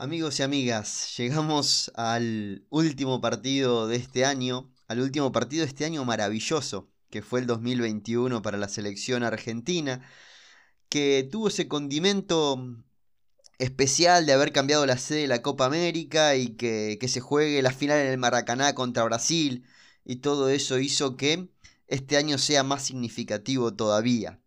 Amigos 0.00 0.40
y 0.40 0.42
amigas, 0.42 1.14
llegamos 1.18 1.92
al 1.94 2.64
último 2.70 3.20
partido 3.20 3.86
de 3.86 3.96
este 3.96 4.24
año, 4.24 4.72
al 4.88 5.00
último 5.00 5.30
partido 5.30 5.62
de 5.62 5.68
este 5.68 5.84
año 5.84 6.06
maravilloso, 6.06 6.88
que 7.10 7.20
fue 7.20 7.40
el 7.40 7.46
2021 7.46 8.40
para 8.40 8.56
la 8.56 8.70
selección 8.70 9.24
argentina, 9.24 10.00
que 10.88 11.28
tuvo 11.30 11.48
ese 11.48 11.68
condimento 11.68 12.78
especial 13.58 14.24
de 14.24 14.32
haber 14.32 14.52
cambiado 14.52 14.86
la 14.86 14.96
sede 14.96 15.20
de 15.20 15.28
la 15.28 15.42
Copa 15.42 15.66
América 15.66 16.34
y 16.34 16.56
que, 16.56 16.96
que 16.98 17.08
se 17.08 17.20
juegue 17.20 17.60
la 17.60 17.70
final 17.70 17.98
en 17.98 18.06
el 18.06 18.16
Maracaná 18.16 18.74
contra 18.74 19.04
Brasil, 19.04 19.66
y 20.06 20.16
todo 20.16 20.48
eso 20.48 20.78
hizo 20.78 21.18
que 21.18 21.50
este 21.88 22.16
año 22.16 22.38
sea 22.38 22.62
más 22.62 22.84
significativo 22.86 23.74
todavía. 23.74 24.39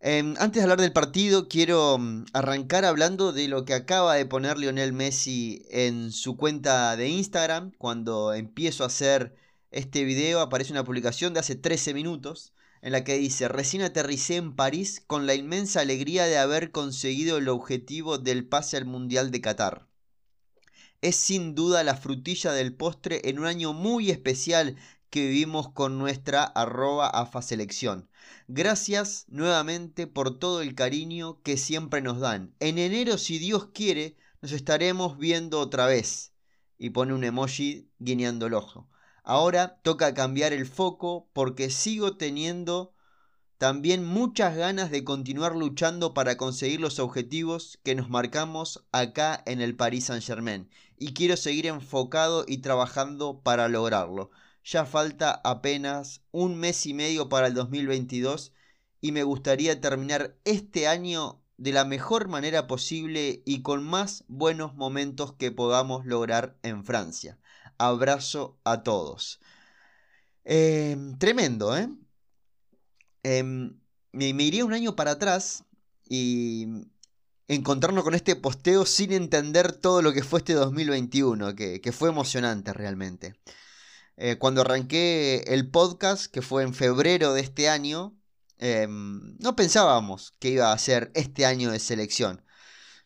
Em, 0.00 0.36
antes 0.38 0.60
de 0.60 0.62
hablar 0.62 0.80
del 0.80 0.92
partido, 0.92 1.48
quiero 1.48 1.98
mm, 1.98 2.26
arrancar 2.32 2.84
hablando 2.84 3.32
de 3.32 3.48
lo 3.48 3.64
que 3.64 3.74
acaba 3.74 4.14
de 4.14 4.26
poner 4.26 4.56
Lionel 4.56 4.92
Messi 4.92 5.66
en 5.70 6.12
su 6.12 6.36
cuenta 6.36 6.96
de 6.96 7.08
Instagram. 7.08 7.72
Cuando 7.78 8.32
empiezo 8.32 8.84
a 8.84 8.86
hacer 8.86 9.34
este 9.72 10.04
video 10.04 10.40
aparece 10.40 10.72
una 10.72 10.84
publicación 10.84 11.34
de 11.34 11.40
hace 11.40 11.56
13 11.56 11.94
minutos 11.94 12.52
en 12.80 12.92
la 12.92 13.02
que 13.02 13.18
dice, 13.18 13.48
recién 13.48 13.82
aterricé 13.82 14.36
en 14.36 14.54
París 14.54 15.02
con 15.04 15.26
la 15.26 15.34
inmensa 15.34 15.80
alegría 15.80 16.26
de 16.26 16.38
haber 16.38 16.70
conseguido 16.70 17.38
el 17.38 17.48
objetivo 17.48 18.18
del 18.18 18.46
pase 18.46 18.76
al 18.76 18.84
Mundial 18.84 19.32
de 19.32 19.40
Qatar. 19.40 19.88
Es 21.00 21.16
sin 21.16 21.56
duda 21.56 21.82
la 21.82 21.96
frutilla 21.96 22.52
del 22.52 22.72
postre 22.72 23.20
en 23.24 23.40
un 23.40 23.46
año 23.46 23.72
muy 23.72 24.10
especial 24.10 24.76
que 25.10 25.26
vivimos 25.26 25.70
con 25.70 25.98
nuestra 25.98 26.44
arroba 26.44 27.08
AFA. 27.08 27.40
Gracias 28.48 29.24
nuevamente 29.28 30.06
por 30.06 30.38
todo 30.38 30.62
el 30.62 30.74
cariño 30.74 31.40
que 31.42 31.56
siempre 31.56 32.00
nos 32.02 32.20
dan. 32.20 32.54
En 32.60 32.78
enero, 32.78 33.18
si 33.18 33.38
Dios 33.38 33.68
quiere, 33.74 34.16
nos 34.40 34.52
estaremos 34.52 35.18
viendo 35.18 35.60
otra 35.60 35.86
vez. 35.86 36.32
Y 36.78 36.90
pone 36.90 37.14
un 37.14 37.24
emoji 37.24 37.90
guiñando 37.98 38.46
el 38.46 38.54
ojo. 38.54 38.88
Ahora 39.24 39.80
toca 39.82 40.14
cambiar 40.14 40.52
el 40.52 40.66
foco 40.66 41.28
porque 41.32 41.70
sigo 41.70 42.16
teniendo 42.16 42.94
también 43.58 44.04
muchas 44.04 44.56
ganas 44.56 44.90
de 44.92 45.02
continuar 45.02 45.56
luchando 45.56 46.14
para 46.14 46.36
conseguir 46.36 46.80
los 46.80 47.00
objetivos 47.00 47.80
que 47.82 47.96
nos 47.96 48.08
marcamos 48.08 48.86
acá 48.92 49.42
en 49.46 49.60
el 49.60 49.74
Paris 49.74 50.04
Saint 50.04 50.22
Germain. 50.22 50.70
Y 50.96 51.12
quiero 51.12 51.36
seguir 51.36 51.66
enfocado 51.66 52.44
y 52.46 52.58
trabajando 52.58 53.40
para 53.42 53.68
lograrlo. 53.68 54.30
Ya 54.70 54.84
falta 54.84 55.40
apenas 55.44 56.20
un 56.30 56.58
mes 56.58 56.84
y 56.84 56.92
medio 56.92 57.30
para 57.30 57.46
el 57.46 57.54
2022 57.54 58.52
y 59.00 59.12
me 59.12 59.22
gustaría 59.22 59.80
terminar 59.80 60.36
este 60.44 60.86
año 60.86 61.40
de 61.56 61.72
la 61.72 61.86
mejor 61.86 62.28
manera 62.28 62.66
posible 62.66 63.42
y 63.46 63.62
con 63.62 63.82
más 63.82 64.24
buenos 64.28 64.74
momentos 64.74 65.32
que 65.32 65.50
podamos 65.52 66.04
lograr 66.04 66.58
en 66.62 66.84
Francia. 66.84 67.38
Abrazo 67.78 68.58
a 68.62 68.82
todos. 68.82 69.40
Em, 70.44 71.16
tremendo, 71.16 71.74
¿eh? 71.74 71.88
Em, 73.22 73.80
me, 74.12 74.26
iría 74.44 74.66
un 74.66 74.74
año 74.74 74.94
para 74.94 75.12
atrás 75.12 75.64
y 76.06 76.66
encontrarnos 77.48 78.04
con 78.04 78.14
este 78.14 78.36
posteo 78.36 78.84
sin 78.84 79.12
entender 79.12 79.72
todo 79.72 80.02
lo 80.02 80.12
que 80.12 80.22
fue 80.22 80.40
este 80.40 80.52
2021, 80.52 81.54
que, 81.54 81.80
que 81.80 81.92
fue 81.92 82.10
emocionante 82.10 82.74
realmente. 82.74 83.34
Eh, 84.20 84.36
cuando 84.36 84.62
arranqué 84.62 85.44
el 85.46 85.70
podcast, 85.70 86.26
que 86.26 86.42
fue 86.42 86.64
en 86.64 86.74
febrero 86.74 87.34
de 87.34 87.40
este 87.40 87.68
año, 87.68 88.18
em, 88.58 89.36
no 89.38 89.54
pensábamos 89.54 90.32
que 90.40 90.50
iba 90.50 90.72
a 90.72 90.78
ser 90.78 91.12
este 91.14 91.46
año 91.46 91.70
de 91.70 91.78
selección. 91.78 92.42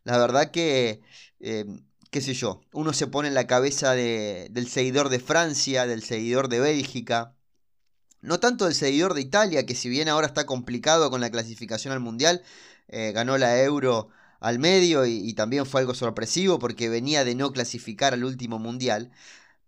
La 0.05 0.16
verdad 0.18 0.50
que, 0.50 1.02
em, 1.40 1.84
qué 2.10 2.20
sé 2.22 2.34
yo, 2.34 2.62
uno 2.72 2.94
se 2.94 3.06
pone 3.08 3.28
en 3.28 3.34
la 3.34 3.46
cabeza 3.46 3.94
del 3.94 4.68
seguidor 4.68 5.10
de 5.10 5.20
Francia, 5.20 5.86
del 5.86 6.02
seguidor 6.02 6.48
de 6.48 6.60
Bélgica, 6.60 7.36
no 8.22 8.40
tanto 8.40 8.66
del 8.66 8.74
seguidor 8.74 9.14
de 9.14 9.22
Italia, 9.22 9.67
que 9.67 9.74
si 9.74 9.89
bien 9.90 10.08
ahora 10.08 10.27
está 10.29 10.46
complicado 10.46 11.11
con 11.11 11.20
la 11.20 11.30
clasificación 11.30 11.92
al 11.92 12.00
Mundial, 12.00 12.42
eh, 12.89 13.12
ganó 13.12 13.39
la 13.39 13.61
Euro 13.62 14.08
al 14.40 14.58
medio 14.58 15.06
y, 15.06 15.18
y, 15.29 15.34
también 15.34 15.67
fue 15.67 15.80
algo 15.83 15.94
sorpresivo 15.94 16.58
porque 16.58 16.89
venía 16.89 17.24
de 17.24 17.34
no 17.34 17.52
clasificar 17.52 18.14
al 18.14 18.24
último 18.24 18.58
Mundial 18.58 19.12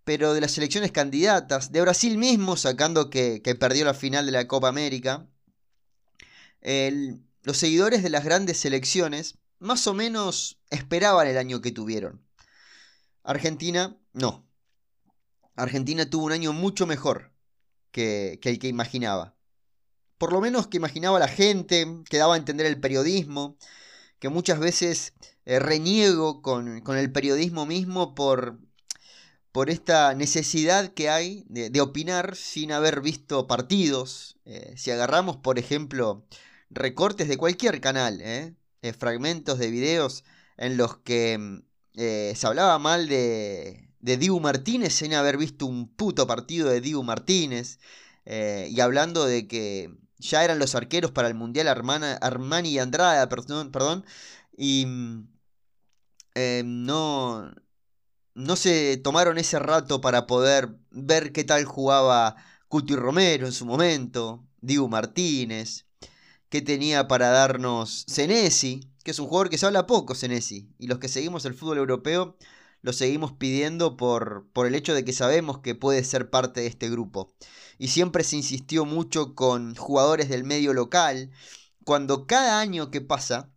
pero 0.05 0.35
de 0.35 0.41
las 0.41 0.53
selecciones 0.53 0.93
candidatas, 0.93 1.73
de 1.73 1.81
Brasil 1.81 2.19
mismo, 2.19 2.57
sacando 2.57 3.11
que, 3.11 3.41
perdió 3.59 3.85
la 3.85 3.95
final 3.95 4.27
de 4.27 4.33
la 4.33 4.47
Copa 4.47 4.69
América, 4.69 5.27
los 7.43 7.57
seguidores 7.57 8.03
de 8.03 8.11
las 8.11 8.25
grandes 8.25 8.59
selecciones 8.59 9.39
más 9.59 9.87
o 9.87 9.95
menos 9.95 10.59
esperaban 10.71 11.27
el 11.27 11.39
año 11.39 11.61
que 11.61 11.73
tuvieron. 11.73 12.23
Argentina, 13.23 13.97
no. 14.13 14.47
Argentina 15.57 16.09
tuvo 16.09 16.27
un 16.27 16.33
año 16.33 16.53
mucho 16.53 16.87
mejor 16.87 17.33
que, 17.91 18.39
el 18.43 18.59
que 18.59 18.69
imaginaba. 18.69 19.35
Por 20.19 20.33
lo 20.33 20.41
menos 20.41 20.67
que 20.67 20.77
imaginaba 20.77 21.19
la 21.19 21.29
gente, 21.29 21.87
que 22.09 22.19
daba 22.19 22.35
a 22.35 22.39
entender 22.39 22.67
el 22.67 22.81
periodismo, 22.81 23.57
que 24.19 24.29
muchas 24.29 24.59
veces 24.59 25.15
eh, 25.45 25.59
reniego 25.59 26.43
con, 26.43 26.81
con 26.83 26.99
el 26.99 27.11
periodismo 27.13 27.67
mismo 27.67 28.15
por 28.15 28.59
por 29.55 29.71
esta 29.71 30.15
necesidad 30.15 30.95
que 30.95 31.09
hay 31.09 31.45
de, 31.49 31.81
opinar 31.81 32.35
sin 32.35 32.73
haber 32.73 33.01
visto 33.01 33.47
partidos. 33.47 34.37
Eh, 34.47 34.75
si 34.77 34.91
agarramos, 34.91 35.37
por 35.37 35.61
ejemplo, 35.61 36.27
recortes 36.71 37.29
de 37.29 37.37
cualquier 37.37 37.81
canal, 37.81 38.21
eh, 38.21 38.57
fragmentos 38.99 39.61
de 39.61 39.71
videos 39.71 40.25
en 40.57 40.77
los 40.77 40.97
que 40.99 41.39
mm, 41.39 41.63
eh, 41.95 42.33
se 42.35 42.47
hablaba 42.49 42.81
mal 42.81 43.09
de, 43.09 43.91
de 44.01 44.17
Dibu 44.17 44.41
Martínez 44.41 44.93
sin 44.93 45.15
haber 45.15 45.37
visto 45.37 45.67
un 45.67 45.87
puto 45.89 46.27
partido 46.27 46.69
de 46.69 46.81
Dibu 46.81 47.05
Martínez, 47.05 47.79
y 48.27 48.81
hablando 48.81 49.25
de 49.25 49.47
que 49.47 49.95
ya 50.19 50.45
eran 50.45 50.59
los 50.59 50.75
arqueros 50.75 51.13
para 51.13 51.29
el 51.29 51.35
Mundial 51.35 51.69
Armani 51.69 52.71
y 52.71 52.79
Andrada, 52.81 53.29
perdón, 53.29 53.71
perdón 53.71 54.05
y 54.57 54.87
mm, 54.87 55.29
no, 56.65 57.53
no 58.35 58.57
se 58.57 58.97
tomaron 58.99 59.39
ese 59.39 59.59
rato 59.59 60.01
para 60.01 60.27
poder 60.27 60.77
ver 60.91 61.33
qué 61.33 61.45
tal 61.45 61.65
jugaba 61.65 62.37
Cuti 62.69 62.97
Romero 62.97 63.47
en 63.47 63.53
su 63.53 63.65
momento, 63.65 64.45
Dibu 64.61 64.89
Martínez, 64.89 65.87
qué 66.49 66.61
tenía 66.61 67.09
para 67.09 67.29
darnos 67.31 68.05
Senesi, 68.09 68.91
que 69.05 69.13
es 69.13 69.19
un 69.19 69.27
jugador 69.27 69.51
que 69.51 69.59
se 69.59 69.67
habla 69.67 69.87
poco, 69.87 70.15
Senesi, 70.15 70.69
y 70.79 70.89
los 70.89 70.99
que 70.99 71.09
seguimos 71.09 71.45
el 71.45 71.55
fútbol 71.55 71.79
europeo 71.79 72.37
lo 72.83 72.93
seguimos 72.93 73.33
pidiendo 73.33 73.97
por, 73.97 74.47
por 74.53 74.67
el 74.67 74.75
hecho 74.75 74.93
de 74.93 75.07
que 75.07 75.15
sabemos 75.15 75.61
que 75.61 75.75
puede 75.75 76.05
ser 76.05 76.29
parte 76.29 76.61
de 76.61 76.67
este 76.67 76.91
grupo. 76.91 77.33
Y 77.79 77.89
siempre 77.89 78.25
se 78.25 78.37
insistió 78.37 78.85
mucho 78.85 79.35
con 79.35 79.75
jugadores 79.75 80.29
del 80.29 80.45
medio 80.45 80.75
local, 80.75 81.31
cuando 81.85 82.27
cada 82.27 82.61
año 82.61 82.91
que 82.91 83.01
pasa, 83.01 83.51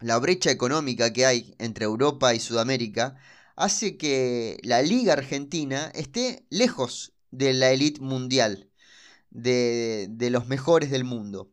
la 0.00 0.18
brecha 0.18 0.52
económica 0.52 1.12
que 1.12 1.26
hay 1.26 1.56
entre 1.58 1.84
Europa 1.84 2.32
y 2.32 2.38
Sudamérica 2.38 3.16
hace 3.56 3.96
que 3.96 4.58
la 4.62 4.82
liga 4.82 5.12
argentina 5.12 5.90
esté 5.94 6.44
lejos 6.50 7.12
de 7.30 7.52
la 7.52 7.70
elite 7.70 8.00
mundial, 8.00 8.70
de, 9.30 10.08
los 10.30 10.46
mejores 10.46 10.90
del 10.90 11.04
mundo. 11.04 11.50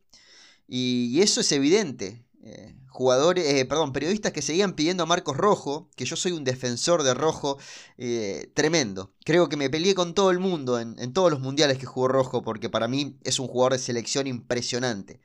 Y, 0.67 1.19
eso 1.21 1.41
es 1.41 1.51
evidente. 1.51 2.23
Eh, 2.43 2.75
jugadores, 2.89 3.45
eh, 3.45 3.65
perdón, 3.65 3.93
periodistas 3.93 4.31
que 4.31 4.41
seguían 4.41 4.73
pidiendo 4.73 5.03
a 5.03 5.05
Marcos 5.05 5.37
Rojo, 5.37 5.89
que 5.95 6.05
yo 6.05 6.15
soy 6.15 6.31
un 6.31 6.43
defensor 6.43 7.03
de 7.03 7.13
Rojo 7.13 7.57
eh, 7.97 8.51
tremendo. 8.53 9.13
Creo 9.25 9.49
que 9.49 9.57
me 9.57 9.69
peleé 9.69 9.93
con 9.95 10.13
todo 10.13 10.31
el 10.31 10.39
mundo 10.39 10.79
en, 10.79 10.95
en, 10.99 11.13
todos 11.13 11.31
los 11.31 11.39
mundiales 11.39 11.77
que 11.77 11.85
jugó 11.85 12.07
Rojo, 12.07 12.41
porque 12.41 12.69
para 12.69 12.87
mí 12.87 13.17
es 13.23 13.39
un 13.39 13.47
jugador 13.47 13.73
de 13.73 13.79
selección 13.79 14.27
impresionante. 14.27 15.21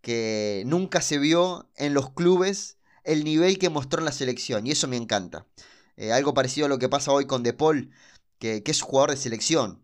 Que 0.00 0.62
nunca 0.66 1.00
se 1.00 1.18
vio 1.18 1.68
en 1.76 1.94
los 1.94 2.10
clubes 2.10 2.78
el 3.04 3.24
nivel 3.24 3.58
que 3.58 3.70
mostró 3.70 4.00
en 4.00 4.06
la 4.06 4.12
selección, 4.12 4.66
y 4.66 4.72
eso 4.72 4.88
me 4.88 4.96
encanta. 4.96 5.46
Eh, 5.96 6.12
algo 6.12 6.34
parecido 6.34 6.66
a 6.66 6.68
lo 6.68 6.78
que 6.78 6.88
pasa 6.88 7.12
hoy 7.12 7.26
con 7.26 7.42
De 7.42 7.52
Paul, 7.52 7.90
que, 8.38 8.62
es 8.64 8.82
jugador 8.82 9.10
de 9.10 9.16
selección. 9.16 9.82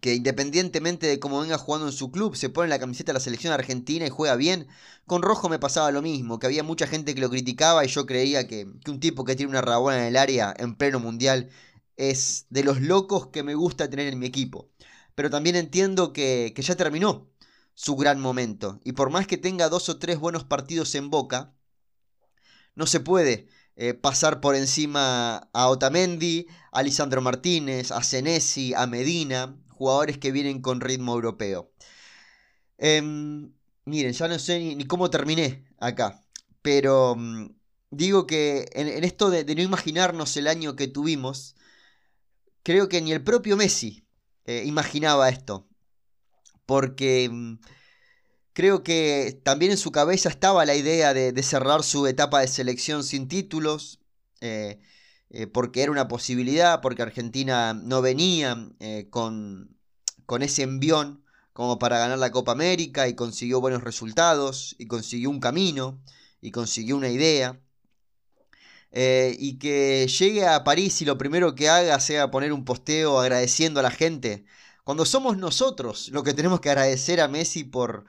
Que 0.00 0.14
independientemente 0.14 1.06
de 1.06 1.18
cómo 1.18 1.40
venga 1.40 1.58
jugando 1.58 1.86
en 1.86 1.92
su 1.92 2.10
club, 2.10 2.36
se 2.36 2.50
pone 2.50 2.68
la 2.68 2.78
camiseta 2.78 3.12
de 3.12 3.14
la 3.14 3.20
selección 3.20 3.52
argentina 3.52 4.06
y 4.06 4.10
juega 4.10 4.36
bien. 4.36 4.68
Con 5.06 5.22
Rojo 5.22 5.48
me 5.48 5.58
pasaba 5.58 5.90
lo 5.92 6.02
mismo, 6.02 6.38
que 6.38 6.46
había 6.46 6.62
mucha 6.62 6.86
gente 6.86 7.14
que 7.14 7.20
lo 7.20 7.30
criticaba 7.30 7.84
y 7.84 7.88
yo 7.88 8.06
creía 8.06 8.46
que, 8.46 8.66
un 8.86 9.00
tipo 9.00 9.24
que 9.24 9.36
tiene 9.36 9.50
una 9.50 9.62
rabona 9.62 9.98
en 9.98 10.04
el 10.04 10.16
área 10.16 10.54
en 10.58 10.76
pleno 10.76 11.00
mundial 11.00 11.50
es 11.96 12.46
de 12.50 12.64
los 12.64 12.80
locos 12.80 13.28
que 13.28 13.42
me 13.42 13.54
gusta 13.54 13.88
tener 13.90 14.08
en 14.08 14.18
mi 14.18 14.26
equipo. 14.26 14.70
Pero 15.14 15.30
también 15.30 15.56
entiendo 15.56 16.12
que, 16.12 16.52
que 16.54 16.62
ya 16.62 16.76
terminó 16.76 17.30
su 17.74 17.96
gran 17.96 18.20
momento. 18.20 18.80
Y 18.84 18.92
por 18.92 19.10
más 19.10 19.26
que 19.26 19.38
tenga 19.38 19.68
dos 19.68 19.88
o 19.88 19.98
tres 19.98 20.18
buenos 20.18 20.44
partidos 20.44 20.94
en 20.94 21.10
boca, 21.10 21.54
no 22.74 22.86
se 22.86 23.00
puede 23.00 23.48
eh, 23.76 23.94
pasar 23.94 24.40
por 24.40 24.54
encima 24.54 25.48
a 25.52 25.68
Otamendi, 25.68 26.46
a 26.72 26.82
Lisandro 26.82 27.20
Martínez, 27.20 27.90
a 27.90 28.02
Senesi, 28.02 28.74
a 28.74 28.86
Medina, 28.86 29.56
jugadores 29.70 30.18
que 30.18 30.32
vienen 30.32 30.60
con 30.62 30.80
ritmo 30.80 31.14
europeo. 31.14 31.70
Em, 32.78 33.52
miren, 33.84 34.12
ya 34.12 34.28
no 34.28 34.38
sé 34.38 34.58
ni, 34.58 34.84
cómo 34.86 35.10
terminé 35.10 35.64
acá, 35.78 36.24
pero 36.62 37.14
mm, 37.16 37.50
digo 37.90 38.26
que 38.26 38.68
en, 38.72 39.04
esto 39.04 39.30
de, 39.30 39.44
no 39.54 39.62
imaginarnos 39.62 40.36
el 40.36 40.48
año 40.48 40.76
que 40.76 40.88
tuvimos, 40.88 41.56
creo 42.62 42.88
que 42.88 43.00
ni 43.02 43.12
el 43.12 43.22
propio 43.22 43.56
Messi 43.56 44.06
eh, 44.46 44.64
imaginaba 44.66 45.28
esto. 45.28 45.68
Porque 46.66 47.28
mm, 47.30 47.58
creo 48.54 48.82
que 48.82 49.40
también 49.44 49.72
en 49.72 49.78
su 49.78 49.92
cabeza 49.92 50.30
estaba 50.30 50.64
la 50.64 50.74
idea 50.74 51.12
de, 51.14 51.42
cerrar 51.42 51.82
su 51.82 52.06
etapa 52.06 52.40
de 52.40 52.48
selección 52.48 53.04
sin 53.04 53.28
títulos. 53.28 54.00
Eh, 54.40 54.80
eh, 55.30 55.46
porque 55.46 55.82
era 55.82 55.92
una 55.92 56.08
posibilidad, 56.08 56.80
porque 56.80 57.02
Argentina 57.02 57.74
no 57.74 58.02
venía 58.02 58.68
con, 59.10 59.76
con 60.26 60.42
ese 60.42 60.62
envión 60.62 61.24
como 61.54 61.78
para 61.78 61.98
ganar 61.98 62.18
la 62.18 62.32
Copa 62.32 62.52
América 62.52 63.08
y 63.08 63.14
consiguió 63.14 63.60
buenos 63.60 63.84
resultados 63.84 64.74
y 64.78 64.86
consiguió 64.86 65.30
un 65.30 65.40
camino 65.40 66.00
y 66.40 66.50
consiguió 66.50 66.96
una 66.96 67.08
idea. 67.08 67.60
Eh, 68.92 69.36
y 69.38 69.58
que 69.58 70.06
llegue 70.06 70.46
a 70.46 70.62
París 70.64 71.02
y 71.02 71.04
lo 71.04 71.18
primero 71.18 71.54
que 71.54 71.68
haga 71.68 71.98
sea 72.00 72.30
poner 72.30 72.52
un 72.52 72.64
posteo 72.64 73.18
agradeciendo 73.20 73.80
a 73.80 73.82
la 73.82 73.90
gente. 73.90 74.44
Cuando 74.84 75.04
somos 75.06 75.36
nosotros 75.38 76.08
lo 76.10 76.22
que 76.22 76.34
tenemos 76.34 76.60
que 76.60 76.70
agradecer 76.70 77.20
a 77.20 77.28
Messi 77.28 77.64
por, 77.64 78.04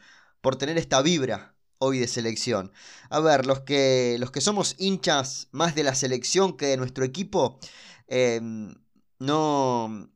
por 0.46 0.58
tener 0.58 0.78
esta 0.78 1.02
vibra 1.02 1.56
hoy 1.80 1.98
de 1.98 2.08
selección. 2.08 2.72
A 3.10 3.20
ver, 3.20 3.48
los 3.48 3.62
que, 3.62 4.18
los 4.20 4.30
que 4.30 4.42
somos 4.42 4.76
hinchas 4.78 5.48
más 5.52 5.74
de 5.74 5.84
la 5.84 5.96
selección 5.96 6.56
que 6.56 6.68
de 6.68 6.78
nuestro 6.78 7.04
equipo, 7.04 7.60
em, 8.08 8.76
no... 9.18 10.08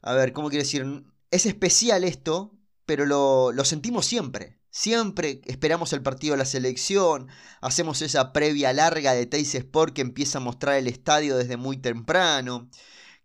A 0.00 0.14
ver, 0.14 0.32
¿cómo 0.32 0.48
quiero 0.48 0.64
decir? 0.64 0.86
Es 1.30 1.44
especial 1.44 2.04
esto, 2.04 2.56
pero 2.86 3.04
lo, 3.04 3.52
lo 3.52 3.66
sentimos 3.66 4.06
siempre. 4.06 4.58
Siempre 4.70 5.42
esperamos 5.44 5.92
el 5.92 6.02
partido 6.02 6.32
de 6.32 6.38
la 6.38 6.46
selección, 6.46 7.28
hacemos 7.60 8.00
esa 8.00 8.32
previa 8.32 8.72
larga 8.72 9.12
de 9.12 9.26
Teis 9.26 9.54
Sport 9.54 9.92
que 9.92 10.00
empieza 10.00 10.38
a 10.38 10.40
mostrar 10.40 10.76
el 10.76 10.88
estadio 10.88 11.36
desde 11.36 11.58
muy 11.58 11.76
temprano, 11.76 12.70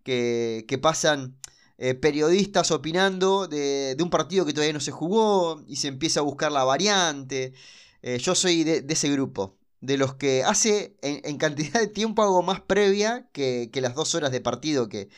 que, 0.03 0.79
pasan 0.81 1.37
eh, 1.81 1.95
periodistas 1.95 2.71
opinando 2.71 3.47
de, 3.47 3.95
un 4.01 4.09
partido 4.09 4.45
que 4.45 4.51
todavía 4.51 4.73
no 4.73 4.81
se 4.81 4.91
jugó 4.91 5.63
y 5.65 5.77
se 5.77 5.87
empieza 5.87 6.19
a 6.19 6.23
buscar 6.23 6.51
la 6.51 6.65
variante. 6.65 7.53
Eh, 8.01 8.17
yo 8.19 8.35
soy 8.35 8.65
de, 8.65 8.85
ese 8.89 9.09
grupo, 9.09 9.57
de 9.79 9.97
los 9.97 10.15
que 10.15 10.43
hace 10.43 10.97
en, 11.01 11.37
cantidad 11.37 11.79
de 11.79 11.87
tiempo 11.87 12.21
hago 12.21 12.41
más 12.43 12.59
previa 12.59 13.29
que, 13.31 13.71
las 13.75 13.95
dos 13.95 14.13
horas 14.13 14.31
de 14.31 14.41
partido 14.41 14.89
que, 14.89 15.09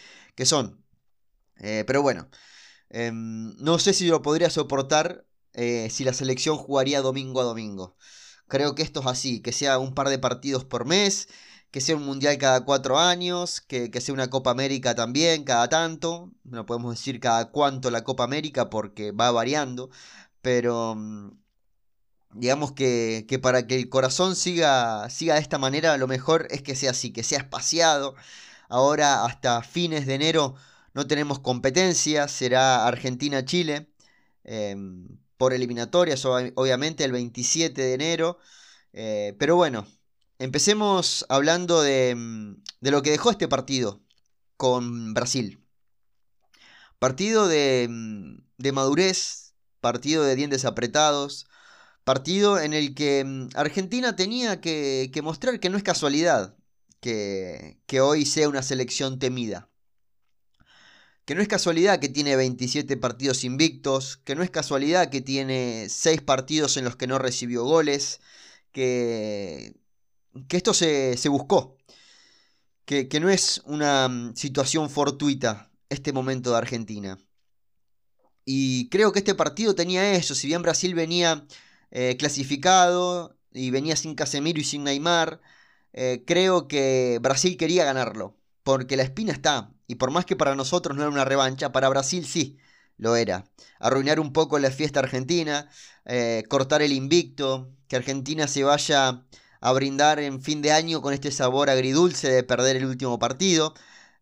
son. 0.46 0.84
Eh, 1.60 1.84
pero 1.88 2.02
bueno, 2.04 2.30
em, 2.90 3.56
no 3.58 3.80
sé 3.80 3.94
si 3.94 4.08
lo 4.08 4.22
podría 4.22 4.50
soportar 4.50 5.26
si 5.54 6.04
la 6.06 6.14
selección 6.14 6.58
jugaría 6.58 7.02
domingo 7.02 7.42
a 7.42 7.44
domingo. 7.44 7.98
Creo 8.48 8.76
que 8.76 8.84
esto 8.84 9.02
es 9.02 9.08
así, 9.08 9.42
que 9.42 9.52
sea 9.54 9.80
un 9.80 9.94
par 9.96 10.10
de 10.10 10.20
partidos 10.20 10.66
por 10.66 10.86
mes, 10.86 11.28
que 11.72 11.82
sea 11.82 11.96
un 11.96 12.06
mundial 12.06 12.38
cada 12.38 12.66
cuatro 12.66 13.00
años, 13.00 13.62
que, 13.62 13.90
sea 14.02 14.14
una 14.14 14.30
Copa 14.30 14.52
América 14.52 14.96
también 14.96 15.44
cada 15.44 15.70
tanto. 15.70 16.32
No 16.44 16.66
podemos 16.66 16.96
decir 16.96 17.20
cada 17.20 17.52
cuánto 17.52 17.92
la 17.92 18.04
Copa 18.04 18.24
América 18.24 18.70
porque 18.70 19.12
va 19.12 19.32
variando, 19.32 19.90
pero 20.42 20.96
mm, 20.96 21.32
digamos 22.34 22.72
que, 22.74 23.26
que, 23.28 23.40
para 23.40 23.68
que 23.68 23.76
el 23.76 23.90
corazón 23.90 24.36
siga, 24.36 25.10
siga 25.10 25.36
de 25.36 25.42
esta 25.42 25.58
manera, 25.58 25.98
lo 25.98 26.08
mejor 26.08 26.48
es 26.52 26.62
que 26.62 26.76
sea 26.76 26.92
así, 26.92 27.12
que 27.14 27.24
sea 27.24 27.40
espaciado. 27.40 28.16
Ahora 28.70 29.26
hasta 29.26 29.64
fines 29.64 30.06
de 30.08 30.16
enero 30.16 30.56
no 30.94 31.08
tenemos 31.08 31.40
competencia, 31.40 32.28
será 32.28 32.88
Argentina-Chile. 32.88 33.88
Em, 34.44 35.08
por 35.38 35.54
eliminatorias, 35.54 36.24
obviamente, 36.26 37.04
el 37.04 37.12
27 37.12 37.82
de 37.82 37.94
enero. 37.96 38.38
Eh, 38.94 39.36
pero 39.40 39.56
bueno, 39.56 39.88
empecemos 40.42 41.26
hablando 41.30 41.82
de, 41.82 42.16
mm, 42.16 42.64
de, 42.82 42.92
lo 42.92 43.02
que 43.04 43.12
dejó 43.12 43.32
este 43.32 43.48
partido 43.48 44.02
con 44.58 45.14
Brasil. 45.14 45.64
Partido 47.00 47.48
de, 47.48 47.88
mm, 47.90 48.38
de 48.58 48.72
madurez, 48.72 49.54
partido 49.82 50.24
de 50.24 50.36
dientes 50.36 50.66
apretados, 50.66 51.48
partido 52.04 52.60
en 52.60 52.74
el 52.74 52.96
que 52.96 53.24
mm, 53.26 53.50
Argentina 53.56 54.16
tenía 54.16 54.62
que, 54.62 55.12
mostrar 55.24 55.60
que 55.60 55.70
no 55.70 55.78
es 55.78 55.84
casualidad 55.84 56.56
que, 57.02 57.80
que 57.88 58.02
hoy 58.02 58.26
sea 58.26 58.50
una 58.50 58.64
selección 58.64 59.20
temida 59.20 59.70
que 61.26 61.36
no 61.36 61.42
es 61.42 61.48
casualidad 61.48 62.00
que 62.00 62.10
tiene 62.10 62.36
27 62.36 62.98
partidos 62.98 63.44
invictos, 63.44 64.18
que 64.18 64.36
no 64.36 64.44
es 64.44 64.50
casualidad 64.50 65.10
que 65.10 65.22
tiene 65.22 65.88
6 65.90 66.22
partidos 66.22 66.78
en 66.78 66.84
los 66.86 66.96
que 66.96 67.08
no 67.08 67.20
recibió 67.20 67.64
goles, 67.64 68.20
que, 68.72 69.81
que 70.48 70.58
esto 70.58 70.74
se, 70.74 71.18
buscó, 71.30 71.78
que, 72.86 73.08
no 73.20 73.30
es 73.30 73.62
una 73.66 74.08
mm, 74.08 74.36
situación 74.36 74.90
fortuita 74.90 75.72
este 75.90 76.14
momento 76.14 76.52
de 76.52 76.58
Argentina. 76.58 77.18
Y 78.46 78.90
creo 78.90 79.12
que 79.12 79.20
este 79.20 79.36
partido 79.36 79.76
tenía 79.76 80.14
eso, 80.14 80.36
si 80.36 80.48
bien 80.48 80.62
Brasil 80.62 80.96
venía 80.96 81.46
eh, 81.92 82.18
clasificado 82.18 83.38
y 83.52 83.70
venía 83.72 83.96
sin 83.96 84.16
Casemiro 84.16 84.60
y 84.60 84.64
sin 84.64 84.84
Neymar, 84.84 85.42
eh, 85.94 86.24
creo 86.26 86.68
que 86.68 87.20
Brasil 87.22 87.58
quería 87.58 87.86
ganarlo, 87.86 88.38
porque 88.64 88.98
la 88.98 89.04
espina 89.04 89.34
está, 89.34 89.74
y 89.88 89.96
por 89.96 90.12
más 90.12 90.26
que 90.26 90.36
para 90.36 90.56
nosotros 90.56 90.96
no 90.96 91.04
era 91.04 91.12
una 91.12 91.26
revancha, 91.26 91.72
para 91.72 91.90
Brasil 91.90 92.26
sí 92.26 92.58
lo 92.98 93.16
era. 93.16 93.46
Arruinar 93.80 94.20
un 94.20 94.32
poco 94.32 94.60
la 94.60 94.72
fiesta 94.72 95.00
argentina, 95.00 95.70
eh, 96.06 96.44
cortar 96.50 96.82
el 96.82 96.94
invicto, 96.94 97.74
que 97.88 97.96
Argentina 97.98 98.48
se 98.48 98.64
vaya 98.64 99.26
a 99.62 99.72
brindar 99.74 100.20
en 100.20 100.42
fin 100.42 100.62
de 100.62 100.72
año 100.72 101.02
con 101.02 101.14
este 101.14 101.32
sabor 101.32 101.70
agridulce 101.70 102.30
de 102.30 102.44
perder 102.44 102.78
el 102.78 102.86
último 102.86 103.20
partido. 103.20 103.74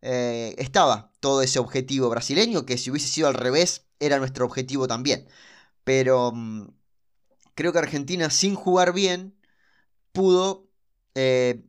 Eh, 0.01 0.55
estaba 0.57 1.13
todo 1.19 1.41
ese 1.41 1.59
objetivo 1.59 2.09
brasileño, 2.09 2.65
que 2.65 2.77
si 2.77 2.91
hubiese 2.91 3.07
sido 3.09 3.27
al 3.27 3.33
revés, 3.35 3.87
era 3.99 4.19
nuestro 4.19 4.45
objetivo 4.45 4.87
también. 4.87 5.27
Pero 5.83 6.31
mm, 6.33 6.69
creo 7.55 7.73
que 7.73 7.79
Argentina, 7.79 8.29
sin 8.29 8.55
jugar 8.55 8.93
bien, 8.93 9.35
pudo, 10.13 10.69
eh, 11.15 11.65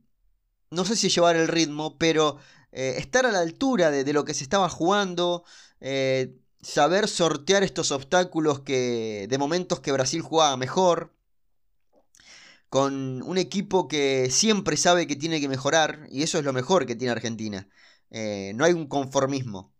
no 0.71 0.85
sé 0.85 0.97
si 0.97 1.09
llevar 1.11 1.37
el 1.37 1.49
ritmo, 1.49 1.99
pero 1.99 2.39
eh, 2.73 2.97
estar 2.99 3.27
a 3.27 3.33
la 3.33 3.41
altura 3.41 3.91
de, 3.91 4.13
lo 4.13 4.25
que 4.25 4.35
se 4.35 4.45
estaba 4.45 4.69
jugando, 4.69 5.45
saber 6.63 7.09
sortear 7.09 7.63
estos 7.63 7.91
obstáculos 7.93 8.61
que 8.61 9.27
de 9.29 9.39
momentos 9.39 9.81
que 9.81 9.93
Brasil 9.93 10.23
jugaba 10.23 10.57
mejor, 10.57 11.15
con 12.71 13.23
un 13.23 13.39
equipo 13.39 13.89
que 13.89 14.31
siempre 14.31 14.77
sabe 14.79 15.07
que 15.07 15.17
tiene 15.17 15.41
que 15.41 15.49
mejorar, 15.49 16.07
y 16.11 16.23
eso 16.23 16.39
es 16.39 16.45
lo 16.45 16.53
mejor 16.55 16.87
que 16.87 16.97
tiene 16.97 17.13
Argentina. 17.13 17.69
Eh, 18.11 18.53
no 18.55 18.65
hay 18.65 18.73
un 18.73 18.87
conformismo. 18.89 19.75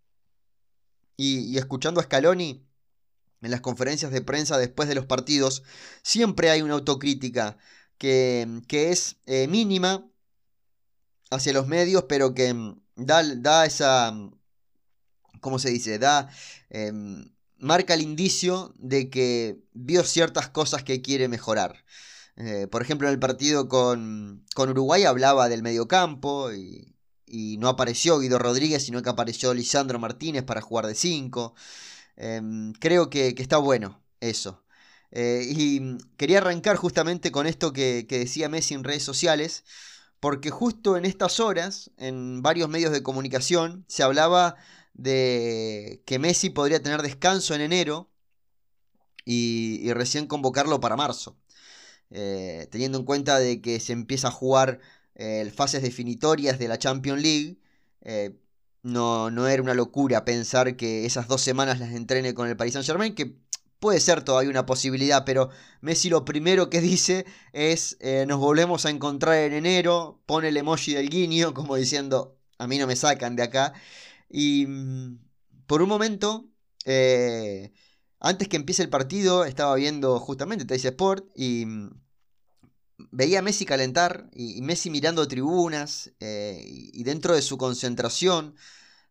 Y, 1.17 1.57
escuchando 1.59 2.01
a 2.01 2.05
Scaloni 2.05 2.67
en 3.43 3.51
las 3.51 3.61
conferencias 3.63 4.13
de 4.13 4.23
prensa 4.23 4.59
después 4.59 4.89
de 4.89 4.95
los 4.95 5.07
partidos, 5.07 5.63
siempre 6.03 6.51
hay 6.51 6.63
una 6.63 6.75
autocrítica 6.75 7.57
que, 7.99 8.63
que 8.69 8.91
es 8.91 9.17
mínima, 9.49 10.11
hacia 11.31 11.53
los 11.53 11.67
medios, 11.67 12.05
pero 12.09 12.35
que 12.35 12.53
mm, 12.53 12.81
da, 12.97 13.23
da 13.37 13.65
esa, 13.67 14.11
mm, 14.13 14.33
¿cómo 15.41 15.59
se 15.59 15.71
dice? 15.71 15.99
Da, 15.99 16.29
em, 16.69 17.31
marca 17.59 17.95
el 17.95 18.03
indicio 18.03 18.75
de 18.79 19.11
que 19.11 19.61
vio 19.73 20.05
ciertas 20.05 20.49
cosas 20.49 20.83
que 20.83 21.03
quiere 21.03 21.29
mejorar. 21.29 21.85
Eh, 22.41 22.67
por 22.69 22.83
ejemplo, 22.83 23.07
en 23.09 23.15
el 23.15 23.21
partido 23.21 23.69
con, 23.69 24.47
con 24.55 24.71
Uruguay 24.71 25.05
hablaba 25.05 25.49
del 25.49 25.63
mediocampo 25.63 26.53
y, 26.53 26.97
y 27.27 27.59
no 27.59 27.69
apareció 27.69 28.19
Guido 28.19 28.39
Rodríguez, 28.39 28.85
sino 28.85 29.03
que 29.03 29.11
apareció 29.11 29.53
Lisandro 29.55 29.99
Martínez 29.99 30.43
para 30.45 30.63
jugar 30.63 30.87
de 30.87 30.95
5. 30.95 31.55
Em, 32.17 32.73
creo 32.75 33.11
que, 33.11 33.35
está 33.39 33.59
bueno 33.59 34.03
eso. 34.21 34.65
Eh, 35.13 35.45
y 35.51 35.81
mm, 35.81 35.99
quería 36.17 36.39
arrancar 36.39 36.77
justamente 36.77 37.33
con 37.33 37.47
esto 37.47 37.73
que, 37.73 38.07
que 38.09 38.19
decía 38.21 38.49
Messi 38.49 38.75
en 38.75 38.85
redes 38.85 39.03
sociales, 39.05 39.65
porque 40.21 40.51
justo 40.51 40.97
en 40.97 41.05
estas 41.05 41.41
horas, 41.41 41.91
en 41.99 42.43
varios 42.43 42.69
medios 42.69 42.93
de 42.93 43.03
comunicación, 43.03 43.85
se 43.89 44.03
hablaba 44.03 44.57
de 44.95 46.03
que 46.07 46.19
Messi 46.19 46.51
podría 46.51 46.83
tener 46.83 47.03
descanso 47.03 47.55
en 47.55 47.63
enero 47.63 48.11
y, 49.25 49.93
recién 49.93 50.27
convocarlo 50.27 50.81
para 50.81 50.97
marzo. 50.97 51.37
Eh, 52.11 52.67
teniendo 52.71 52.99
en 52.99 53.05
cuenta 53.05 53.39
de 53.39 53.61
que 53.61 53.81
se 53.81 53.93
empieza 53.93 54.29
a 54.29 54.33
jugar 54.33 54.81
eh, 55.15 55.51
fases 55.55 55.83
definitorias 55.83 56.59
de 56.59 56.69
la 56.69 56.79
Champions 56.79 57.23
League, 57.23 57.59
eh, 58.03 58.37
no, 58.83 59.31
no, 59.31 59.47
era 59.49 59.63
una 59.63 59.75
locura 59.75 60.25
pensar 60.25 60.77
que 60.77 61.07
esas 61.07 61.29
dos 61.29 61.43
semanas 61.43 61.79
las 61.81 61.93
entrene 61.93 62.35
con 62.35 62.49
el 62.49 62.57
Paris 62.57 62.75
Saint 62.75 62.87
Germain, 62.87 63.15
que 63.15 63.37
Puede 63.81 63.99
ser 64.01 64.23
todavía 64.23 64.51
una 64.51 64.67
posibilidad, 64.67 65.25
pero 65.25 65.49
Messi 65.81 66.11
lo 66.11 66.25
primero 66.27 66.69
que 66.69 66.81
dice 66.83 67.25
es 67.53 67.97
eh, 68.01 68.27
nos 68.29 68.39
volvemos 68.39 68.85
a 68.85 68.91
encontrar 68.91 69.37
en 69.39 69.55
enero, 69.55 70.21
pone 70.27 70.49
el 70.49 70.57
emoji 70.59 70.93
del 70.95 71.09
guiño 71.09 71.55
como 71.55 71.77
diciendo 71.77 72.37
a 72.59 72.67
mí 72.67 72.79
no 72.79 72.87
me 72.87 72.95
sacan 72.97 73.37
de 73.37 73.43
acá. 73.43 73.73
Y 74.29 74.67
mm, 74.67 75.19
por 75.67 75.83
un 75.83 75.89
momento, 75.89 76.47
antes 78.21 78.49
que 78.49 78.57
empiece 78.57 78.83
el 78.83 78.91
partido, 78.91 79.45
estaba 79.45 79.75
viendo 79.77 80.19
justamente 80.21 80.67
Teis 80.67 80.85
Sport 80.85 81.27
y 81.35 81.65
mm, 81.67 81.91
veía 83.11 83.41
a 83.41 83.43
Messi 83.43 83.65
calentar 83.65 84.31
y, 84.35 84.61
Messi 84.63 84.91
mirando 84.91 85.27
tribunas 85.27 86.13
eh, 86.21 86.63
y 86.67 87.03
dentro 87.05 87.35
de 87.35 87.43
su 87.43 87.57
concentración, 87.59 88.55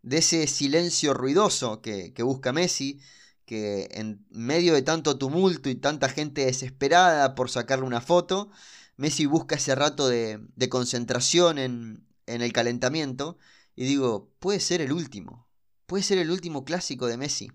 de 0.01 0.17
ese 0.19 0.47
silencio 0.47 1.13
ruidoso 1.13 1.81
que, 1.81 2.13
busca 2.19 2.53
Messi, 2.53 2.99
que 3.45 3.89
en 3.91 4.25
medio 4.29 4.73
de 4.73 4.81
tanto 4.83 5.17
tumulto 5.17 5.69
y 5.69 5.75
tanta 5.75 6.09
gente 6.09 6.45
desesperada 6.45 7.35
por 7.35 7.49
sacarle 7.49 7.85
una 7.85 8.01
foto, 8.01 8.51
Messi 8.97 9.25
busca 9.25 9.55
ese 9.55 9.75
rato 9.75 10.07
de, 10.07 10.39
concentración 10.69 11.57
en, 11.57 12.07
en 12.27 12.41
el 12.41 12.53
calentamiento 12.53 13.37
y 13.75 13.85
digo, 13.85 14.31
puede 14.39 14.59
ser 14.59 14.81
el 14.81 14.91
último, 14.91 15.47
puede 15.87 16.03
ser 16.03 16.19
el 16.19 16.31
último 16.31 16.63
clásico 16.63 17.07
de 17.07 17.17
Messi, 17.17 17.51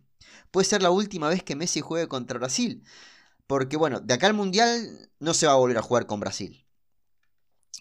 puede 0.54 0.68
ser 0.68 0.82
la 0.82 0.90
última 0.92 1.28
vez 1.28 1.42
que 1.42 1.56
Messi 1.56 1.80
juegue 1.80 2.06
contra 2.06 2.38
Brasil. 2.38 2.84
Porque 3.49 3.76
bueno, 3.76 4.00
de 4.00 4.14
acá 4.14 4.28
al 4.28 4.34
Mundial 4.34 5.11
no 5.18 5.34
se 5.34 5.46
va 5.49 5.52
a 5.54 5.56
volver 5.56 5.78
a 5.78 5.82
jugar 5.82 6.06
con 6.06 6.20
Brasil. 6.20 6.64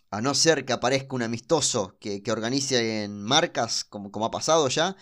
A 0.10 0.22
no 0.22 0.34
ser 0.34 0.66
que 0.66 0.74
aparezca 0.74 1.16
un 1.16 1.22
amistoso 1.22 1.98
que, 2.00 2.24
organice 2.32 3.04
en 3.04 3.22
marcas, 3.22 3.84
como, 3.84 4.12
como 4.12 4.26
ha 4.26 4.32
pasado 4.32 4.68
ya, 4.70 4.96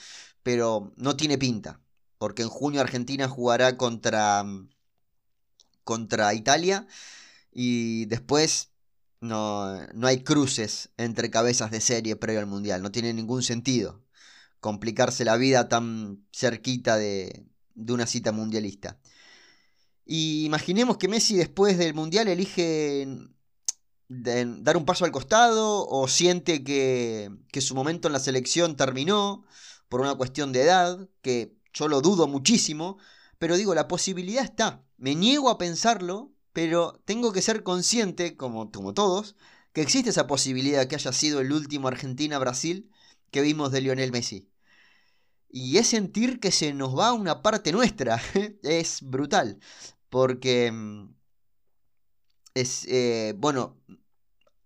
pero 0.44 0.92
no 0.98 1.16
tiene 1.16 1.38
pinta. 1.38 1.80
Porque 2.18 2.42
en 2.44 2.50
junio 2.50 2.82
Argentina 2.82 3.30
jugará 3.30 3.78
contra, 3.78 4.44
contra 5.86 6.34
Italia 6.34 6.88
y 7.54 8.06
después 8.08 8.72
no, 9.22 9.88
no, 9.94 10.08
hay 10.08 10.24
cruces 10.24 10.90
entre 10.98 11.32
cabezas 11.32 11.72
de 11.72 11.80
serie 11.82 12.18
previo 12.18 12.42
al 12.42 12.48
Mundial. 12.48 12.82
No 12.82 12.92
tiene 12.92 13.14
ningún 13.14 13.44
sentido 13.44 14.04
complicarse 14.60 15.26
la 15.26 15.38
vida 15.38 15.70
tan 15.70 16.26
cerquita 16.32 16.98
de, 16.98 17.48
de 17.76 17.94
una 17.94 18.06
cita 18.06 18.32
mundialista. 18.32 19.00
Y 20.06 20.46
imaginemos 20.46 20.98
que 20.98 21.08
Messi 21.08 21.36
después 21.36 21.78
del 21.78 21.94
Mundial 21.94 22.28
elige 22.28 23.08
dar 24.10 24.76
un 24.76 24.86
paso 24.86 25.06
al 25.06 25.12
costado 25.12 25.88
o 25.88 26.08
siente 26.08 26.64
que, 26.64 27.32
que 27.52 27.62
su 27.62 27.76
momento 27.76 28.08
en 28.08 28.14
la 28.14 28.20
selección 28.20 28.76
terminó 28.76 29.46
por 29.88 30.02
una 30.02 30.16
cuestión 30.16 30.52
de 30.52 30.64
edad, 30.64 31.08
que 31.22 31.56
yo 31.74 31.88
lo 31.88 32.02
dudo 32.02 32.28
muchísimo, 32.28 32.98
pero 33.40 33.56
digo, 33.58 33.74
la 33.74 33.88
posibilidad 33.88 34.44
está. 34.44 34.84
Me 34.98 35.16
niego 35.16 35.50
a 35.50 35.58
pensarlo, 35.58 36.34
pero 36.54 37.02
tengo 37.06 37.32
que 37.32 37.42
ser 37.42 37.64
consciente, 37.64 38.36
como, 38.36 38.72
como 38.72 38.94
todos, 38.94 39.36
que 39.74 39.82
existe 39.82 40.10
esa 40.10 40.28
posibilidad 40.28 40.88
que 40.88 40.96
haya 40.96 41.14
sido 41.14 41.40
el 41.40 41.52
último 41.52 41.88
Argentina-Brasil 41.88 42.92
que 43.32 43.42
vimos 43.42 43.72
de 43.72 43.82
Lionel 43.82 44.12
Messi. 44.12 44.51
Y 45.54 45.78
es 45.78 45.88
sentir 45.88 46.40
que 46.40 46.52
se 46.52 46.74
nos 46.74 46.98
va 46.98 47.14
una 47.14 47.42
parte 47.42 47.72
nuestra. 47.72 48.22
es 48.64 49.02
brutal. 49.02 49.60
Porque 50.10 50.72
mm, 50.72 51.14
es, 52.54 52.86
eh, 52.88 53.34
bueno, 53.38 53.78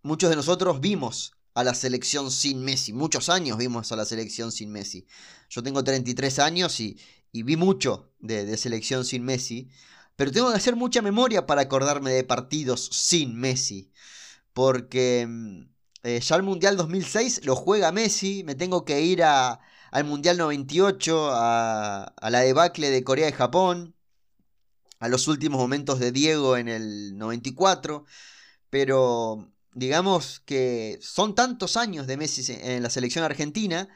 muchos 0.04 0.30
de 0.30 0.36
nosotros 0.36 0.80
vimos 0.80 1.34
a 1.56 1.63
la 1.63 1.74
selección 1.74 2.30
sin 2.30 2.63
Messi. 2.63 2.94
Muchos 2.94 3.30
años 3.30 3.58
vimos 3.58 3.92
a 3.92 3.96
la 3.96 4.06
selección 4.06 4.51
sin 4.51 4.72
Messi. 4.72 5.08
Yo 5.50 5.63
tengo 5.63 5.84
33 5.84 6.39
años 6.39 6.80
y, 6.80 6.98
vi 7.32 7.58
mucho 7.58 8.12
de, 8.20 8.56
selección 8.58 9.06
sin 9.06 9.24
Messi. 9.24 9.70
Pero 10.15 10.32
tengo 10.32 10.51
que 10.51 10.58
hacer 10.58 10.75
mucha 10.75 11.01
memoria 11.01 11.46
para 11.46 11.62
acordarme 11.62 12.12
de 12.12 12.24
partidos 12.24 12.86
sin 12.92 13.36
Messi. 13.36 13.92
Porque 14.54 15.25
mm, 15.27 15.62
eh, 16.04 16.20
ya 16.20 16.36
el 16.36 16.44
Mundial 16.44 16.77
2006 16.77 17.46
lo 17.46 17.56
juega 17.56 17.92
Messi. 17.92 18.44
Me 18.44 18.56
tengo 18.56 18.86
que 18.86 19.01
ir 19.01 19.24
a, 19.24 19.60
al 19.92 20.04
Mundial 20.06 20.38
98, 20.38 21.30
a, 21.32 22.04
a 22.04 22.30
la 22.30 22.39
debacle 22.42 22.89
de 22.89 23.04
Corea 23.04 23.30
y 23.30 23.32
Japón, 23.32 23.96
a 25.00 25.08
los 25.10 25.27
últimos 25.27 25.60
momentos 25.60 26.00
de 26.00 26.12
Diego 26.12 26.58
en 26.58 26.68
el 26.68 27.18
94, 27.18 28.06
pero 28.70 29.51
digamos 29.74 30.42
que 30.46 30.98
son 31.01 31.36
tantos 31.36 31.77
años 31.77 32.08
de 32.08 32.18
Messi 32.18 32.54
en 32.62 32.82
la 32.84 32.89
selección 32.89 33.24
argentina 33.25 33.89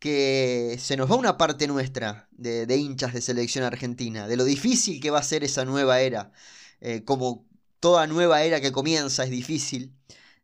que 0.00 0.78
se 0.80 0.96
nos 0.96 1.10
va 1.10 1.16
una 1.16 1.36
parte 1.38 1.66
nuestra 1.68 2.28
de, 2.32 2.76
hinchas 2.76 3.12
de 3.12 3.20
selección 3.20 3.64
argentina, 3.64 4.26
de 4.28 4.36
lo 4.36 4.44
difícil 4.44 5.00
que 5.00 5.10
va 5.10 5.18
a 5.20 5.22
ser 5.22 5.44
esa 5.44 5.64
nueva 5.64 6.00
era. 6.00 6.32
Eh, 6.80 7.04
como 7.04 7.46
toda 7.80 8.06
nueva 8.06 8.42
era 8.42 8.60
que 8.60 8.72
comienza 8.72 9.24
es 9.24 9.30
difícil. 9.30 9.94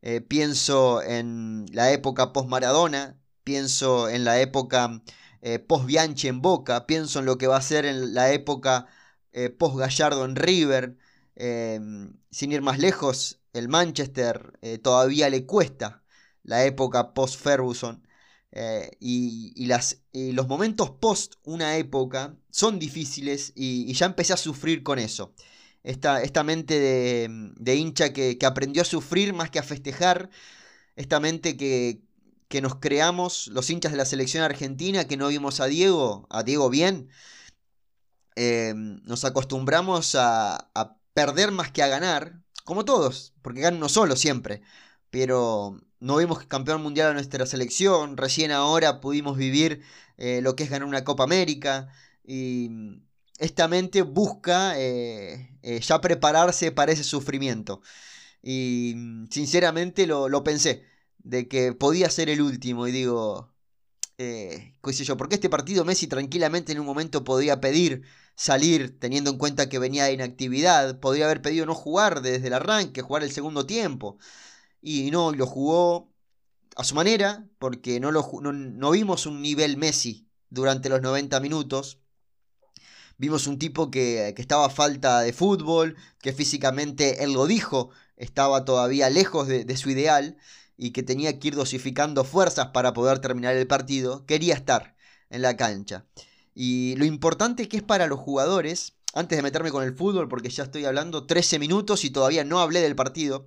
Eh, 0.03 0.21
pienso 0.21 1.03
en 1.03 1.67
la 1.73 1.91
época 1.93 2.33
post-Maradona, 2.33 3.19
pienso 3.47 4.09
en 4.09 4.25
la 4.25 4.41
época 4.41 5.03
eh, 5.41 5.61
post-Bianchi 5.61 6.27
en 6.29 6.43
Boca, 6.43 6.87
pienso 6.87 7.21
en 7.21 7.27
lo 7.27 7.39
que 7.39 7.47
va 7.47 7.57
a 7.59 7.63
ser 7.63 7.87
en 7.87 8.13
la 8.13 8.33
época 8.33 8.87
eh, 9.33 9.51
post-Gallardo 9.51 10.25
en 10.25 10.35
River, 10.37 10.99
em, 11.37 12.17
sin 12.31 12.51
ir 12.53 12.63
más 12.63 12.81
lejos, 12.81 13.41
el 13.53 13.69
Manchester 13.69 14.59
eh, 14.63 14.79
todavía 14.79 15.31
le 15.31 15.47
cuesta 15.47 16.03
la 16.43 16.65
época 16.65 17.15
post-Ferguson. 17.15 18.03
Y, 19.01 19.67
los 20.33 20.49
momentos 20.49 20.91
post 20.91 21.35
una 21.45 21.77
época 21.77 22.37
son 22.51 22.79
difíciles 22.79 23.53
y, 23.55 23.93
ya 23.93 24.07
empecé 24.07 24.33
a 24.33 24.37
sufrir 24.37 24.83
con 24.83 24.99
eso. 24.99 25.35
Esta, 25.85 26.23
esta 26.23 26.43
mente 26.45 26.81
de, 26.81 27.75
hincha 27.77 28.13
que, 28.13 28.39
que, 28.39 28.47
aprendió 28.47 28.83
a 28.83 28.85
sufrir 28.85 29.35
más 29.35 29.51
que 29.51 29.59
a 29.61 29.63
festejar. 29.63 30.31
Esta 30.97 31.21
mente 31.21 31.57
que, 31.57 32.06
que 32.49 32.61
nos 32.61 32.77
creamos 32.77 33.49
los 33.49 33.71
hinchas 33.71 33.93
de 33.93 33.99
la 33.99 34.05
selección 34.05 34.43
argentina, 34.45 35.07
que 35.07 35.17
no 35.17 35.29
vimos 35.29 35.61
a 35.61 35.67
Diego, 35.67 36.27
a 36.31 36.43
Diego 36.43 36.71
bien, 36.71 37.09
eh, 38.37 38.75
nos 38.77 39.25
acostumbramos 39.25 40.15
a, 40.15 40.71
perder 41.15 41.51
más 41.51 41.71
que 41.73 41.83
a 41.83 41.89
ganar, 41.89 42.43
como 42.65 42.85
todos, 42.85 43.33
porque 43.43 43.63
ganan 43.63 43.79
uno 43.79 43.89
solo 43.89 44.17
siempre, 44.17 44.61
pero 45.11 45.81
no 45.99 46.17
vimos 46.19 46.45
campeón 46.47 46.83
mundial 46.83 47.11
a 47.11 47.15
nuestra 47.15 47.47
selección, 47.47 48.19
recién 48.19 48.53
ahora 48.53 49.01
pudimos 49.01 49.39
vivir 49.39 49.83
eh, 50.19 50.41
lo 50.43 50.57
que 50.57 50.65
es 50.65 50.71
ganar 50.71 50.87
una 50.87 51.05
Copa 51.05 51.25
América, 51.25 51.89
y 52.23 52.71
esta 53.39 53.67
mente 53.69 54.03
busca 54.03 54.75
eh, 54.79 55.51
ya 55.81 56.01
prepararse 56.01 56.71
para 56.73 56.93
ese 56.93 57.05
sufrimiento. 57.05 57.81
Y 58.43 58.95
sinceramente 59.31 60.07
lo 60.07 60.45
pensé 60.45 60.85
de 61.19 61.49
que 61.49 61.73
podía 61.73 62.11
ser 62.11 62.29
el 62.31 62.41
último 62.43 62.87
y 62.87 62.93
digo, 62.93 63.53
eh, 64.19 64.75
qué 64.83 65.17
porque 65.17 65.35
este 65.35 65.51
partido 65.51 65.85
Messi 65.85 66.07
tranquilamente 66.07 66.73
en 66.73 66.81
un 66.81 66.87
momento 66.87 67.25
podía 67.25 67.61
pedir 67.61 68.03
salir 68.35 68.99
teniendo 68.99 69.31
en 69.31 69.39
cuenta 69.39 69.69
que 69.69 69.79
venía 69.79 70.05
de 70.05 70.13
inactividad, 70.13 71.01
podría 71.01 71.27
haber 71.27 71.43
pedido 71.43 71.67
no 71.67 71.75
jugar 71.75 72.23
desde 72.23 72.49
el 72.49 72.55
arranque, 72.55 73.03
jugar 73.03 73.23
el 73.25 73.33
segundo 73.33 73.67
tiempo. 73.67 74.19
Y 74.83 75.11
no, 75.11 75.33
lo 75.33 75.47
jugó 75.47 76.13
a 76.77 76.85
su 76.85 76.95
manera 76.95 77.47
porque 77.59 78.01
no, 78.01 78.13
lo, 78.13 78.29
no, 78.43 78.91
vimos 78.93 79.27
un 79.27 79.43
nivel 79.43 79.77
Messi 79.77 80.29
durante 80.51 80.89
los 80.89 81.03
90 81.03 81.41
minutos. 81.41 82.01
Vimos 83.19 83.47
un 83.47 83.59
tipo 83.59 83.91
que, 83.91 84.33
que, 84.37 84.43
estaba 84.43 84.67
a 84.67 84.71
falta 84.71 85.21
de 85.23 85.33
fútbol, 85.33 85.97
que 86.21 86.33
físicamente, 86.33 87.25
él 87.25 87.33
lo 87.33 87.47
dijo, 87.47 87.91
estaba 88.17 88.65
todavía 88.65 89.09
lejos 89.11 89.49
de 89.49 89.77
su 89.77 89.91
ideal 89.91 90.37
y 90.77 90.91
que 90.93 91.03
tenía 91.03 91.39
que 91.39 91.49
ir 91.49 91.55
dosificando 91.57 92.25
fuerzas 92.25 92.69
para 92.69 92.93
poder 92.93 93.19
terminar 93.21 93.57
el 93.57 93.67
partido, 93.67 94.27
quería 94.27 94.55
estar 94.55 94.97
en 95.31 95.43
la 95.43 95.57
cancha. 95.57 96.07
Y 96.55 96.95
lo 96.97 97.05
importante 97.05 97.69
que 97.69 97.79
es 97.79 97.83
para 97.83 98.07
los 98.07 98.19
jugadores, 98.21 98.97
antes 99.15 99.37
de 99.37 99.43
meterme 99.43 99.71
con 99.71 99.85
el 99.85 99.95
fútbol, 99.97 100.29
porque 100.29 100.51
ya 100.51 100.65
estoy 100.65 100.85
hablando 100.85 101.27
13 101.27 101.59
minutos 101.59 102.05
y 102.05 102.11
todavía 102.11 102.45
no 102.45 102.61
hablé 102.61 102.81
del 102.81 102.97
partido, 102.97 103.47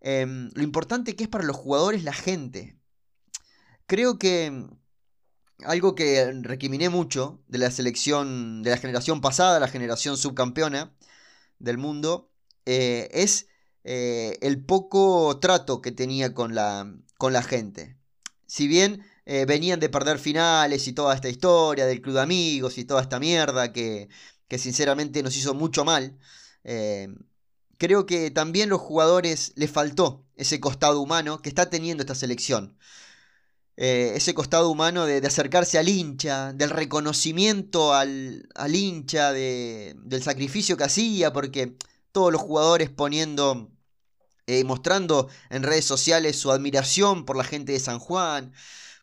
em, 0.00 0.50
lo 0.54 0.62
importante 0.62 1.16
que 1.16 1.24
es 1.24 1.30
para 1.30 1.44
los 1.44 1.56
jugadores 1.56 2.04
la 2.04 2.12
gente. 2.12 2.78
Creo 3.86 4.18
que 4.18 4.66
algo 5.64 5.94
que 5.94 6.32
requiminé 6.42 6.88
mucho 6.88 7.42
de 7.48 7.58
la 7.58 7.70
selección, 7.70 8.62
de 8.62 8.70
la 8.70 8.76
generación 8.78 9.20
pasada, 9.20 9.60
la 9.60 9.68
generación 9.68 10.16
subcampeona 10.16 10.94
del 11.58 11.78
mundo, 11.78 12.30
eh, 12.66 13.08
es 13.12 13.46
eh, 13.84 14.38
el 14.40 14.64
poco 14.64 15.38
trato 15.40 15.82
que 15.82 15.92
tenía 15.92 16.34
con 16.34 16.54
la, 16.54 16.92
con 17.18 17.32
la 17.32 17.42
gente. 17.42 17.98
Si 18.46 18.66
bien 18.68 19.04
eh, 19.26 19.44
venían 19.46 19.80
de 19.80 19.90
perder 19.90 20.18
finales 20.18 20.88
y 20.88 20.92
toda 20.94 21.14
esta 21.14 21.28
historia 21.28 21.86
del 21.86 22.00
club 22.00 22.14
de 22.16 22.22
amigos 22.22 22.78
y 22.78 22.84
toda 22.84 23.02
esta 23.02 23.20
mierda 23.20 23.72
que, 23.72 24.08
que 24.48 24.58
sinceramente 24.58 25.22
nos 25.22 25.36
hizo 25.36 25.54
mucho 25.54 25.84
mal, 25.84 26.18
eh, 26.64 27.08
creo 27.78 28.06
que 28.06 28.30
también 28.30 28.70
los 28.70 28.80
jugadores 28.80 29.52
les 29.56 29.70
faltó 29.70 30.24
ese 30.36 30.60
costado 30.60 31.00
humano 31.00 31.40
que 31.42 31.48
está 31.50 31.70
teniendo 31.70 32.02
esta 32.02 32.14
selección. 32.14 32.78
ese 33.76 34.34
costado 34.34 34.70
humano 34.70 35.04
de, 35.06 35.18
acercarse 35.26 35.78
al 35.78 35.88
hincha, 35.88 36.52
del 36.52 36.70
reconocimiento 36.70 37.92
al, 37.92 38.48
al 38.54 38.74
hincha, 38.74 39.32
de, 39.32 39.94
del 40.04 40.22
sacrificio 40.22 40.76
que 40.76 40.84
hacía, 40.84 41.32
porque 41.32 41.76
todos 42.12 42.32
los 42.32 42.40
jugadores 42.42 42.90
poniendo 42.90 43.73
eh, 44.46 44.62
mostrando 44.64 45.28
en 45.48 45.62
redes 45.62 45.86
sociales 45.86 46.38
su 46.38 46.52
admiración 46.52 47.24
por 47.24 47.36
la 47.36 47.44
gente 47.44 47.72
de 47.72 47.80
San 47.80 47.98
Juan, 47.98 48.52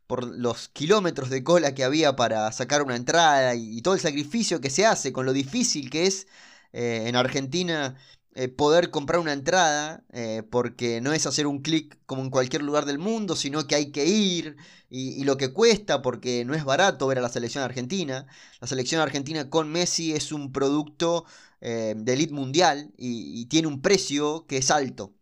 por 0.08 0.24
los 0.26 0.70
kilómetros 0.70 1.30
de 1.30 1.44
cola 1.44 1.74
que 1.74 1.84
había 1.84 2.16
para 2.16 2.52
sacar 2.52 2.84
una 2.84 2.96
entrada 2.96 3.56
y, 3.56 3.82
todo 3.82 3.96
el 3.96 4.00
sacrificio 4.00 4.62
que 4.62 4.70
se 4.70 4.86
hace 4.86 5.12
con 5.14 5.26
lo 5.26 5.34
difícil 5.34 5.90
que 5.90 6.06
es 6.08 6.28
eh, 6.74 7.06
en 7.08 7.16
Argentina 7.16 7.96
eh, 8.36 8.48
poder 8.50 8.92
comprar 8.92 9.20
una 9.20 9.34
entrada, 9.34 10.04
porque 10.50 11.02
no 11.02 11.14
es 11.14 11.26
hacer 11.26 11.48
un 11.48 11.62
clic 11.62 11.98
como 12.06 12.22
en 12.24 12.30
cualquier 12.30 12.62
lugar 12.64 12.86
del 12.86 13.00
mundo, 13.00 13.36
sino 13.36 13.68
que 13.68 13.76
hay 13.76 13.92
que 13.92 14.06
ir 14.06 14.58
y, 14.90 15.24
lo 15.24 15.38
que 15.38 15.54
cuesta, 15.54 16.02
porque 16.02 16.46
no 16.46 16.54
es 16.54 16.64
barato 16.64 17.08
ver 17.08 17.18
a 17.20 17.22
la 17.22 17.30
selección 17.30 17.64
argentina. 17.64 18.28
La 18.62 18.68
selección 18.68 19.02
argentina 19.02 19.50
con 19.50 19.72
Messi 19.72 20.14
es 20.14 20.32
un 20.32 20.52
producto 20.52 21.26
de 21.60 22.14
elite 22.14 22.34
mundial 22.34 22.92
y, 22.98 23.46
tiene 23.48 23.68
un 23.68 23.82
precio 23.82 24.46
que 24.48 24.58
es 24.58 24.72
alto. 24.72 25.14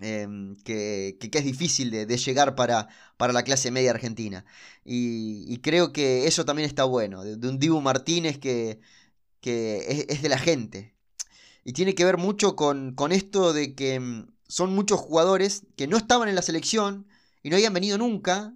Em, 0.00 0.54
que, 0.62 1.18
es 1.20 1.44
difícil 1.44 1.90
de, 1.90 2.16
llegar 2.16 2.54
para, 2.54 2.88
para, 3.16 3.32
la 3.32 3.42
clase 3.42 3.70
media 3.72 3.90
argentina. 3.90 4.44
Y, 4.84 5.58
creo 5.58 5.92
que 5.92 6.26
eso 6.28 6.44
también 6.44 6.68
está 6.68 6.84
bueno, 6.84 7.24
de, 7.24 7.48
un 7.48 7.58
Dibu 7.58 7.80
Martínez 7.80 8.38
que, 8.38 8.80
es, 9.42 10.22
de 10.22 10.28
la 10.28 10.38
gente, 10.38 10.94
y 11.64 11.72
tiene 11.72 11.94
que 11.94 12.04
ver 12.04 12.16
mucho 12.18 12.56
con, 12.56 12.94
esto 13.12 13.52
de 13.52 13.74
que 13.74 13.98
mm, 14.00 14.28
son 14.48 14.74
muchos 14.74 15.00
jugadores 15.00 15.66
que 15.76 15.86
no 15.88 15.96
estaban 15.96 16.28
en 16.28 16.34
la 16.36 16.42
selección 16.42 17.08
y 17.42 17.50
no 17.50 17.56
habían 17.56 17.74
venido 17.74 17.98
nunca. 17.98 18.54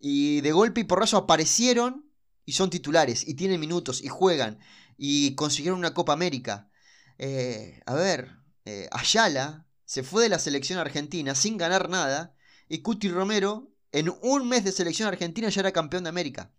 Y 0.00 0.40
de 0.42 0.52
golpe 0.52 0.80
y 0.82 0.84
porrazo 0.84 1.16
aparecieron 1.18 2.06
y 2.46 2.52
son 2.52 2.70
titulares 2.70 3.26
y 3.26 3.34
tienen 3.34 3.60
minutos 3.60 4.02
y 4.02 4.08
juegan 4.08 4.58
y 4.96 5.34
consiguieron 5.34 5.78
una 5.78 5.94
Copa 5.94 6.12
América. 6.12 6.70
Eh, 7.18 7.80
a 7.86 7.94
ver, 7.94 8.36
eh, 8.64 8.88
Ayala 8.92 9.67
se 9.88 10.02
fue 10.02 10.24
de 10.24 10.28
la 10.28 10.38
selección 10.38 10.78
argentina 10.78 11.34
sin 11.34 11.56
ganar 11.56 11.88
nada 11.88 12.34
y 12.68 12.82
Cuti 12.82 13.08
Romero 13.08 13.72
en 13.90 14.12
un 14.20 14.46
mes 14.46 14.62
de 14.64 14.72
selección 14.72 15.08
argentina 15.08 15.48
ya 15.48 15.62
era 15.62 15.72
campeón 15.72 16.04
de 16.04 16.10
América. 16.10 16.52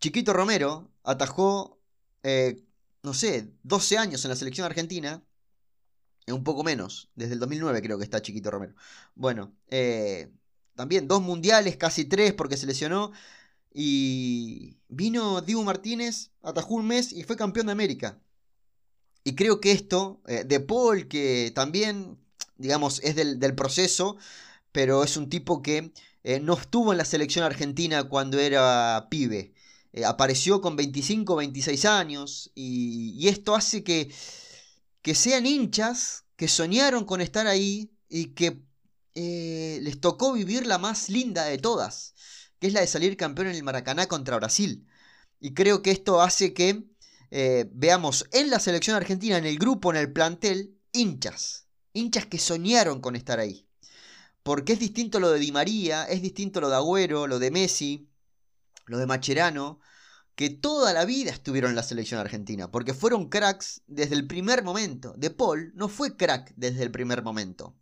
Chiquito 0.00 0.32
Romero 0.32 0.90
atajó 1.04 1.78
eh, 2.24 2.64
no 3.02 3.14
sé, 3.14 3.52
12 3.62 3.98
años 3.98 4.24
en 4.24 4.30
la 4.30 4.36
selección 4.36 4.64
argentina. 4.66 5.22
Un 6.26 6.44
poco 6.44 6.64
menos, 6.64 7.10
desde 7.14 7.34
el 7.34 7.40
2009 7.40 7.82
creo 7.82 7.98
que 7.98 8.04
está 8.04 8.22
Chiquito 8.22 8.50
Romero. 8.50 8.74
Bueno, 9.14 9.54
eh, 9.68 10.32
también 10.74 11.08
dos 11.08 11.22
mundiales, 11.22 11.76
casi 11.76 12.04
tres 12.04 12.32
porque 12.34 12.56
se 12.56 12.66
lesionó. 12.66 13.12
Y 13.74 14.78
vino 14.88 15.40
Dibu 15.40 15.64
Martínez, 15.64 16.30
atajó 16.42 16.74
un 16.74 16.86
mes 16.86 17.12
y 17.12 17.24
fue 17.24 17.36
campeón 17.36 17.66
de 17.66 17.72
América. 17.72 18.21
Y 19.24 19.34
creo 19.34 19.60
que 19.60 19.72
esto, 19.72 20.20
eh, 20.26 20.44
de 20.44 20.60
Paul, 20.60 21.08
que 21.08 21.52
también, 21.54 22.18
digamos, 22.56 23.00
es 23.04 23.14
del, 23.16 23.54
proceso, 23.54 24.16
pero 24.72 25.04
es 25.04 25.16
un 25.16 25.28
tipo 25.28 25.62
que 25.62 25.92
eh, 26.24 26.40
no 26.40 26.54
estuvo 26.54 26.92
en 26.92 26.98
la 26.98 27.04
selección 27.04 27.44
argentina 27.44 28.04
cuando 28.08 28.38
era 28.38 29.06
pibe. 29.10 29.54
Eh, 29.92 30.04
apareció 30.04 30.60
con 30.60 30.76
25, 30.76 31.36
26 31.36 31.84
años 31.84 32.50
y, 32.54 33.28
esto 33.28 33.54
hace 33.54 33.84
que, 33.84 34.12
que, 35.02 35.14
sean 35.14 35.46
hinchas 35.46 36.24
que 36.36 36.48
soñaron 36.48 37.04
con 37.04 37.20
estar 37.20 37.46
ahí 37.46 37.92
y 38.08 38.28
que 38.34 38.60
les 39.14 40.00
tocó 40.00 40.32
vivir 40.32 40.66
la 40.66 40.78
más 40.78 41.08
linda 41.10 41.44
de 41.44 41.58
todas, 41.58 42.14
que 42.58 42.68
es 42.68 42.72
la 42.72 42.80
de 42.80 42.86
salir 42.86 43.16
campeón 43.16 43.48
en 43.48 43.56
el 43.56 43.62
Maracaná 43.62 44.06
contra 44.06 44.36
Brasil. 44.36 44.86
Y 45.40 45.54
creo 45.54 45.82
que 45.82 45.90
esto 45.90 46.22
hace 46.22 46.54
que 46.54 46.91
eh, 47.34 47.66
veamos 47.72 48.28
en 48.30 48.50
la 48.50 48.60
selección 48.60 48.94
argentina, 48.94 49.38
en 49.38 49.46
el 49.46 49.58
grupo, 49.58 49.90
en 49.90 49.96
el 49.96 50.12
plantel, 50.12 50.78
hinchas. 50.92 51.66
Hinchas 51.94 52.26
que 52.26 52.38
soñaron 52.38 53.00
con 53.00 53.16
estar 53.16 53.40
ahí. 53.40 53.66
Porque 54.42 54.74
es 54.74 54.78
distinto 54.78 55.18
lo 55.18 55.30
de 55.30 55.38
Di 55.38 55.50
María, 55.50 56.04
es 56.04 56.20
distinto 56.20 56.60
lo 56.60 56.68
de 56.68 56.76
Agüero, 56.76 57.26
lo 57.26 57.38
de 57.38 57.50
Messi, 57.50 58.10
lo 58.84 58.98
de 58.98 59.06
Macherano, 59.06 59.80
que 60.34 60.50
toda 60.50 60.92
la 60.92 61.06
vida 61.06 61.30
estuvieron 61.30 61.70
en 61.70 61.76
la 61.76 61.82
selección 61.82 62.20
argentina, 62.20 62.70
porque 62.70 62.92
fueron 62.92 63.30
cracks 63.30 63.80
desde 63.86 64.14
el 64.14 64.26
primer 64.26 64.62
momento. 64.62 65.14
De 65.16 65.30
Paul 65.30 65.72
no 65.74 65.88
fue 65.88 66.18
crack 66.18 66.52
desde 66.56 66.82
el 66.82 66.90
primer 66.90 67.22
momento. 67.22 67.74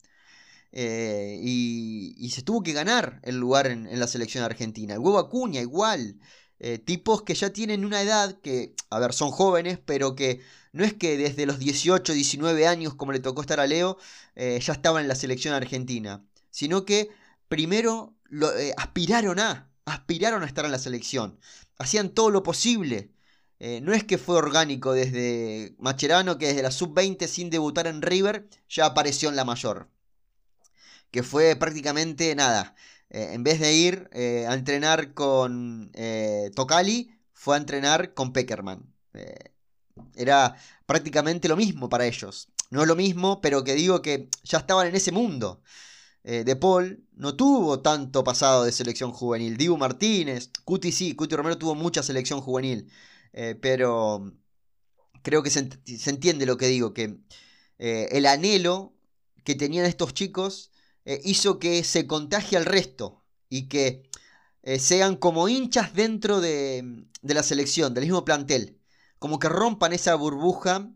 Eh, 0.70 1.40
y, 1.42 2.30
se 2.30 2.42
tuvo 2.42 2.62
que 2.62 2.72
ganar 2.72 3.18
el 3.24 3.36
lugar 3.38 3.66
en, 3.66 3.98
la 3.98 4.06
selección 4.06 4.44
argentina. 4.44 4.94
El 4.94 5.00
huevo 5.00 5.18
Acuña 5.18 5.60
igual. 5.60 6.20
Eh, 6.60 6.78
tipos 6.78 7.22
que 7.22 7.34
ya 7.34 7.50
tienen 7.52 7.84
una 7.86 8.02
edad 8.02 8.38
que, 8.42 8.74
a 8.90 8.98
ver, 8.98 9.14
son 9.14 9.30
jóvenes, 9.30 9.78
pero 9.84 10.14
que 10.14 10.40
no 10.72 10.84
es 10.84 10.94
que 10.94 11.16
desde 11.16 11.46
los 11.46 11.58
18, 11.58 12.12
19 12.12 12.66
años, 12.66 12.94
como 12.94 13.12
le 13.12 13.20
tocó 13.20 13.40
estar 13.40 13.60
a 13.60 13.66
Leo, 13.66 13.96
eh, 14.36 14.60
ya 14.62 14.74
estaban 14.74 15.02
en 15.02 15.08
la 15.08 15.14
selección 15.14 15.54
argentina. 15.54 16.24
Sino 16.50 16.84
que 16.84 17.10
primero 17.48 18.14
lo, 18.24 18.50
aspiraron 18.76 19.40
a, 19.40 19.70
aspiraron 19.86 20.42
a 20.42 20.46
estar 20.46 20.64
en 20.66 20.72
la 20.72 20.78
selección. 20.78 21.38
Hacían 21.78 22.10
todo 22.10 22.30
lo 22.30 22.42
posible. 22.42 23.10
Eh, 23.58 23.80
no 23.82 23.92
es 23.92 24.04
que 24.04 24.18
fue 24.18 24.36
orgánico 24.36 24.92
desde 24.92 25.74
Macherano, 25.78 26.38
que 26.38 26.48
desde 26.48 26.62
la 26.62 26.70
sub-20 26.70 27.26
sin 27.26 27.50
debutar 27.50 27.86
en 27.86 28.02
River 28.02 28.48
ya 28.68 28.86
apareció 28.86 29.28
en 29.30 29.36
la 29.36 29.44
mayor. 29.44 29.88
Que 31.10 31.22
fue 31.22 31.56
prácticamente 31.56 32.34
nada. 32.34 32.74
Eh, 33.10 33.30
en 33.32 33.42
vez 33.44 33.60
de 33.60 33.72
ir 33.74 34.08
eh, 34.12 34.46
a 34.48 34.54
entrenar 34.54 35.14
con 35.14 35.92
Tocali, 36.54 37.10
fue 37.34 37.56
a 37.56 37.58
entrenar 37.58 38.14
con 38.14 38.32
Peckerman. 38.32 38.92
era 40.14 40.56
prácticamente 40.86 41.48
lo 41.48 41.56
mismo 41.56 41.88
para 41.88 42.06
ellos. 42.06 42.48
No 42.70 42.82
es 42.82 42.88
lo 42.88 42.96
mismo, 42.96 43.40
pero 43.40 43.64
que 43.64 43.74
digo 43.74 44.02
que 44.02 44.28
ya 44.44 44.58
estaban 44.58 44.86
en 44.86 44.96
ese 44.96 45.12
mundo. 45.12 45.62
Eh, 46.22 46.44
de 46.44 46.54
Paul 46.56 47.02
no 47.14 47.34
tuvo 47.34 47.80
tanto 47.80 48.24
pasado 48.24 48.64
de 48.64 48.72
selección 48.72 49.12
juvenil. 49.12 49.56
Dibu 49.56 49.76
Martínez, 49.76 50.50
Cuti 50.64 50.92
sí, 50.92 51.14
Cuti 51.14 51.34
Romero 51.34 51.58
tuvo 51.58 51.74
mucha 51.74 52.02
selección 52.02 52.40
juvenil. 52.40 52.90
Eh, 53.32 53.56
pero 53.60 54.32
creo 55.22 55.42
que 55.42 55.50
se, 55.50 55.68
entiende 56.10 56.46
lo 56.46 56.56
que 56.56 56.66
digo, 56.68 56.94
que 56.94 57.18
eh, 57.78 58.08
el 58.12 58.26
anhelo 58.26 58.94
que 59.44 59.54
tenían 59.54 59.86
estos 59.86 60.14
chicos 60.14 60.69
hizo 61.24 61.58
que 61.58 61.82
se 61.84 62.06
contagie 62.06 62.58
al 62.58 62.66
resto 62.66 63.22
y 63.48 63.68
que 63.68 64.08
sean 64.78 65.16
como 65.16 65.48
hinchas 65.48 65.94
dentro 65.94 66.40
de, 66.40 67.06
de 67.22 67.34
la 67.34 67.42
selección, 67.42 67.94
del 67.94 68.04
mismo 68.04 68.24
plantel. 68.24 68.78
Como 69.18 69.38
que 69.38 69.48
rompan 69.48 69.92
esa 69.92 70.14
burbuja 70.14 70.90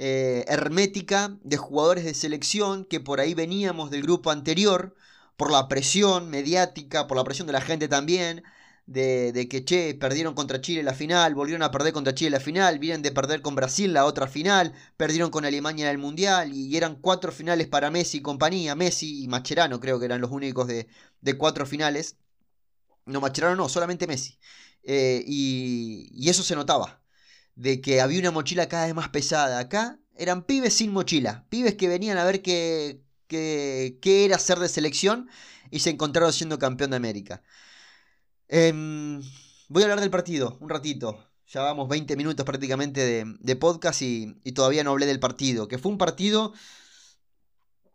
eh, 0.00 0.44
hermética 0.46 1.36
de 1.42 1.56
jugadores 1.56 2.04
de 2.04 2.14
selección 2.14 2.84
que 2.84 3.00
por 3.00 3.18
ahí 3.18 3.34
veníamos 3.34 3.90
del 3.90 4.02
grupo 4.02 4.30
anterior, 4.30 4.94
por 5.36 5.50
la 5.50 5.66
presión 5.66 6.30
mediática, 6.30 7.08
por 7.08 7.16
la 7.16 7.24
presión 7.24 7.48
de 7.48 7.52
la 7.52 7.60
gente 7.60 7.88
también, 7.88 8.44
de, 8.88 9.46
que, 9.48 9.64
che, 9.64 9.94
perdieron 9.94 10.34
contra 10.34 10.60
Chile 10.60 10.82
la 10.82 10.94
final, 10.94 11.34
volvieron 11.34 11.62
a 11.62 11.70
perder 11.70 11.92
contra 11.92 12.14
Chile 12.14 12.30
la 12.30 12.40
final, 12.40 12.78
vienen 12.78 13.02
de 13.02 13.12
perder 13.12 13.42
con 13.42 13.54
Brasil 13.54 13.92
la 13.92 14.06
otra 14.06 14.26
final, 14.26 14.72
perdieron 14.96 15.30
con 15.30 15.44
Alemania 15.44 15.86
en 15.86 15.90
el 15.90 15.98
Mundial 15.98 16.52
y, 16.54 16.76
eran 16.76 16.96
cuatro 16.96 17.30
finales 17.32 17.66
para 17.68 17.90
Messi 17.90 18.18
y 18.18 18.22
compañía, 18.22 18.74
Messi 18.74 19.22
y 19.22 19.28
Macherano 19.28 19.78
creo 19.80 19.98
que 19.98 20.06
eran 20.06 20.20
los 20.20 20.30
únicos 20.30 20.66
de, 20.66 20.88
cuatro 21.36 21.66
finales. 21.66 22.16
No, 23.06 23.20
Macherano 23.20 23.56
no, 23.56 23.68
solamente 23.68 24.06
Messi. 24.06 24.38
Eh, 24.84 25.22
y, 25.26 26.10
y 26.14 26.30
eso 26.30 26.42
se 26.42 26.54
notaba 26.54 27.00
de 27.56 27.80
que 27.80 28.00
había 28.00 28.20
una 28.20 28.30
mochila 28.30 28.68
cada 28.68 28.86
vez 28.86 28.94
más 28.94 29.08
pesada. 29.10 29.58
Acá 29.58 29.98
eran 30.16 30.44
pibes 30.44 30.74
sin 30.74 30.92
mochila, 30.92 31.46
pibes 31.50 31.74
que 31.76 31.88
venían 31.88 32.18
a 32.18 32.24
ver 32.24 32.42
qué, 32.42 33.02
qué, 33.28 34.24
era 34.24 34.38
ser 34.38 34.58
de 34.58 34.68
selección 34.68 35.28
y 35.70 35.80
se 35.80 35.90
encontraron 35.90 36.32
siendo 36.32 36.58
campeón 36.58 36.90
de 36.90 36.96
América. 36.96 37.42
Em, 38.48 39.20
voy 39.68 39.82
a 39.82 39.86
hablar 39.86 40.00
del 40.00 40.10
partido 40.10 40.56
un 40.60 40.68
ratito. 40.70 41.24
Ya 41.48 41.62
vamos 41.62 41.88
20 41.88 42.16
minutos 42.16 42.44
prácticamente 42.44 43.26
de, 43.40 43.56
podcast 43.56 44.02
y, 44.02 44.34
todavía 44.52 44.84
no 44.84 44.90
hablé 44.90 45.06
del 45.06 45.20
partido. 45.20 45.68
Que 45.68 45.78
fue 45.78 45.92
un 45.92 45.98
partido 45.98 46.52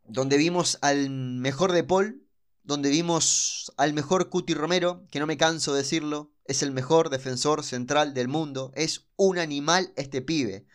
donde 0.06 0.38
vimos 0.38 0.78
al 0.82 1.10
mejor 1.10 1.72
de 1.72 1.84
Paul, 1.84 2.24
donde 2.64 2.90
vimos 2.90 3.72
al 3.78 3.94
mejor 3.94 4.30
Cuti 4.30 4.54
Romero, 4.54 5.06
que 5.12 5.20
no 5.20 5.28
me 5.28 5.38
canso 5.38 5.74
de 5.74 5.80
decirlo, 5.80 6.32
es 6.46 6.64
el 6.64 6.72
mejor 6.72 7.10
defensor 7.10 7.64
central 7.64 8.14
del 8.14 8.28
mundo. 8.28 8.72
Es 8.76 9.08
un 9.18 9.38
animal 9.40 9.94
este 9.98 10.22
pibe. 10.22 10.66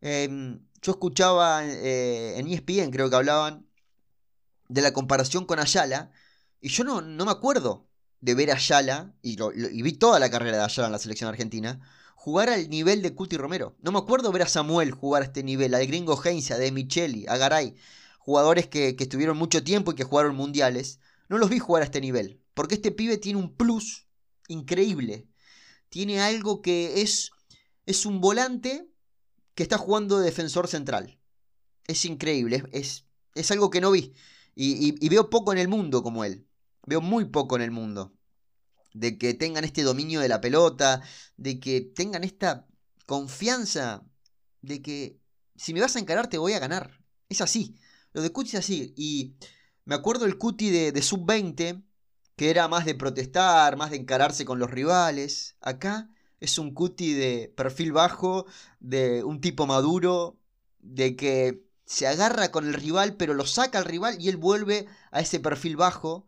Em, 0.00 0.60
yo 0.82 0.92
escuchaba 0.92 1.64
eh, 1.64 2.38
en 2.38 2.48
ESPN, 2.48 2.90
creo 2.90 3.10
que 3.10 3.16
hablaban 3.16 3.66
de 4.68 4.82
la 4.82 4.92
comparación 4.92 5.44
con 5.46 5.58
Ayala. 5.58 6.10
Y 6.60 6.68
yo 6.70 6.84
no, 6.84 7.00
no 7.02 7.24
me 7.24 7.32
acuerdo 7.32 7.87
de 8.20 8.34
ver 8.34 8.50
a 8.50 8.54
Ayala, 8.54 9.14
y, 9.22 9.36
vi 9.82 9.92
toda 9.92 10.18
la 10.18 10.30
carrera 10.30 10.58
de 10.58 10.64
Ayala 10.64 10.88
en 10.88 10.92
la 10.92 10.98
selección 10.98 11.28
argentina, 11.28 11.80
jugar 12.14 12.48
al 12.48 12.68
nivel 12.68 13.02
de 13.02 13.14
Cuti 13.14 13.36
Romero. 13.36 13.76
No 13.80 13.92
me 13.92 13.98
acuerdo 13.98 14.32
ver 14.32 14.42
a 14.42 14.48
Samuel 14.48 14.90
jugar 14.90 15.22
a 15.22 15.26
este 15.26 15.42
nivel, 15.42 15.74
al 15.74 15.86
gringo 15.86 16.20
Heinz, 16.22 16.50
a 16.50 16.58
De 16.58 16.72
Micheli, 16.72 17.26
a 17.28 17.36
Garay. 17.36 17.74
Jugadores 18.18 18.66
que, 18.66 18.96
que 18.96 19.04
estuvieron 19.04 19.38
mucho 19.38 19.62
tiempo 19.62 19.92
y 19.92 19.94
que 19.94 20.04
jugaron 20.04 20.36
mundiales. 20.36 21.00
No 21.28 21.38
los 21.38 21.48
vi 21.48 21.58
jugar 21.58 21.82
a 21.82 21.86
este 21.86 22.00
nivel. 22.00 22.42
Porque 22.54 22.74
este 22.74 22.90
pibe 22.90 23.18
tiene 23.18 23.38
un 23.38 23.54
plus 23.54 24.08
increíble. 24.48 25.28
Tiene 25.88 26.20
algo 26.20 26.60
que 26.60 27.02
es, 27.02 27.30
es 27.86 28.04
un 28.04 28.20
volante 28.20 28.88
que 29.54 29.62
está 29.62 29.78
jugando 29.78 30.18
de 30.18 30.24
defensor 30.24 30.68
central. 30.68 31.18
Es 31.86 32.04
increíble, 32.04 32.64
es, 32.72 33.06
es 33.34 33.50
algo 33.50 33.70
que 33.70 33.80
no 33.80 33.90
vi. 33.90 34.12
Y, 34.54 35.08
veo 35.08 35.30
poco 35.30 35.52
en 35.52 35.58
el 35.58 35.68
mundo 35.68 36.02
como 36.02 36.24
él. 36.24 36.47
Veo 36.88 37.00
muy 37.00 37.26
poco 37.26 37.56
en 37.56 37.62
el 37.62 37.70
mundo. 37.70 38.14
De 38.94 39.18
que 39.18 39.34
tengan 39.34 39.64
este 39.64 39.82
dominio 39.82 40.20
de 40.20 40.28
la 40.28 40.40
pelota, 40.40 41.02
de 41.36 41.60
que 41.60 41.80
tengan 41.82 42.24
esta 42.24 42.66
confianza 43.06 44.04
de 44.62 44.82
que 44.82 45.20
si 45.56 45.74
me 45.74 45.80
vas 45.80 45.96
a 45.96 45.98
encarar 45.98 46.28
te 46.28 46.38
voy 46.38 46.52
a 46.54 46.58
ganar. 46.58 47.02
Es 47.28 47.40
así. 47.40 47.76
Lo 48.12 48.22
de 48.22 48.30
Cuti 48.30 48.50
es 48.50 48.54
así. 48.56 48.94
Y 48.96 49.36
me 49.84 49.94
acuerdo 49.94 50.24
el 50.24 50.38
Cuti 50.38 50.70
de, 50.70 50.92
de 50.92 51.02
sub-20, 51.02 51.82
que 52.36 52.50
era 52.50 52.68
más 52.68 52.84
de 52.84 52.94
protestar, 52.94 53.76
más 53.76 53.90
de 53.90 53.96
encararse 53.96 54.44
con 54.44 54.58
los 54.58 54.70
rivales. 54.70 55.56
Acá 55.60 56.10
es 56.40 56.58
un 56.58 56.72
Cuti 56.72 57.12
de 57.12 57.52
perfil 57.56 57.92
bajo, 57.92 58.46
de 58.80 59.24
un 59.24 59.40
tipo 59.40 59.66
maduro, 59.66 60.38
de 60.78 61.16
que 61.16 61.64
se 61.84 62.06
agarra 62.06 62.50
con 62.50 62.66
el 62.66 62.74
rival, 62.74 63.16
pero 63.16 63.34
lo 63.34 63.46
saca 63.46 63.78
al 63.78 63.84
rival 63.84 64.20
y 64.20 64.28
él 64.28 64.36
vuelve 64.36 64.86
a 65.10 65.20
ese 65.20 65.40
perfil 65.40 65.76
bajo. 65.76 66.26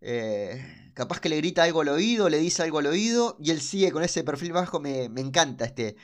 Eh, 0.00 0.92
capaz 0.94 1.20
que 1.20 1.28
le 1.28 1.36
grita 1.36 1.62
algo 1.64 1.82
al 1.82 1.88
oído, 1.88 2.28
le 2.28 2.38
dice 2.38 2.62
algo 2.62 2.78
al 2.78 2.86
oído 2.86 3.36
y 3.40 3.50
él 3.50 3.60
sigue 3.60 3.92
con 3.92 4.02
ese 4.02 4.24
perfil 4.24 4.52
bajo. 4.52 4.80
Me, 4.80 5.04
encanta 5.04 5.64
este, 5.64 5.96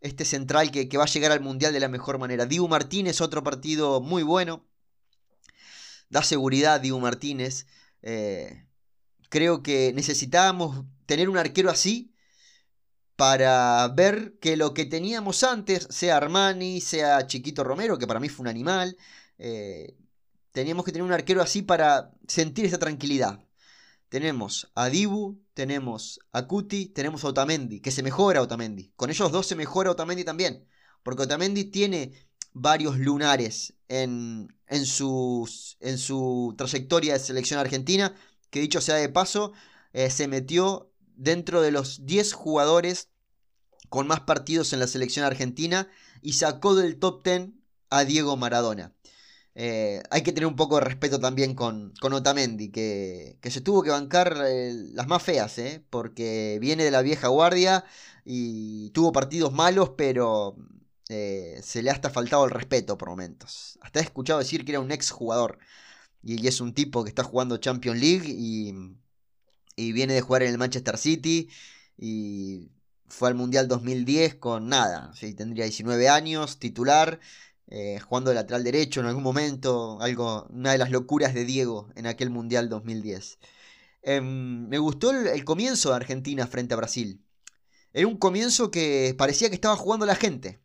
este 0.00 0.24
central 0.24 0.70
que, 0.70 0.88
va 0.98 1.04
a 1.04 1.06
llegar 1.06 1.32
al 1.32 1.40
Mundial 1.40 1.72
de 1.72 1.80
la 1.80 1.88
mejor 1.88 2.18
manera. 2.18 2.46
Dibu 2.46 2.68
Martínez, 2.68 3.20
otro 3.20 3.42
partido 3.42 4.00
muy 4.00 4.22
bueno. 4.22 4.66
Da 6.10 6.22
seguridad 6.22 6.80
Dibu 6.80 7.00
Martínez. 7.00 7.66
Eh, 8.02 8.66
creo 9.28 9.62
que 9.62 9.92
necesitábamos 9.94 10.84
tener 11.06 11.28
un 11.28 11.38
arquero 11.38 11.70
así 11.70 12.14
para 13.18 13.88
ver 13.88 14.38
que 14.40 14.56
lo 14.56 14.74
que 14.74 14.86
teníamos 14.86 15.42
antes, 15.42 15.88
sea 15.90 16.16
Armani, 16.16 16.80
sea 16.80 17.26
Chiquito 17.26 17.64
Romero, 17.64 17.98
que 17.98 18.06
para 18.06 18.20
mí 18.20 18.28
fue 18.28 18.44
un 18.44 18.48
animal, 18.48 18.96
eh, 19.38 19.96
teníamos 20.52 20.84
que 20.84 20.92
tener 20.92 21.04
un 21.04 21.12
arquero 21.12 21.42
así 21.42 21.62
para 21.62 22.12
sentir 22.26 22.64
esa 22.64 22.78
tranquilidad. 22.78 23.44
Tenemos 24.08 24.70
a 24.74 24.88
Dibu, 24.88 25.40
tenemos 25.54 26.20
a 26.32 26.46
Cuti, 26.46 26.86
tenemos 26.86 27.24
a 27.24 27.28
Otamendi, 27.28 27.80
que 27.80 27.90
se 27.90 28.02
mejora 28.02 28.42
Otamendi. 28.42 28.92
Con 28.96 29.10
ellos 29.10 29.30
dos 29.32 29.46
se 29.46 29.56
mejora 29.56 29.90
Otamendi 29.90 30.24
también, 30.24 30.66
porque 31.02 31.24
Otamendi 31.24 31.64
tiene 31.64 32.12
varios 32.52 32.98
lunares 32.98 33.74
en, 33.88 34.48
en, 34.66 34.82
en 34.82 35.98
su 35.98 36.54
trayectoria 36.56 37.12
de 37.12 37.18
selección 37.18 37.60
argentina, 37.60 38.14
que 38.50 38.60
dicho 38.60 38.80
sea 38.80 38.96
de 38.96 39.08
paso, 39.08 39.52
eh, 39.92 40.10
se 40.10 40.28
metió 40.28 40.90
dentro 41.16 41.60
de 41.60 41.70
los 41.70 42.06
10 42.06 42.32
jugadores 42.32 43.10
con 43.88 44.06
más 44.06 44.20
partidos 44.20 44.72
en 44.72 44.80
la 44.80 44.86
selección 44.86 45.24
argentina 45.24 45.88
y 46.22 46.34
sacó 46.34 46.74
del 46.74 46.98
top 46.98 47.24
10 47.24 47.50
a 47.90 48.04
Diego 48.04 48.36
Maradona. 48.36 48.94
Eh, 49.60 50.00
hay 50.10 50.22
que 50.22 50.32
tener 50.32 50.46
un 50.46 50.54
poco 50.54 50.76
de 50.76 50.82
respeto 50.82 51.18
también 51.18 51.54
con, 51.54 51.92
con 52.00 52.12
Otamendi, 52.12 52.70
que, 52.70 53.38
se 53.42 53.60
tuvo 53.60 53.82
que 53.82 53.90
bancar 53.90 54.36
eh, 54.46 54.72
las 54.92 55.08
más 55.08 55.20
feas, 55.20 55.58
eh, 55.58 55.84
porque 55.90 56.58
viene 56.60 56.84
de 56.84 56.92
la 56.92 57.02
vieja 57.02 57.26
guardia 57.26 57.84
y 58.24 58.90
tuvo 58.90 59.10
partidos 59.10 59.52
malos, 59.52 59.90
pero 59.96 60.56
se 61.08 61.82
le 61.82 61.90
ha 61.90 61.94
hasta 61.94 62.10
faltado 62.10 62.44
el 62.44 62.50
respeto 62.52 62.98
por 62.98 63.08
momentos. 63.08 63.78
Hasta 63.82 64.00
he 64.00 64.02
escuchado 64.02 64.38
decir 64.38 64.64
que 64.64 64.72
era 64.72 64.80
un 64.80 64.92
ex 64.92 65.10
jugador 65.10 65.58
y, 66.22 66.46
es 66.46 66.60
un 66.60 66.74
tipo 66.74 67.02
que 67.04 67.08
está 67.10 67.24
jugando 67.24 67.56
Champions 67.58 68.00
League 68.00 68.28
y, 68.28 68.74
y 69.76 69.92
viene 69.92 70.14
de 70.14 70.20
jugar 70.20 70.42
en 70.44 70.50
el 70.50 70.58
Manchester 70.58 70.98
City 70.98 71.50
y 71.96 72.70
fue 73.08 73.28
al 73.28 73.34
Mundial 73.34 73.68
2010 73.68 74.36
con 74.36 74.68
nada, 74.68 75.12
¿sí? 75.14 75.34
tendría 75.34 75.64
19 75.64 76.08
años, 76.08 76.58
titular, 76.58 77.20
eh, 77.70 78.00
jugando 78.00 78.30
de 78.30 78.36
lateral 78.36 78.64
derecho 78.64 79.00
en 79.00 79.06
algún 79.06 79.22
momento, 79.22 79.98
algo, 80.00 80.46
una 80.50 80.72
de 80.72 80.78
las 80.78 80.90
locuras 80.90 81.34
de 81.34 81.44
Diego 81.44 81.90
en 81.96 82.06
aquel 82.06 82.30
Mundial 82.30 82.68
2010. 82.68 83.38
Em, 84.02 84.68
me 84.68 84.78
gustó 84.78 85.10
el, 85.10 85.44
comienzo 85.44 85.90
de 85.90 85.96
Argentina 85.96 86.46
frente 86.46 86.74
a 86.74 86.76
Brasil. 86.78 87.22
Era 87.92 88.06
un 88.06 88.16
comienzo 88.16 88.70
que 88.70 89.14
parecía 89.18 89.48
que 89.48 89.54
estaba 89.54 89.76
jugando 89.76 90.06
la 90.06 90.14
gente. 90.14 90.60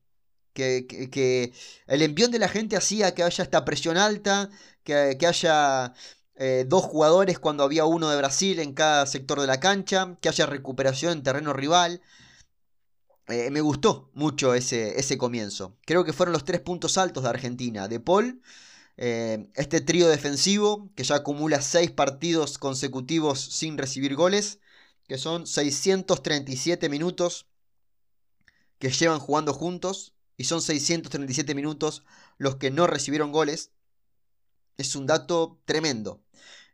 Que, 0.54 1.54
el 1.88 2.02
envión 2.04 2.32
de 2.32 2.39
la 2.39 2.48
gente 2.48 2.78
hacía 2.78 3.13
que 3.16 3.24
haya 3.24 3.44
esta 3.44 3.66
presión 3.66 3.98
alta, 3.98 4.50
que, 4.84 5.18
haya 5.28 5.94
eh, 6.36 6.66
dos 6.68 6.84
jugadores 6.84 7.39
cuando 7.39 7.63
había 7.63 7.86
uno 7.86 8.10
de 8.10 8.18
Brasil 8.18 8.60
en 8.60 8.74
cada 8.74 9.06
sector 9.08 9.42
de 9.42 9.48
la 9.48 9.60
cancha, 9.60 10.18
que 10.22 10.30
haya 10.30 10.46
recuperación 10.46 11.13
en 11.13 11.24
terreno 11.24 11.54
rival. 11.54 12.02
Eh, 13.27 13.49
me 13.51 13.62
gustó 13.62 14.09
mucho 14.13 14.53
ese, 14.53 14.99
ese, 14.99 15.17
comienzo. 15.17 15.77
Creo 15.86 16.03
que 16.03 16.13
fueron 16.13 16.33
los 16.33 16.43
tres 16.43 16.62
puntos 16.62 16.97
altos 16.97 17.23
de 17.23 17.29
Argentina. 17.29 17.88
De 17.88 17.99
Paul, 17.99 18.41
eh, 18.97 19.49
este 19.55 19.81
trío 19.81 20.09
defensivo 20.09 20.89
que 20.95 21.03
ya 21.03 21.15
acumula 21.15 21.62
seis 21.62 21.91
partidos 21.91 22.57
consecutivos 22.57 23.39
sin 23.39 23.77
recibir 23.77 24.15
goles, 24.15 24.59
que 25.07 25.17
son 25.17 25.47
637 25.47 26.89
minutos 26.89 27.47
que 28.79 28.89
llevan 28.89 29.19
jugando 29.19 29.53
juntos 29.53 30.13
y 30.38 30.43
son 30.45 30.62
637 30.62 31.55
minutos 31.55 32.03
los 32.38 32.57
que 32.57 32.71
no 32.71 32.88
recibieron 32.88 33.31
goles. 33.31 33.71
Es 34.77 34.95
un 34.95 35.05
dato 35.05 35.59
tremendo. 35.65 36.21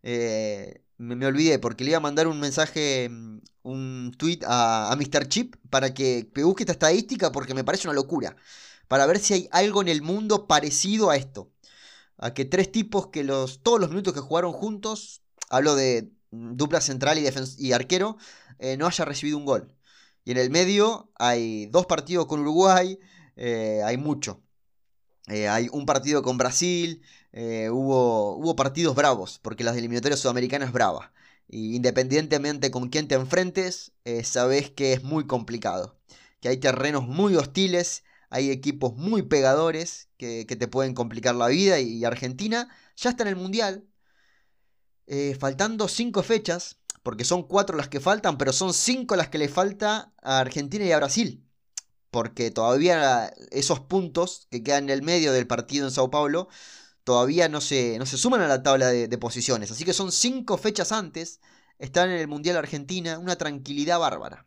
Eh, 0.04 0.82
me, 1.00 1.26
olvidé 1.26 1.60
porque 1.60 1.84
le 1.84 1.92
iba 1.92 1.98
a 1.98 2.02
mandar 2.02 2.28
un 2.28 2.40
mensaje, 2.40 3.10
mm, 3.10 3.40
un 3.64 4.16
tweet 4.18 4.40
a, 4.46 4.92
a 4.92 4.96
Mr. 4.96 5.28
Chip 5.28 5.56
para 5.70 5.94
que, 5.94 6.30
busque 6.44 6.64
esta 6.64 6.74
estadística 6.74 7.32
porque 7.32 7.54
me 7.54 7.64
parece 7.64 7.88
una 7.88 7.96
locura. 7.96 8.36
Para 8.88 9.06
ver 9.06 9.20
si 9.20 9.34
hay 9.34 9.50
algo 9.52 9.82
en 9.82 9.88
el 9.88 10.02
mundo 10.02 10.48
parecido 10.48 11.10
a 11.10 11.18
esto. 11.18 11.52
A 12.18 12.34
que 12.34 12.46
tres 12.46 12.72
tipos 12.72 13.08
que 13.08 13.24
los, 13.24 13.64
todos 13.64 13.80
los 13.80 13.90
minutos 13.90 14.14
que 14.14 14.20
jugaron 14.20 14.52
juntos, 14.54 15.22
hablo 15.50 15.76
de 15.76 16.12
mm, 16.32 16.56
dupla 16.56 16.82
central 16.82 17.18
y, 17.20 17.28
y 17.58 17.72
arquero, 17.74 18.18
eh, 18.60 18.78
no 18.78 18.88
haya 18.88 19.06
recibido 19.06 19.38
un 19.38 19.46
gol. 19.46 19.74
Y 20.26 20.32
en 20.32 20.38
el 20.38 20.50
medio 20.52 21.12
hay 21.16 21.68
dos 21.68 21.86
partidos 21.86 22.28
con 22.28 22.42
Uruguay, 22.42 23.00
eh, 23.36 23.82
hay 23.86 23.98
mucho. 23.98 24.44
Eh, 25.28 25.48
hay 25.48 25.70
un 25.72 25.86
partido 25.86 26.24
con 26.24 26.38
Brasil, 26.38 27.02
eh, 27.32 27.70
hubo, 27.70 28.36
hubo 28.38 28.56
partidos 28.56 28.96
bravos, 28.96 29.40
porque 29.42 29.64
las 29.64 29.78
eliminatorias 29.78 30.20
sudamericanas 30.20 30.70
es 30.70 30.74
brava. 30.74 31.12
Y 31.48 31.76
independientemente 31.76 32.72
con 32.72 32.90
quién 32.90 33.08
te 33.08 33.16
enfrentes, 33.16 33.92
eh, 34.06 34.24
sabes 34.24 34.70
que 34.72 34.94
es 34.94 35.04
muy 35.04 35.26
complicado. 35.26 35.98
Que 36.42 36.50
hay 36.50 36.58
terrenos 36.58 37.08
muy 37.08 37.36
hostiles, 37.36 38.04
hay 38.30 38.52
equipos 38.52 38.96
muy 38.96 39.24
pegadores 39.24 40.10
que, 40.18 40.46
te 40.46 40.68
pueden 40.68 40.94
complicar 40.94 41.36
la 41.36 41.48
vida. 41.48 41.80
Y, 41.80 42.06
Argentina 42.06 42.70
ya 42.96 43.10
está 43.12 43.24
en 43.24 43.30
el 43.30 43.36
Mundial, 43.36 43.86
eh, 45.08 45.36
faltando 45.40 45.88
cinco 45.88 46.24
fechas, 46.24 46.78
porque 47.04 47.26
son 47.26 47.44
cuatro 47.44 47.78
las 47.78 47.90
que 47.90 48.00
faltan, 48.00 48.38
pero 48.38 48.54
son 48.54 48.74
cinco 48.74 49.16
las 49.16 49.30
que 49.30 49.40
le 49.40 49.50
falta 49.50 50.14
a 50.22 50.40
Argentina 50.40 50.86
y 50.86 50.92
a 50.92 50.98
Brasil. 50.98 51.46
Porque 52.12 52.52
todavía 52.52 53.34
esos 53.52 53.80
puntos 53.82 54.48
que 54.52 54.64
quedan 54.64 54.86
en 54.86 54.90
el 54.92 55.04
medio 55.04 55.32
del 55.34 55.48
partido 55.48 55.86
en 55.88 55.92
Sao 55.92 56.10
Paulo 56.12 56.50
todavía 57.04 57.50
no 57.50 57.62
se, 57.62 57.98
no 57.98 58.06
se 58.06 58.18
suman 58.18 58.42
a 58.42 58.48
la 58.48 58.64
tabla 58.64 58.88
de, 58.88 59.18
posiciones. 59.18 59.72
Así 59.72 59.86
que 59.86 59.94
son 59.94 60.12
cinco 60.12 60.58
fechas 60.58 60.92
antes, 60.92 61.40
están 61.78 62.10
en 62.10 62.18
el 62.18 62.28
Mundial 62.28 62.58
Argentina, 62.58 63.18
una 63.20 63.38
tranquilidad 63.38 64.00
bárbara. 64.00 64.46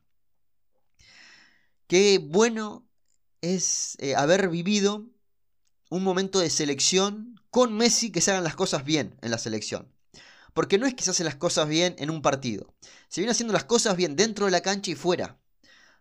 Qué 1.87 2.19
bueno 2.19 2.87
es 3.41 3.97
eh, 3.99 4.15
haber 4.15 4.49
vivido 4.49 5.07
un 5.91 6.05
momento 6.05 6.39
de 6.39 6.49
selección 6.49 7.41
con 7.51 7.75
Messi 7.75 8.11
que 8.11 8.21
se 8.21 8.31
hagan 8.31 8.45
las 8.45 8.55
cosas 8.55 8.85
bien 8.85 9.19
en 9.21 9.31
la 9.31 9.39
selección. 9.39 9.93
Porque 10.55 10.79
no 10.79 10.87
es 10.87 10.95
que 10.95 11.03
se 11.03 11.11
hacen 11.11 11.27
las 11.27 11.37
cosas 11.37 11.69
bien 11.69 11.95
en 11.99 12.11
un 12.11 12.23
partido. 12.23 12.75
Se 13.09 13.21
viene 13.21 13.33
haciendo 13.33 13.53
las 13.53 13.65
cosas 13.65 13.97
bien 13.97 14.17
dentro 14.17 14.47
de 14.47 14.53
la 14.53 14.61
cancha 14.61 14.91
y 14.91 14.95
fuera. 14.95 15.39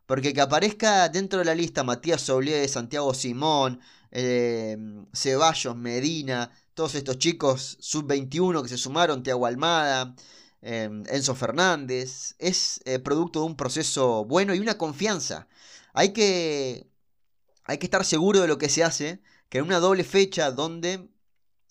Porque 0.06 0.34
que 0.34 0.42
aparezca 0.42 1.10
dentro 1.10 1.40
de 1.40 1.46
la 1.46 1.56
lista 1.56 1.84
Matías 1.84 2.22
Soblié, 2.22 2.68
Santiago 2.68 3.14
Simón, 3.14 3.80
eh, 4.12 4.78
Ceballos, 5.14 5.76
Medina, 5.76 6.52
todos 6.74 6.96
estos 6.96 7.18
chicos 7.18 7.78
sub-21 7.80 8.64
que 8.64 8.70
se 8.70 8.78
sumaron, 8.78 9.24
Tiago 9.24 9.46
Almada, 9.46 10.16
em, 10.62 11.04
Enzo 11.08 11.36
Fernández, 11.36 12.36
es 12.40 12.82
eh, 12.86 13.00
producto 13.00 13.40
de 13.42 13.46
un 13.48 13.56
proceso 13.58 14.26
bueno 14.26 14.54
y 14.54 14.60
una 14.60 14.78
confianza. 14.78 15.48
Hay 15.94 16.14
que, 16.14 16.90
hay 17.64 17.78
que 17.78 17.86
estar 17.88 18.06
seguro 18.06 18.42
de 18.42 18.48
lo 18.48 18.58
que 18.58 18.70
se 18.70 18.84
hace, 18.84 19.22
que 19.50 19.60
en 19.60 19.66
una 19.66 19.80
doble 19.80 20.04
fecha 20.04 20.52
donde 20.52 21.10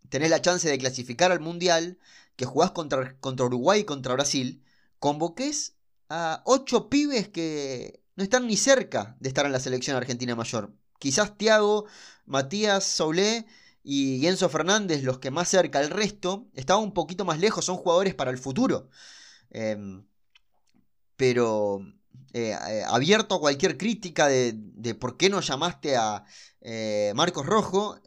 tenés 0.09 0.31
la 0.31 0.43
chance 0.43 0.69
de 0.69 0.79
clasificar 0.79 1.33
al 1.33 1.41
Mundial, 1.41 1.99
que 2.37 2.45
jugás 2.47 2.73
contra, 2.73 3.19
contra 3.21 3.47
Uruguay 3.47 3.81
y 3.81 3.85
contra 3.85 4.15
Brasil, 4.15 4.63
convoques 4.99 5.77
a 6.09 6.43
ocho 6.47 6.91
pibes 6.91 7.29
que 7.29 8.03
no 8.17 8.25
están 8.25 8.47
ni 8.47 8.57
cerca 8.57 9.17
de 9.21 9.29
estar 9.29 9.47
en 9.47 9.53
la 9.53 9.61
selección 9.61 9.97
argentina 9.97 10.35
mayor. 10.37 10.73
Quizás 11.01 11.37
Tiago, 11.37 11.87
Matías 12.27 12.85
Soulé 12.85 13.47
y 13.83 14.27
Enzo 14.27 14.49
Fernández, 14.49 15.03
los 15.03 15.19
que 15.19 15.33
más 15.33 15.49
cerca, 15.49 15.81
el 15.81 15.91
resto, 15.91 16.47
estaban 16.55 16.85
un 16.85 16.95
poquito 16.95 17.25
más 17.25 17.41
lejos, 17.41 17.65
son 17.65 17.77
jugadores 17.77 18.15
para 18.15 18.31
el 18.31 18.39
futuro. 18.39 18.89
Em, 19.51 20.05
pero 21.17 21.81
eh, 22.33 22.57
eh, 22.69 22.85
abierto 22.87 23.35
a 23.35 23.41
cualquier 23.41 23.77
crítica 23.77 24.29
de, 24.29 24.95
por 25.01 25.17
qué 25.17 25.31
no 25.31 25.41
llamaste 25.41 25.97
a 25.97 26.25
eh, 26.61 27.13
Marcos 27.15 27.47
Rojo, 27.47 27.99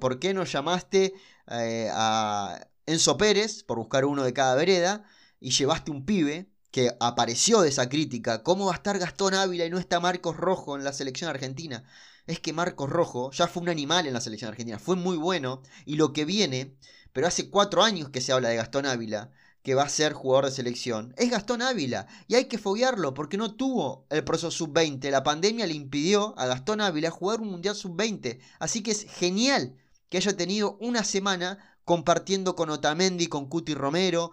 por 0.00 0.18
qué 0.18 0.34
no 0.34 0.44
llamaste 0.44 1.14
a 1.46 2.60
Enzo 2.86 3.16
Pérez, 3.16 3.62
por 3.64 3.78
buscar 3.78 4.04
uno 4.04 4.24
de 4.24 4.32
cada 4.32 4.54
vereda, 4.54 5.04
y 5.40 5.50
llevaste 5.50 5.90
un 5.90 6.04
pibe 6.04 6.50
que 6.70 6.92
apareció 7.00 7.62
de 7.62 7.70
esa 7.70 7.88
crítica. 7.88 8.42
¿Cómo 8.42 8.66
va 8.66 8.72
a 8.72 8.76
estar 8.76 8.98
Gastón 8.98 9.34
Ávila 9.34 9.64
y 9.66 9.70
no 9.70 9.78
está 9.78 10.00
Marcos 10.00 10.36
Rojo 10.36 10.76
en 10.76 10.84
la 10.84 10.92
selección 10.92 11.30
argentina? 11.30 11.84
Es 12.30 12.40
que 12.40 12.52
Marcos 12.52 12.88
Rojo 12.88 13.30
ya 13.32 13.46
fue 13.46 13.62
un 13.62 13.68
animal 13.68 14.06
en 14.06 14.14
la 14.14 14.20
selección 14.20 14.50
argentina, 14.50 14.78
fue 14.78 14.96
muy 14.96 15.16
bueno 15.16 15.62
y 15.84 15.96
lo 15.96 16.12
que 16.12 16.24
viene, 16.24 16.76
pero 17.12 17.26
hace 17.26 17.50
cuatro 17.50 17.82
años 17.82 18.10
que 18.10 18.20
se 18.20 18.32
habla 18.32 18.48
de 18.48 18.56
Gastón 18.56 18.86
Ávila, 18.86 19.30
que 19.62 19.74
va 19.74 19.82
a 19.82 19.88
ser 19.88 20.14
jugador 20.14 20.46
de 20.46 20.52
selección, 20.52 21.14
es 21.18 21.30
Gastón 21.30 21.60
Ávila 21.60 22.06
y 22.28 22.36
hay 22.36 22.46
que 22.46 22.56
foguearlo 22.56 23.12
porque 23.12 23.36
no 23.36 23.54
tuvo 23.54 24.06
el 24.08 24.24
proceso 24.24 24.50
sub-20, 24.50 25.10
la 25.10 25.22
pandemia 25.22 25.66
le 25.66 25.74
impidió 25.74 26.38
a 26.38 26.46
Gastón 26.46 26.80
Ávila 26.80 27.10
jugar 27.10 27.40
un 27.40 27.50
mundial 27.50 27.74
sub-20, 27.74 28.38
así 28.58 28.82
que 28.82 28.92
es 28.92 29.06
genial 29.10 29.76
que 30.08 30.16
haya 30.16 30.36
tenido 30.36 30.78
una 30.80 31.04
semana 31.04 31.76
compartiendo 31.84 32.54
con 32.54 32.70
Otamendi, 32.70 33.26
con 33.26 33.48
Cuti 33.48 33.74
Romero, 33.74 34.30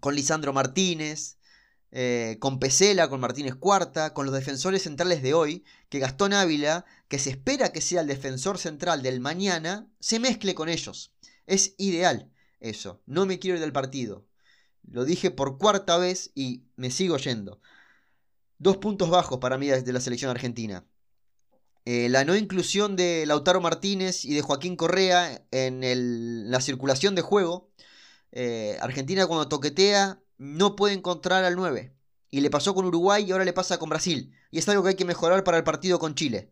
con 0.00 0.14
Lisandro 0.14 0.52
Martínez, 0.52 1.38
eh, 1.92 2.36
con 2.40 2.60
Pesela, 2.60 3.08
con 3.08 3.20
Martínez 3.20 3.54
Cuarta, 3.56 4.14
con 4.14 4.26
los 4.26 4.34
defensores 4.34 4.82
centrales 4.82 5.22
de 5.22 5.34
hoy, 5.34 5.64
que 5.88 5.98
Gastón 5.98 6.32
Ávila, 6.32 6.84
que 7.08 7.18
se 7.18 7.30
espera 7.30 7.72
que 7.72 7.80
sea 7.80 8.02
el 8.02 8.06
defensor 8.06 8.58
central 8.58 9.02
del 9.02 9.20
mañana, 9.20 9.88
se 9.98 10.20
mezcle 10.20 10.54
con 10.54 10.68
ellos. 10.68 11.12
Es 11.46 11.74
ideal 11.78 12.30
eso. 12.60 13.02
No 13.06 13.26
me 13.26 13.38
quiero 13.38 13.56
ir 13.56 13.60
del 13.60 13.72
partido. 13.72 14.26
Lo 14.88 15.04
dije 15.04 15.30
por 15.30 15.58
cuarta 15.58 15.98
vez 15.98 16.30
y 16.34 16.62
me 16.76 16.90
sigo 16.90 17.16
yendo. 17.16 17.60
Dos 18.58 18.76
puntos 18.76 19.10
bajos 19.10 19.38
para 19.38 19.58
mí 19.58 19.68
desde 19.68 19.92
la 19.92 20.00
selección 20.00 20.30
argentina. 20.30 20.84
Eh, 21.86 22.08
la 22.08 22.24
no 22.24 22.36
inclusión 22.36 22.94
de 22.94 23.24
Lautaro 23.26 23.60
Martínez 23.60 24.24
y 24.24 24.34
de 24.34 24.42
Joaquín 24.42 24.76
Correa 24.76 25.42
en 25.50 26.50
la 26.50 26.60
circulación 26.60 27.14
de 27.14 27.22
juego. 27.22 27.70
Eh, 28.32 28.76
Argentina 28.80 29.26
cuando 29.26 29.48
toquetea 29.48 30.20
no 30.40 30.74
puede 30.74 30.94
encontrar 30.94 31.44
al 31.44 31.54
9. 31.54 31.94
Y 32.30 32.40
le 32.40 32.50
pasó 32.50 32.74
con 32.74 32.86
Uruguay 32.86 33.24
y 33.24 33.32
ahora 33.32 33.44
le 33.44 33.52
pasa 33.52 33.78
con 33.78 33.90
Brasil. 33.90 34.32
Y 34.50 34.58
es 34.58 34.68
algo 34.68 34.82
que 34.82 34.90
hay 34.90 34.94
que 34.96 35.04
mejorar 35.04 35.44
para 35.44 35.58
el 35.58 35.64
partido 35.64 35.98
con 35.98 36.14
Chile. 36.14 36.50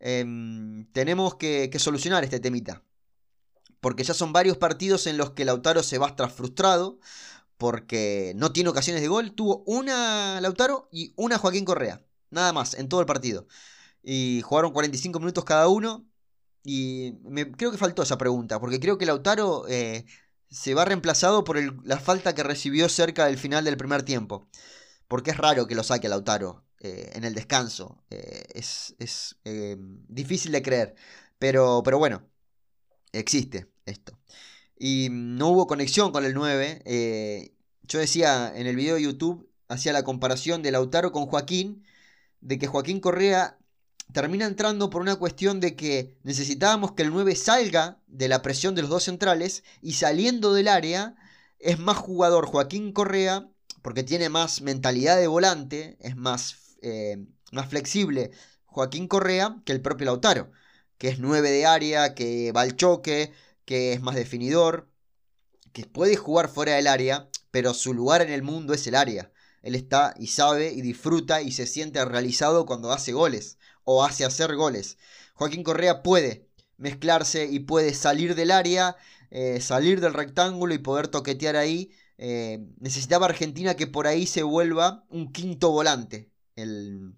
Em, 0.00 0.90
tenemos 0.92 1.34
que, 1.36 1.70
solucionar 1.78 2.24
este 2.24 2.40
temita. 2.40 2.82
Porque 3.80 4.02
ya 4.02 4.14
son 4.14 4.32
varios 4.32 4.56
partidos 4.56 5.06
en 5.06 5.18
los 5.18 5.32
que 5.32 5.44
Lautaro 5.44 5.82
se 5.82 5.98
va 5.98 6.08
estar 6.08 6.30
frustrado. 6.30 7.00
Porque 7.58 8.32
no 8.36 8.52
tiene 8.52 8.70
ocasiones 8.70 9.02
de 9.02 9.08
gol. 9.08 9.32
Tuvo 9.34 9.62
una 9.66 10.40
Lautaro 10.40 10.88
y 10.90 11.12
una 11.16 11.38
Joaquín 11.38 11.66
Correa. 11.66 12.02
Nada 12.30 12.54
más 12.54 12.74
en 12.74 12.88
todo 12.88 13.00
el 13.00 13.06
partido. 13.06 13.46
Y 14.02 14.40
jugaron 14.42 14.72
45 14.72 15.18
minutos 15.20 15.44
cada 15.44 15.68
uno. 15.68 16.06
Y 16.64 17.14
me, 17.24 17.50
creo 17.52 17.72
que 17.72 17.78
faltó 17.78 18.02
esa 18.02 18.16
pregunta. 18.16 18.58
Porque 18.58 18.80
creo 18.80 18.96
que 18.96 19.06
Lautaro 19.06 19.66
eh, 19.68 20.06
se 20.50 20.74
va 20.74 20.84
reemplazado 20.84 21.44
por 21.44 21.58
la 21.86 21.98
falta 21.98 22.34
que 22.34 22.42
recibió 22.42 22.88
cerca 22.88 23.26
del 23.26 23.38
final 23.38 23.64
del 23.64 23.76
primer 23.76 24.02
tiempo. 24.02 24.48
Porque 25.08 25.30
es 25.30 25.36
raro 25.38 25.66
que 25.66 25.74
lo 25.74 25.82
saque 25.82 26.08
Lautaro 26.08 26.64
eh, 26.80 27.12
en 27.14 27.24
el 27.24 27.34
descanso. 27.34 28.04
Eh, 28.10 28.44
es, 28.54 28.94
eh, 29.44 29.76
difícil 30.08 30.52
de 30.52 30.62
creer. 30.62 30.94
Pero, 31.38 31.82
pero 31.84 31.98
bueno, 31.98 32.22
existe 33.12 33.68
esto. 33.86 34.18
Y 34.78 35.08
no 35.10 35.48
hubo 35.48 35.66
conexión 35.66 36.12
con 36.12 36.24
el 36.24 36.34
9. 36.34 37.52
yo 37.82 37.98
decía 37.98 38.52
en 38.54 38.66
el 38.66 38.76
video 38.76 38.96
de 38.96 39.02
YouTube, 39.02 39.50
hacía 39.68 39.92
la 39.92 40.04
comparación 40.04 40.62
de 40.62 40.72
Lautaro 40.72 41.12
con 41.12 41.26
Joaquín, 41.26 41.84
de 42.40 42.58
que 42.58 42.66
Joaquín 42.66 43.00
Correa 43.00 43.58
termina 44.12 44.46
entrando 44.46 44.90
por 44.90 45.02
una 45.02 45.16
cuestión 45.16 45.60
de 45.60 45.76
que 45.76 46.16
necesitábamos 46.22 46.92
que 46.92 47.02
el 47.02 47.10
9 47.10 47.34
salga 47.36 48.00
de 48.06 48.28
la 48.28 48.42
presión 48.42 48.74
de 48.74 48.82
los 48.82 48.90
dos 48.90 49.04
centrales 49.04 49.64
y 49.82 49.94
saliendo 49.94 50.54
del 50.54 50.68
área 50.68 51.14
es 51.58 51.78
más 51.78 51.96
jugador 51.96 52.46
Joaquín 52.46 52.92
Correa 52.92 53.48
porque 53.82 54.02
tiene 54.02 54.28
más 54.28 54.60
mentalidad 54.62 55.18
de 55.18 55.26
volante, 55.26 55.96
es 56.00 56.16
más, 56.16 56.76
eh, 56.82 57.26
más 57.52 57.68
flexible 57.68 58.30
Joaquín 58.66 59.08
Correa 59.08 59.60
que 59.64 59.72
el 59.72 59.80
propio 59.80 60.06
Lautaro, 60.06 60.50
que 60.98 61.08
es 61.08 61.18
9 61.18 61.50
de 61.50 61.66
área, 61.66 62.14
que 62.14 62.52
va 62.52 62.62
al 62.62 62.76
choque, 62.76 63.32
que 63.64 63.92
es 63.92 64.00
más 64.00 64.14
definidor, 64.14 64.88
que 65.72 65.84
puede 65.84 66.16
jugar 66.16 66.48
fuera 66.48 66.74
del 66.74 66.86
área, 66.86 67.28
pero 67.50 67.74
su 67.74 67.94
lugar 67.94 68.22
en 68.22 68.30
el 68.30 68.42
mundo 68.42 68.74
es 68.74 68.86
el 68.86 68.94
área. 68.94 69.30
Él 69.62 69.74
está 69.74 70.14
y 70.18 70.28
sabe 70.28 70.72
y 70.72 70.80
disfruta 70.80 71.42
y 71.42 71.52
se 71.52 71.66
siente 71.66 72.04
realizado 72.04 72.66
cuando 72.66 72.92
hace 72.92 73.12
goles 73.12 73.58
o 73.90 74.04
hace 74.04 74.26
hacer 74.26 74.54
goles. 74.54 74.98
Joaquín 75.32 75.62
Correa 75.62 76.02
puede 76.02 76.46
mezclarse 76.76 77.46
y 77.46 77.60
puede 77.60 77.94
salir 77.94 78.34
del 78.34 78.50
área, 78.50 78.96
eh, 79.30 79.62
salir 79.62 80.02
del 80.02 80.12
rectángulo 80.12 80.74
y 80.74 80.78
poder 80.78 81.08
toquetear 81.08 81.56
ahí. 81.56 81.90
Eh, 82.18 82.66
necesitaba 82.80 83.24
Argentina 83.24 83.76
que 83.76 83.86
por 83.86 84.06
ahí 84.06 84.26
se 84.26 84.42
vuelva 84.42 85.06
un 85.08 85.32
quinto 85.32 85.70
volante, 85.70 86.30
el, 86.54 87.14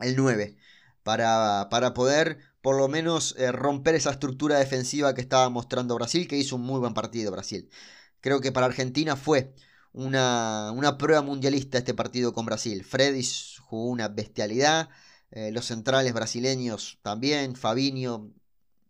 el 0.00 0.16
9, 0.16 0.56
para, 1.02 1.68
para, 1.70 1.92
poder 1.92 2.38
por 2.62 2.78
lo 2.78 2.88
menos 2.88 3.34
eh, 3.36 3.52
romper 3.52 3.96
esa 3.96 4.12
estructura 4.12 4.58
defensiva 4.58 5.14
que 5.14 5.20
estaba 5.20 5.50
mostrando 5.50 5.94
Brasil, 5.94 6.26
que 6.26 6.38
hizo 6.38 6.56
un 6.56 6.62
muy 6.62 6.80
buen 6.80 6.94
partido 6.94 7.30
Brasil. 7.32 7.68
Creo 8.22 8.40
que 8.40 8.50
para 8.50 8.66
Argentina 8.66 9.14
fue 9.14 9.52
una, 9.92 10.72
una 10.72 10.96
prueba 10.96 11.20
mundialista 11.20 11.76
este 11.76 11.92
partido 11.92 12.32
con 12.32 12.46
Brasil. 12.46 12.82
Freddy 12.82 13.22
jugó 13.60 13.86
una 13.90 14.08
bestialidad. 14.08 14.88
Eh, 15.36 15.52
los 15.52 15.66
centrales 15.66 16.14
brasileños 16.14 16.98
también, 17.02 17.56
Fabinho, 17.56 18.32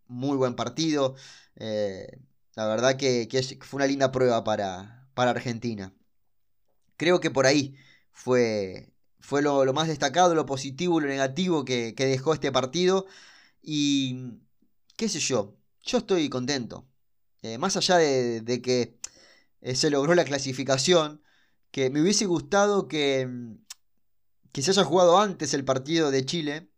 muy 0.07 0.37
buen 0.37 0.55
partido. 0.55 1.17
Eh, 1.57 2.21
la 2.55 2.67
verdad 2.69 2.97
que, 2.97 3.29
fue 3.63 3.79
una 3.79 3.87
linda 3.89 4.13
prueba 4.13 4.45
para, 4.45 5.09
para, 5.15 5.33
Argentina. 5.33 5.93
Creo 6.97 7.21
que 7.21 7.31
por 7.33 7.47
ahí 7.47 7.77
fue, 8.13 8.93
fue 9.19 9.43
lo, 9.43 9.65
más 9.73 9.89
destacado, 9.89 10.37
lo 10.37 10.47
positivo, 10.47 11.01
lo 11.01 11.09
negativo 11.09 11.65
que, 11.65 11.93
dejó 11.97 12.35
este 12.35 12.53
partido. 12.53 13.07
Y 13.63 14.39
qué 14.97 15.09
sé 15.09 15.19
yo, 15.21 15.57
yo 15.83 15.99
estoy 15.99 16.29
contento. 16.29 16.87
Eh, 17.43 17.59
más 17.59 17.77
allá 17.77 17.97
de 17.99 18.63
que 18.63 18.99
se 19.75 19.91
logró 19.91 20.15
la 20.15 20.25
clasificación, 20.25 21.23
que 21.73 21.91
me 21.91 22.01
hubiese 22.03 22.27
gustado 22.27 22.89
que 22.89 23.29
que 24.57 24.63
se 24.63 24.71
haya 24.71 24.85
jugado 24.85 25.19
antes 25.19 25.53
el 25.53 25.67
partido 25.67 26.11
de 26.11 26.25
Chile 26.25 26.71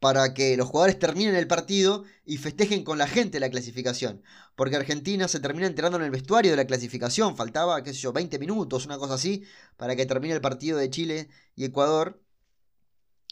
para 0.00 0.34
que 0.34 0.54
los 0.54 0.68
jugadores 0.68 0.98
terminen 0.98 1.34
el 1.34 1.46
partido 1.46 2.04
y 2.26 2.36
festejen 2.36 2.84
con 2.84 2.98
la 2.98 3.06
gente 3.06 3.40
la 3.40 3.48
clasificación. 3.48 4.22
Porque 4.54 4.76
Argentina 4.76 5.28
se 5.28 5.40
termina 5.40 5.66
enterando 5.66 5.96
en 5.96 6.04
el 6.04 6.10
vestuario 6.10 6.50
de 6.50 6.58
la 6.58 6.66
clasificación. 6.66 7.38
Faltaba, 7.38 7.82
qué 7.82 7.94
sé 7.94 8.00
yo, 8.00 8.12
20 8.12 8.38
minutos, 8.38 8.84
una 8.84 8.98
cosa 8.98 9.14
así, 9.14 9.44
para 9.78 9.96
que 9.96 10.04
termine 10.04 10.34
el 10.34 10.42
partido 10.42 10.76
de 10.76 10.90
Chile 10.90 11.30
y 11.56 11.64
Ecuador. 11.64 12.22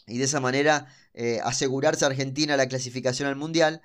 Y 0.07 0.17
de 0.17 0.23
esa 0.23 0.39
manera 0.39 0.87
eh, 1.13 1.39
asegurarse 1.43 2.05
a 2.05 2.07
Argentina 2.07 2.57
la 2.57 2.67
clasificación 2.67 3.29
al 3.29 3.35
Mundial. 3.35 3.83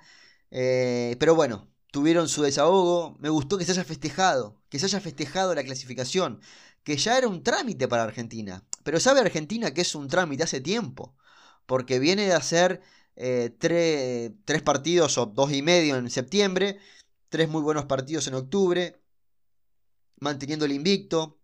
Eh, 0.49 1.15
pero 1.19 1.35
bueno, 1.35 1.71
tuvieron 1.91 2.27
su 2.27 2.41
desahogo. 2.41 3.17
Me 3.19 3.29
gustó 3.29 3.59
que 3.59 3.65
se 3.65 3.71
haya 3.73 3.83
festejado, 3.83 4.59
que 4.69 4.79
se 4.79 4.87
haya 4.87 4.99
festejado 4.99 5.53
la 5.53 5.63
clasificación 5.63 6.41
que 6.83 6.97
ya 6.97 7.17
era 7.17 7.27
un 7.27 7.43
trámite 7.43 7.87
para 7.87 8.03
Argentina. 8.03 8.63
Pero 8.83 8.99
sabe 8.99 9.21
Argentina 9.21 9.73
que 9.73 9.81
es 9.81 9.95
un 9.95 10.07
trámite 10.07 10.43
hace 10.43 10.61
tiempo, 10.61 11.15
porque 11.65 11.99
viene 11.99 12.25
de 12.27 12.33
hacer 12.33 12.81
eh, 13.15 13.55
tres 13.59 14.61
partidos 14.63 15.17
o 15.17 15.25
dos 15.25 15.51
y 15.53 15.61
medio 15.61 15.97
en 15.97 16.09
septiembre, 16.09 16.79
tres 17.29 17.49
muy 17.49 17.61
buenos 17.61 17.85
partidos 17.85 18.27
en 18.27 18.35
octubre, 18.35 19.01
manteniendo 20.19 20.65
el 20.65 20.73
invicto. 20.73 21.39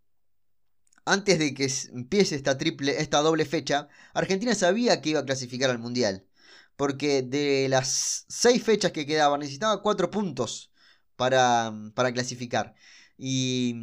Antes 1.06 1.39
de 1.39 1.54
que 1.54 1.71
empiece 1.93 2.36
esta, 2.36 2.58
triple, 2.58 2.99
esta 3.02 3.19
doble 3.21 3.45
fecha, 3.45 3.88
Argentina 4.13 4.54
sabía 4.56 5.02
que 5.02 5.10
iba 5.12 5.21
a 5.21 5.25
clasificar 5.25 5.69
al 5.71 5.80
Mundial. 5.80 6.28
Porque 6.75 7.23
de 7.23 7.67
las 7.69 8.25
seis 8.30 8.63
fechas 8.63 8.91
que 8.91 9.06
quedaban 9.06 9.39
necesitaba 9.41 9.82
cuatro 9.82 10.12
puntos 10.12 10.71
para, 11.15 11.73
para 11.95 12.13
clasificar. 12.13 12.75
Y 13.17 13.75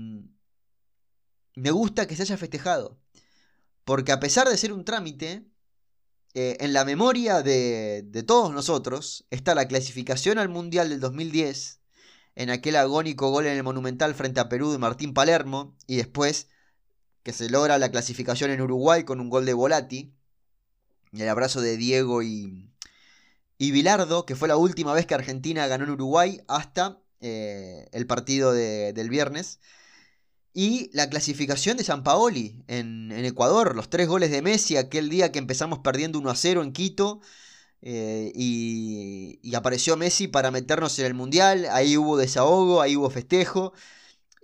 me 1.54 1.70
gusta 1.70 2.06
que 2.06 2.16
se 2.16 2.22
haya 2.22 2.36
festejado. 2.36 3.00
Porque 3.86 4.10
a 4.10 4.18
pesar 4.18 4.48
de 4.48 4.56
ser 4.56 4.72
un 4.72 4.84
trámite, 4.84 5.46
eh, 6.34 6.56
en 6.58 6.72
la 6.72 6.84
memoria 6.84 7.40
de, 7.42 8.04
todos 8.26 8.52
nosotros 8.52 9.26
está 9.30 9.54
la 9.54 9.68
clasificación 9.68 10.38
al 10.38 10.48
Mundial 10.48 10.88
del 10.88 10.98
2010, 10.98 11.78
en 12.34 12.50
aquel 12.50 12.74
agónico 12.74 13.30
gol 13.30 13.46
en 13.46 13.56
el 13.56 13.62
Monumental 13.62 14.12
frente 14.16 14.40
a 14.40 14.48
Perú 14.48 14.72
de 14.72 14.78
Martín 14.78 15.14
Palermo, 15.14 15.76
y 15.86 15.94
después 15.98 16.48
que 17.22 17.32
se 17.32 17.48
logra 17.48 17.78
la 17.78 17.92
clasificación 17.92 18.50
en 18.50 18.60
Uruguay 18.60 19.04
con 19.04 19.20
un 19.20 19.30
gol 19.30 19.46
de 19.46 19.54
Volati, 19.54 20.12
y 21.12 21.22
el 21.22 21.28
abrazo 21.28 21.60
de 21.60 21.76
Diego 21.76 22.24
y, 22.24 22.68
y 23.56 23.70
Bilardo, 23.70 24.26
que 24.26 24.34
fue 24.34 24.48
la 24.48 24.56
última 24.56 24.94
vez 24.94 25.06
que 25.06 25.14
Argentina 25.14 25.68
ganó 25.68 25.84
en 25.84 25.90
Uruguay 25.90 26.40
hasta 26.48 26.98
eh, 27.20 27.88
el 27.92 28.08
partido 28.08 28.52
del 28.52 29.08
viernes. 29.10 29.60
Y 30.58 30.88
la 30.94 31.10
clasificación 31.10 31.76
de 31.76 31.84
San 31.84 32.02
Paoli 32.02 32.64
en, 32.66 33.12
Ecuador, 33.12 33.76
los 33.76 33.90
tres 33.90 34.08
goles 34.08 34.30
de 34.30 34.40
Messi 34.40 34.78
aquel 34.78 35.10
día 35.10 35.30
que 35.30 35.38
empezamos 35.38 35.80
perdiendo 35.80 36.18
1 36.18 36.30
a 36.30 36.34
0 36.34 36.62
en 36.62 36.72
Quito. 36.72 37.20
Eh, 37.82 38.32
y, 38.34 39.54
apareció 39.54 39.98
Messi 39.98 40.28
para 40.28 40.50
meternos 40.50 40.98
en 40.98 41.04
el 41.06 41.14
Mundial. 41.14 41.66
Ahí 41.72 41.98
hubo 41.98 42.16
desahogo, 42.16 42.80
ahí 42.80 42.96
hubo 42.96 43.10
festejo. 43.10 43.74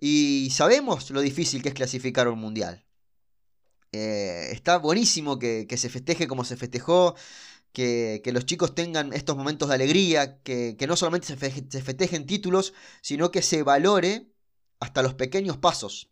Y 0.00 0.50
sabemos 0.52 1.10
lo 1.10 1.22
difícil 1.22 1.62
que 1.62 1.70
es 1.70 1.74
clasificar 1.74 2.28
un 2.28 2.40
Mundial. 2.40 2.84
Eh, 3.92 4.50
está 4.52 4.76
buenísimo 4.78 5.38
que, 5.38 5.66
se 5.78 5.88
festeje 5.88 6.28
como 6.28 6.44
se 6.44 6.58
festejó. 6.58 7.14
que, 7.72 8.22
los 8.34 8.44
chicos 8.46 8.74
tengan 8.74 9.14
estos 9.14 9.36
momentos 9.36 9.68
de 9.70 9.76
alegría, 9.76 10.42
que, 10.42 10.76
no 10.86 10.96
solamente 10.96 11.28
se, 11.28 11.36
festejen 11.82 12.26
títulos, 12.26 12.74
sino 13.00 13.30
que 13.30 13.42
se 13.42 13.62
valore 13.62 14.31
hasta 14.82 15.02
los 15.02 15.14
pequeños 15.14 15.58
pasos. 15.58 16.10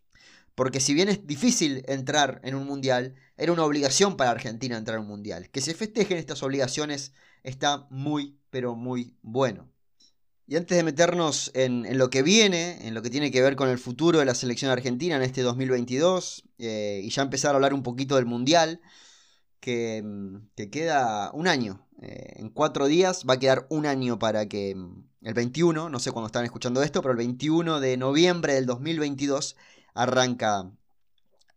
Porque 0.55 0.79
si 0.79 0.93
bien 0.93 1.09
es 1.09 1.27
difícil 1.27 1.83
entrar 1.87 2.39
en 2.43 2.55
un 2.55 2.65
mundial, 2.65 3.15
era 3.35 3.51
una 3.51 3.65
obligación 3.65 4.15
para 4.15 4.31
Argentina 4.31 4.77
entrar 4.77 4.95
en 4.95 5.03
un 5.03 5.09
mundial. 5.09 5.49
Que 5.49 5.59
se 5.59 5.73
festejen 5.73 6.17
estas 6.17 6.41
obligaciones 6.41 7.11
está 7.43 7.87
muy, 7.89 8.37
pero 8.49 8.75
muy 8.75 9.17
bueno. 9.21 9.69
Y 10.47 10.55
antes 10.55 10.77
de 10.77 10.83
meternos 10.83 11.51
en, 11.53 11.97
lo 11.97 12.09
que 12.09 12.23
viene, 12.23 12.87
en 12.87 12.93
lo 12.93 13.01
que 13.01 13.09
tiene 13.09 13.31
que 13.31 13.41
ver 13.41 13.55
con 13.55 13.69
el 13.69 13.77
futuro 13.77 14.19
de 14.19 14.25
la 14.25 14.35
selección 14.35 14.71
argentina 14.71 15.17
en 15.17 15.21
este 15.21 15.41
2022, 15.41 16.43
eh, 16.57 17.01
y 17.03 17.09
ya 17.09 17.23
empezar 17.23 17.51
a 17.51 17.55
hablar 17.55 17.73
un 17.73 17.83
poquito 17.83 18.15
del 18.15 18.25
mundial, 18.25 18.81
que, 19.59 20.01
mm, 20.03 20.69
queda 20.71 21.31
un 21.33 21.47
año. 21.47 21.87
Eh, 22.01 22.35
en 22.37 22.49
cuatro 22.49 22.87
días 22.87 23.25
va 23.29 23.35
a 23.35 23.39
quedar 23.39 23.67
un 23.69 23.85
año 23.85 24.17
para 24.19 24.47
que 24.47 24.75
mm, 24.75 25.10
el 25.23 25.33
21, 25.33 25.89
no 25.89 25.99
sé 25.99 26.11
cuándo 26.11 26.27
están 26.27 26.45
escuchando 26.45 26.81
esto, 26.83 27.01
pero 27.01 27.11
el 27.11 27.17
21 27.17 27.79
de 27.79 27.97
noviembre 27.97 28.53
del 28.53 28.65
2022 28.65 29.55
arranca 29.93 30.71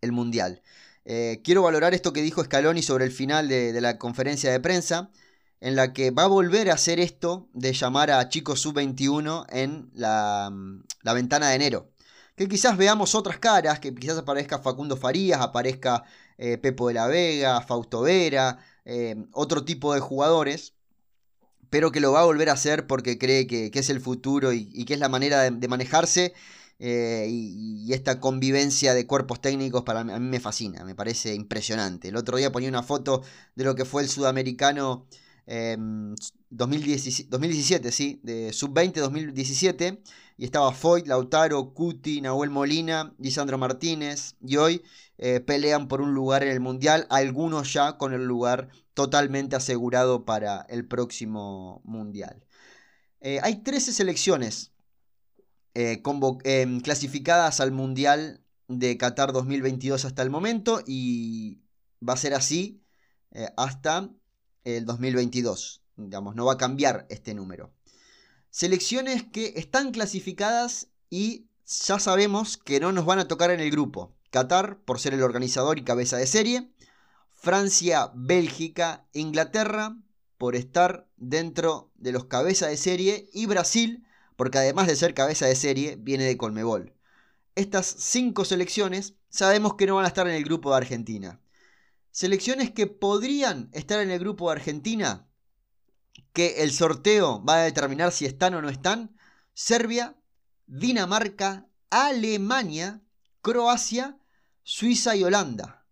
el 0.00 0.12
mundial. 0.12 0.62
Eh, 1.05 1.40
quiero 1.44 1.62
valorar 1.62 1.94
esto 1.94 2.12
que 2.12 2.22
dijo 2.22 2.42
Scaloni 2.44 2.83
sobre 2.83 3.05
el 3.05 3.12
final 3.12 3.48
de, 3.48 3.79
la 3.81 3.98
conferencia 3.98 4.50
de 4.53 4.61
prensa, 4.61 5.11
en 5.61 5.77
la 5.77 5.92
que 5.92 6.11
va 6.11 6.24
a 6.24 6.27
volver 6.29 6.70
a 6.70 6.74
hacer 6.74 7.00
esto 7.00 7.48
de 7.55 7.72
llamar 7.72 8.11
a 8.11 8.29
chicos 8.29 8.61
sub-21 8.61 9.46
en 9.50 9.90
la, 9.94 10.50
ventana 11.14 11.48
de 11.48 11.57
enero 11.57 11.90
que 12.37 12.48
quizás 12.48 12.77
veamos 12.77 13.14
otras 13.14 13.38
caras, 13.38 13.79
que 13.79 13.94
quizás 13.94 14.18
aparezca 14.18 14.59
Facundo 14.59 14.96
Farías, 14.96 15.40
aparezca 15.40 16.03
eh, 16.37 16.59
Pepo 16.59 16.88
de 16.88 16.94
la 16.94 17.07
Vega, 17.07 17.61
Fausto 17.61 18.03
Vera, 18.03 18.59
eh, 18.85 19.14
otro 19.33 19.64
tipo 19.64 19.94
de 19.94 20.00
jugadores, 20.00 20.74
pero 21.70 21.92
que 21.92 22.00
lo 22.00 22.12
va 22.12 22.20
a 22.20 22.24
volver 22.24 22.50
a 22.50 22.55
hacer 22.55 22.87
porque 22.87 23.18
cree 23.18 23.46
que, 23.46 23.70
es 23.72 23.90
el 23.90 24.00
futuro 24.00 24.53
y, 24.53 24.85
que 24.85 24.94
es 24.94 25.00
la 25.00 25.09
manera 25.09 25.50
de, 25.50 25.68
manejarse. 25.68 26.35
Eh, 26.81 27.27
y, 27.31 27.92
esta 27.92 28.20
convivencia 28.20 28.94
de 28.94 29.07
cuerpos 29.07 29.40
técnicos 29.40 29.85
para 29.85 30.00
a 30.00 30.05
mí 30.05 30.29
me 30.29 30.40
fascina, 30.40 30.85
me 30.85 30.94
parece 30.94 31.35
impresionante. 31.35 32.09
El 32.09 32.16
otro 32.16 32.37
día 32.37 32.53
ponía 32.53 32.68
una 32.68 32.83
foto 32.83 33.22
de 33.55 33.64
lo 33.64 33.74
que 33.74 33.85
fue 33.85 34.03
el 34.03 34.09
sudamericano 34.09 35.07
2017, 35.46 37.88
em, 37.88 37.92
sí, 37.92 38.20
de 38.22 38.53
sub-20 38.53 39.00
2017, 39.00 40.03
y 40.37 40.44
estaba 40.44 40.72
Foyt, 40.72 41.07
Lautaro, 41.07 41.72
Cuti, 41.74 42.20
Nahuel 42.20 42.50
Molina, 42.50 43.14
Lisandro 43.18 43.59
Martínez, 43.59 44.37
y 44.44 44.57
hoy 44.57 44.83
eh, 45.18 45.40
pelean 45.40 45.88
por 45.88 46.00
un 46.00 46.14
lugar 46.14 46.42
en 46.42 46.50
el 46.50 46.61
Mundial, 46.61 47.07
algunos 47.11 47.72
ya 47.72 47.98
con 47.98 48.12
el 48.12 48.24
lugar 48.24 48.68
totalmente 48.94 49.57
asegurado 49.57 50.24
para 50.24 50.62
el 50.68 50.87
próximo 50.87 51.81
Mundial. 51.85 52.44
Eh, 53.20 53.40
hay 53.42 53.62
13 53.62 53.92
selecciones 53.92 54.72
eh, 55.74 56.03
em, 56.44 56.81
clasificadas 56.81 57.61
al 57.61 57.72
Mundial 57.72 58.42
de 58.68 58.96
Qatar 58.96 59.33
2022 59.33 60.05
hasta 60.05 60.22
el 60.22 60.31
momento 60.31 60.83
y 60.87 61.61
va 62.07 62.14
a 62.14 62.18
ser 62.18 62.35
así 62.35 62.83
hasta 63.57 64.11
el 64.64 64.85
2022. 64.85 65.83
Digamos, 65.96 66.35
no 66.35 66.44
va 66.46 66.55
a 66.55 66.59
cambiar 66.59 67.07
este 67.09 67.35
número. 67.35 67.72
Selecciones 68.50 69.24
que 69.24 69.55
están 69.57 69.90
clasificadas 69.90 70.88
y 71.11 71.46
ya 71.66 71.98
sabemos 71.98 72.57
que 72.57 72.81
no 72.81 72.92
nos 72.92 73.05
van 73.05 73.18
a 73.18 73.29
tocar 73.29 73.50
en 73.50 73.61
el 73.61 73.70
grupo. 73.70 74.14
Qatar, 74.35 74.81
por 74.85 74.99
ser 74.99 75.14
el 75.14 75.23
organizador 75.23 75.79
y 75.79 75.85
cabeza 75.85 76.16
de 76.16 76.27
serie. 76.27 76.68
Francia, 77.31 78.11
Bélgica, 78.16 79.07
Inglaterra, 79.12 79.97
por 80.38 80.57
estar 80.57 81.07
dentro 81.16 81.92
de 81.94 82.11
los 82.11 82.25
cabezas 82.25 82.68
de 82.70 82.77
serie. 82.77 83.31
Y 83.33 83.47
Brasil, 83.47 84.05
porque 84.35 84.59
además 84.59 84.88
de 84.88 84.97
ser 84.97 85.14
cabeza 85.14 85.47
de 85.47 85.55
serie, 85.55 85.97
viene 86.01 86.25
de 86.25 86.37
Colmebol. 86.37 86.92
Estas 87.55 87.87
cinco 87.87 88.44
selecciones 88.44 89.14
sabemos 89.29 89.75
que 89.75 89.87
no 89.87 89.94
van 89.94 90.05
a 90.05 90.09
estar 90.09 90.27
en 90.27 90.35
el 90.35 90.42
grupo 90.42 90.70
de 90.70 90.79
Argentina. 90.79 91.40
Selecciones 92.11 92.73
que 92.73 92.88
podrían 92.88 93.70
estar 93.73 94.01
en 94.01 94.11
el 94.11 94.18
grupo 94.18 94.49
de 94.49 94.57
Argentina, 94.57 95.29
que 96.33 96.64
el 96.64 96.73
sorteo 96.73 97.44
va 97.44 97.59
a 97.59 97.62
determinar 97.62 98.11
si 98.11 98.27
están 98.27 98.55
o 98.55 98.62
no 98.62 98.68
están. 98.68 99.16
Serbia, 99.53 100.16
Dinamarca, 100.66 101.68
Alemania, 101.90 103.01
Croacia, 103.42 104.18
Suiza 104.64 105.14
y 105.14 105.22
Holanda. 105.22 105.87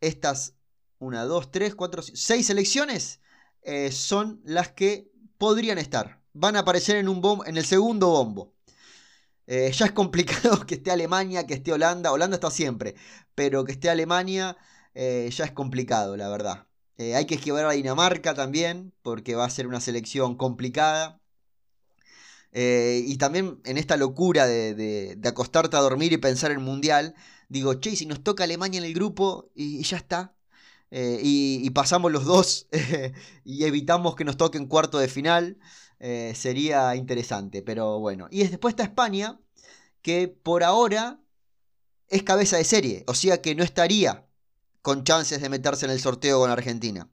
Estas, 0.00 0.54
una, 0.98 1.24
dos, 1.24 1.50
tres, 1.50 1.74
cuatro, 1.74 2.02
seis 2.02 2.46
selecciones 2.46 3.20
eh, 3.62 3.90
son 3.90 4.40
las 4.44 4.68
que 4.68 5.10
podrían 5.38 5.78
estar. 5.78 6.20
Van 6.34 6.54
a 6.54 6.60
aparecer 6.60 6.96
en, 6.96 7.08
un 7.08 7.42
en 7.46 7.56
el 7.56 7.64
segundo 7.64 8.08
bombo. 8.10 8.54
Eh, 9.46 9.72
ya 9.72 9.86
es 9.86 9.92
complicado 9.92 10.60
que 10.66 10.76
esté 10.76 10.90
Alemania, 10.90 11.46
que 11.46 11.54
esté 11.54 11.72
Holanda. 11.72 12.12
Holanda 12.12 12.36
está 12.36 12.50
siempre. 12.50 12.94
Pero 13.34 13.64
que 13.64 13.72
esté 13.72 13.88
Alemania 13.88 14.56
eh, 14.94 15.28
ya 15.34 15.46
es 15.46 15.52
complicado, 15.52 16.16
la 16.16 16.28
verdad. 16.28 16.66
Hay 16.98 17.26
que 17.26 17.36
esquivar 17.36 17.64
a 17.64 17.70
Dinamarca 17.72 18.34
también, 18.34 18.92
porque 19.02 19.36
va 19.36 19.44
a 19.44 19.50
ser 19.50 19.68
una 19.68 19.80
selección 19.80 20.36
complicada. 20.36 21.20
Y 22.52 23.16
también 23.18 23.60
en 23.64 23.78
esta 23.78 23.96
locura 23.96 24.48
de, 24.48 25.16
acostarte 25.24 25.76
a 25.76 25.80
dormir 25.80 26.12
y 26.12 26.16
pensar 26.16 26.50
en 26.50 26.60
mundial, 26.60 27.14
digo, 27.48 27.74
che, 27.74 27.96
si 27.96 28.06
nos 28.06 28.22
toca 28.22 28.44
Alemania 28.44 28.78
en 28.78 28.84
el 28.84 28.94
grupo 28.94 29.50
y, 29.54 29.82
ya 29.82 29.96
está. 29.98 30.34
y, 30.90 31.68
pasamos 31.70 32.12
los 32.12 32.24
dos 32.24 32.68
y 33.44 33.64
evitamos 33.64 34.16
que 34.16 34.24
nos 34.24 34.36
toque 34.36 34.58
en 34.58 34.66
cuarto 34.66 34.98
de 34.98 35.08
final, 35.08 35.58
sería 36.34 36.94
interesante, 36.96 37.62
pero 37.62 37.98
bueno. 38.00 38.28
Y 38.30 38.46
después 38.46 38.72
está 38.72 38.84
España, 38.84 39.40
que 40.02 40.28
por 40.28 40.64
ahora 40.64 41.20
es 42.08 42.22
cabeza 42.22 42.56
de 42.56 42.64
serie, 42.64 43.04
o 43.06 43.14
sea 43.14 43.42
que 43.42 43.54
no 43.54 43.62
estaría 43.62 44.26
con 44.82 45.04
chances 45.04 45.40
de 45.40 45.48
meterse 45.48 45.86
en 45.86 45.92
el 45.92 46.00
sorteo 46.00 46.40
con 46.40 46.50
Argentina. 46.50 47.10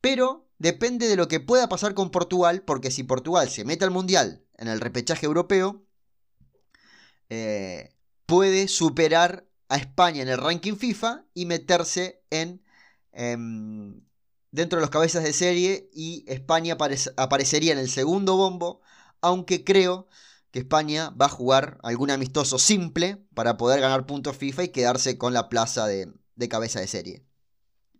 Pero 0.00 0.48
depende 0.58 1.08
de 1.08 1.16
lo 1.16 1.28
que 1.28 1.40
pueda 1.40 1.68
pasar 1.68 1.94
con 1.94 2.10
Portugal, 2.10 2.62
porque 2.62 2.90
si 2.90 3.04
Portugal 3.04 3.48
se 3.48 3.64
mete 3.64 3.84
al 3.84 3.90
Mundial 3.90 4.44
en 4.58 4.68
el 4.68 4.80
repechaje 4.80 5.26
europeo, 5.26 5.84
eh, 7.30 7.94
puede 8.26 8.68
superar 8.68 9.46
a 9.68 9.76
España 9.76 10.22
en 10.22 10.28
el 10.28 10.38
ranking 10.38 10.76
FIFA 10.76 11.24
y 11.34 11.46
meterse 11.46 12.22
en 12.30 12.62
em, 13.12 14.02
dentro 14.50 14.78
de 14.78 14.82
los 14.82 14.90
cabezas 14.90 15.24
de 15.24 15.32
serie 15.32 15.90
y 15.92 16.24
España 16.28 16.76
aparecería 17.16 17.72
en 17.72 17.78
el 17.78 17.90
segundo 17.90 18.36
bombo, 18.36 18.80
aunque 19.20 19.64
creo 19.64 20.06
que 20.50 20.60
España 20.60 21.10
va 21.10 21.26
a 21.26 21.30
jugar 21.30 21.78
algún 21.82 22.10
amistoso 22.10 22.58
simple 22.58 23.24
para 23.34 23.56
poder 23.56 23.80
ganar 23.80 24.06
puntos 24.06 24.36
FIFA 24.36 24.64
y 24.64 24.68
quedarse 24.68 25.18
con 25.18 25.34
la 25.34 25.48
plaza 25.48 25.86
de, 25.86 26.12
de 26.36 26.48
cabeza 26.48 26.80
de 26.80 26.86
serie. 26.86 27.24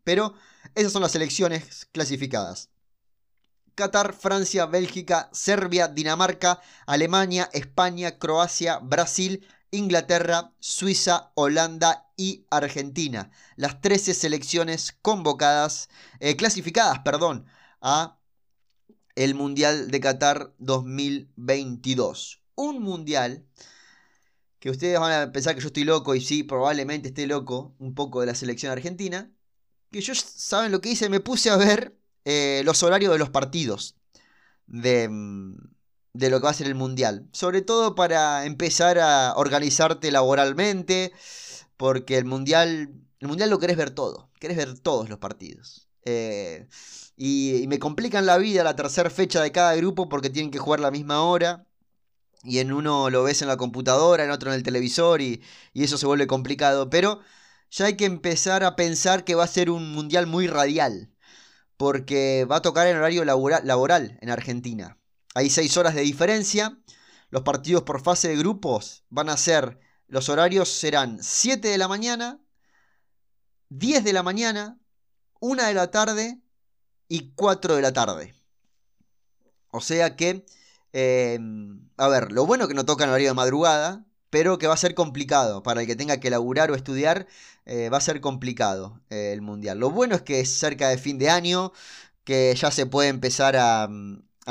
Pero 0.04 0.34
esas 0.74 0.92
son 0.92 1.02
las 1.02 1.16
elecciones 1.16 1.86
clasificadas. 1.90 2.70
Qatar, 3.74 4.12
Francia, 4.12 4.66
Bélgica, 4.66 5.28
Serbia, 5.32 5.88
Dinamarca, 5.88 6.60
Alemania, 6.86 7.50
España, 7.52 8.18
Croacia, 8.18 8.78
Brasil, 8.78 9.44
Inglaterra, 9.74 10.52
Suiza, 10.60 11.32
Holanda 11.34 12.08
y 12.16 12.46
Argentina. 12.50 13.30
Las 13.56 13.80
13 13.80 14.14
selecciones 14.14 14.96
convocadas, 15.02 15.88
eh, 16.20 16.36
clasificadas, 16.36 17.00
perdón, 17.00 17.46
a 17.80 18.18
el 19.16 19.34
Mundial 19.34 19.90
de 19.90 20.00
Qatar 20.00 20.54
2022. 20.58 22.42
Un 22.56 22.82
mundial 22.82 23.44
que 24.60 24.70
ustedes 24.70 24.98
van 24.98 25.12
a 25.12 25.32
pensar 25.32 25.54
que 25.54 25.60
yo 25.60 25.66
estoy 25.68 25.84
loco 25.84 26.14
y 26.14 26.20
sí, 26.20 26.42
probablemente 26.42 27.08
esté 27.08 27.26
loco 27.26 27.74
un 27.78 27.94
poco 27.94 28.20
de 28.20 28.26
la 28.26 28.34
selección 28.34 28.72
argentina, 28.72 29.30
que 29.90 30.00
yo, 30.00 30.14
¿saben 30.14 30.72
lo 30.72 30.80
que 30.80 30.90
hice? 30.90 31.08
Me 31.08 31.20
puse 31.20 31.50
a 31.50 31.56
ver 31.56 31.96
eh, 32.24 32.62
los 32.64 32.82
horarios 32.82 33.12
de 33.12 33.18
los 33.18 33.30
partidos 33.30 33.96
de, 34.66 35.08
mm, 35.08 35.73
de 36.14 36.30
lo 36.30 36.40
que 36.40 36.44
va 36.44 36.50
a 36.50 36.54
ser 36.54 36.66
el 36.68 36.74
Mundial. 36.74 37.28
Sobre 37.32 37.62
todo 37.62 37.94
para 37.94 38.46
empezar 38.46 38.98
a 38.98 39.34
organizarte 39.36 40.10
laboralmente, 40.10 41.12
porque 41.76 42.18
el 42.18 42.24
Mundial, 42.24 42.90
el 43.20 43.28
Mundial 43.28 43.50
lo 43.50 43.58
querés 43.58 43.76
ver 43.76 43.90
todo, 43.90 44.30
querés 44.40 44.56
ver 44.56 44.78
todos 44.78 45.08
los 45.10 45.18
partidos. 45.18 45.88
Eh, 46.06 46.68
y, 47.16 47.56
y 47.62 47.66
me 47.68 47.78
complican 47.78 48.26
la 48.26 48.38
vida 48.38 48.64
la 48.64 48.76
tercera 48.76 49.10
fecha 49.10 49.42
de 49.42 49.52
cada 49.52 49.74
grupo 49.76 50.08
porque 50.08 50.30
tienen 50.30 50.50
que 50.50 50.58
jugar 50.58 50.80
la 50.80 50.90
misma 50.90 51.22
hora 51.22 51.66
y 52.44 52.58
en 52.60 52.72
uno 52.72 53.10
lo 53.10 53.24
ves 53.24 53.42
en 53.42 53.48
la 53.48 53.56
computadora, 53.56 54.24
en 54.24 54.30
otro 54.30 54.50
en 54.50 54.56
el 54.56 54.62
televisor 54.62 55.20
y, 55.22 55.42
eso 55.74 55.98
se 55.98 56.06
vuelve 56.06 56.26
complicado. 56.26 56.90
Pero 56.90 57.20
ya 57.70 57.86
hay 57.86 57.96
que 57.96 58.04
empezar 58.06 58.64
a 58.64 58.76
pensar 58.76 59.24
que 59.24 59.34
va 59.34 59.44
a 59.44 59.48
ser 59.48 59.70
un 59.70 59.92
mundial 59.92 60.26
muy 60.26 60.46
radial, 60.46 61.10
porque 61.76 62.46
va 62.50 62.56
a 62.56 62.62
tocar 62.62 62.86
en 62.86 62.96
horario 62.96 63.24
laboral, 63.24 64.18
en 64.20 64.30
Argentina. 64.30 64.98
Hay 65.34 65.50
seis 65.50 65.76
horas 65.76 65.94
de 65.96 66.02
diferencia, 66.02 66.78
los 67.30 67.42
partidos 67.42 67.82
por 67.82 68.00
fase 68.00 68.28
de 68.28 68.36
grupos 68.36 69.02
van 69.10 69.28
a 69.28 69.36
ser, 69.36 69.80
los 70.06 70.28
horarios 70.28 70.68
serán 70.68 71.18
7 71.20 71.66
de 71.66 71.78
la 71.78 71.88
mañana, 71.88 72.40
10 73.70 74.04
de 74.04 74.12
la 74.12 74.22
mañana, 74.22 74.78
1 75.40 75.64
de 75.64 75.74
la 75.74 75.90
tarde 75.90 76.40
y 77.08 77.32
4 77.34 77.74
de 77.74 77.82
la 77.82 77.92
tarde. 77.92 78.34
O 79.70 79.80
sea 79.80 80.14
que, 80.14 80.46
eh, 80.92 81.40
a 81.96 82.06
ver, 82.06 82.30
lo 82.30 82.46
bueno 82.46 82.68
que 82.68 82.74
no 82.74 82.84
toca 82.84 83.02
en 83.02 83.10
horario 83.10 83.30
de 83.30 83.34
madrugada, 83.34 84.06
pero 84.30 84.58
que 84.58 84.68
va 84.68 84.74
a 84.74 84.76
ser 84.76 84.94
complicado. 84.94 85.64
Para 85.64 85.80
el 85.80 85.88
que 85.88 85.96
tenga 85.96 86.20
que 86.20 86.30
laburar 86.30 86.70
o 86.70 86.76
estudiar, 86.76 87.26
eh, 87.66 87.88
va 87.88 87.98
a 87.98 88.00
ser 88.00 88.20
complicado 88.20 89.00
eh, 89.10 89.32
el 89.32 89.42
mundial. 89.42 89.78
Lo 89.78 89.90
bueno 89.90 90.14
es 90.14 90.22
que 90.22 90.38
es 90.40 90.56
cerca 90.56 90.88
de 90.88 90.98
fin 90.98 91.18
de 91.18 91.30
año, 91.30 91.72
que 92.22 92.54
ya 92.56 92.70
se 92.70 92.86
puede 92.86 93.08
empezar 93.08 93.56
a, 93.56 93.88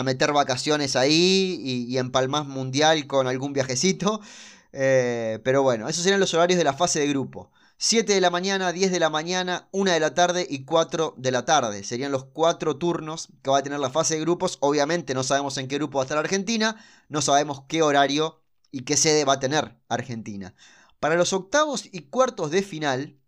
meter 0.01 0.33
vacaciones 0.33 0.95
ahí 0.95 1.59
y, 1.61 1.93
y 1.93 1.97
empalmar 1.99 2.45
mundial 2.45 3.05
con 3.05 3.27
algún 3.27 3.53
viajecito. 3.53 4.21
pero 4.71 5.61
bueno, 5.61 5.87
esos 5.87 6.03
serían 6.03 6.19
los 6.19 6.33
horarios 6.33 6.57
de 6.57 6.63
la 6.63 6.73
fase 6.73 6.99
de 6.99 7.07
grupo. 7.07 7.51
7 7.85 8.13
de 8.13 8.21
la 8.21 8.29
mañana, 8.29 8.71
10 8.71 8.91
de 8.93 8.99
la 9.01 9.09
mañana, 9.09 9.67
1 9.71 9.91
de 9.91 9.99
la 9.99 10.13
tarde 10.13 10.47
y 10.49 10.63
4 10.63 11.15
de 11.17 11.31
la 11.31 11.43
tarde. 11.43 11.83
Serían 11.83 12.13
los 12.13 12.23
cuatro 12.23 12.77
turnos 12.77 13.27
que 13.41 13.51
va 13.51 13.57
a 13.57 13.63
tener 13.63 13.79
la 13.79 13.89
fase 13.89 14.15
de 14.15 14.21
grupos. 14.21 14.57
Obviamente 14.61 15.13
no 15.13 15.21
sabemos 15.21 15.57
en 15.57 15.67
qué 15.67 15.75
grupo 15.75 15.97
va 15.97 16.03
a 16.03 16.05
estar 16.05 16.17
Argentina, 16.17 16.77
no 17.09 17.21
sabemos 17.21 17.63
qué 17.67 17.81
horario 17.81 18.41
y 18.71 18.83
qué 18.83 18.95
sede 18.95 19.25
va 19.25 19.33
a 19.33 19.39
tener 19.39 19.75
Argentina. 19.89 20.55
Para 21.01 21.15
los 21.15 21.33
octavos 21.33 21.89
y 21.91 22.03
cuartos 22.03 22.51
de 22.51 22.63
final, 22.63 23.19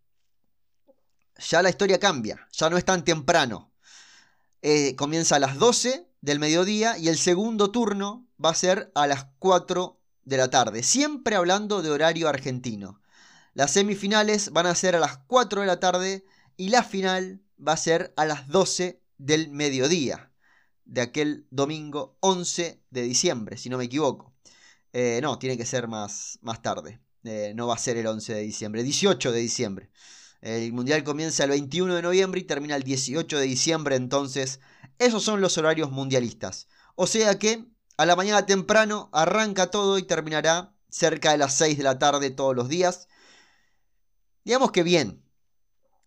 ya 1.38 1.62
la 1.62 1.70
historia 1.70 2.00
cambia, 2.00 2.48
ya 2.54 2.70
no 2.70 2.78
es 2.78 2.86
tan 2.86 3.04
temprano. 3.04 3.74
Eh, 4.62 4.96
comienza 4.96 5.36
a 5.36 5.40
las 5.40 5.58
12 5.58 6.05
del 6.26 6.40
mediodía 6.40 6.98
y 6.98 7.10
el 7.10 7.20
segundo 7.20 7.70
turno 7.70 8.28
va 8.44 8.50
a 8.50 8.56
ser 8.56 8.92
a 8.96 9.06
las 9.06 9.28
4 9.38 10.02
de 10.24 10.38
la 10.38 10.50
tarde, 10.50 10.82
siempre 10.82 11.36
hablando 11.36 11.84
de 11.84 11.92
horario 11.92 12.28
argentino. 12.28 13.00
Las 13.54 13.74
semifinales 13.74 14.50
van 14.50 14.66
a 14.66 14.74
ser 14.74 14.96
a 14.96 15.00
las 15.00 15.20
4 15.28 15.62
de 15.62 15.68
la 15.68 15.80
tarde 15.80 16.26
y 16.58 16.70
la 16.70 16.82
final 16.82 17.44
va 17.66 17.74
a 17.74 17.78
ser 17.78 18.12
a 18.18 18.26
las 18.26 18.48
12 18.48 19.04
del 19.20 19.52
mediodía 19.52 20.32
de 20.86 21.02
aquel 21.02 21.46
domingo 21.52 22.18
11 22.22 22.82
de 22.90 23.02
diciembre, 23.04 23.58
si 23.58 23.70
no 23.70 23.78
me 23.78 23.86
equivoco. 23.86 24.34
Eh, 24.94 25.20
no, 25.22 25.38
tiene 25.38 25.58
que 25.58 25.66
ser 25.68 25.88
más, 25.88 26.40
más 26.42 26.64
tarde. 26.64 27.02
Eh, 27.24 27.54
no 27.56 27.68
va 27.68 27.76
a 27.76 27.78
ser 27.78 27.98
el 27.98 28.08
11 28.08 28.34
de 28.34 28.42
diciembre, 28.42 28.82
18 28.82 29.32
de 29.32 29.40
diciembre. 29.40 29.92
El 30.42 30.74
Mundial 30.74 31.04
comienza 31.04 31.44
el 31.44 31.52
21 31.52 31.94
de 31.94 32.02
noviembre 32.02 32.40
y 32.42 32.46
termina 32.46 32.76
el 32.76 32.84
18 32.84 33.38
de 33.38 33.46
diciembre, 33.46 33.96
entonces 33.96 34.60
esos 35.00 35.24
son 35.24 35.42
los 35.42 35.58
horarios 35.58 35.92
mundialistas. 35.92 36.68
O 36.96 37.08
sea 37.08 37.38
que 37.40 37.66
a 37.98 38.06
la 38.06 38.16
mañana 38.16 38.46
temprano 38.46 39.10
arranca 39.14 39.72
todo 39.72 39.98
y 39.98 40.04
terminará 40.04 40.74
cerca 40.90 41.32
de 41.32 41.38
las 41.38 41.56
6 41.56 41.78
de 41.78 41.84
la 41.84 42.00
tarde 42.00 42.30
todos 42.30 42.56
los 42.56 42.70
días. 42.70 43.08
Digamos 44.44 44.72
que 44.72 44.84
bien. 44.84 45.22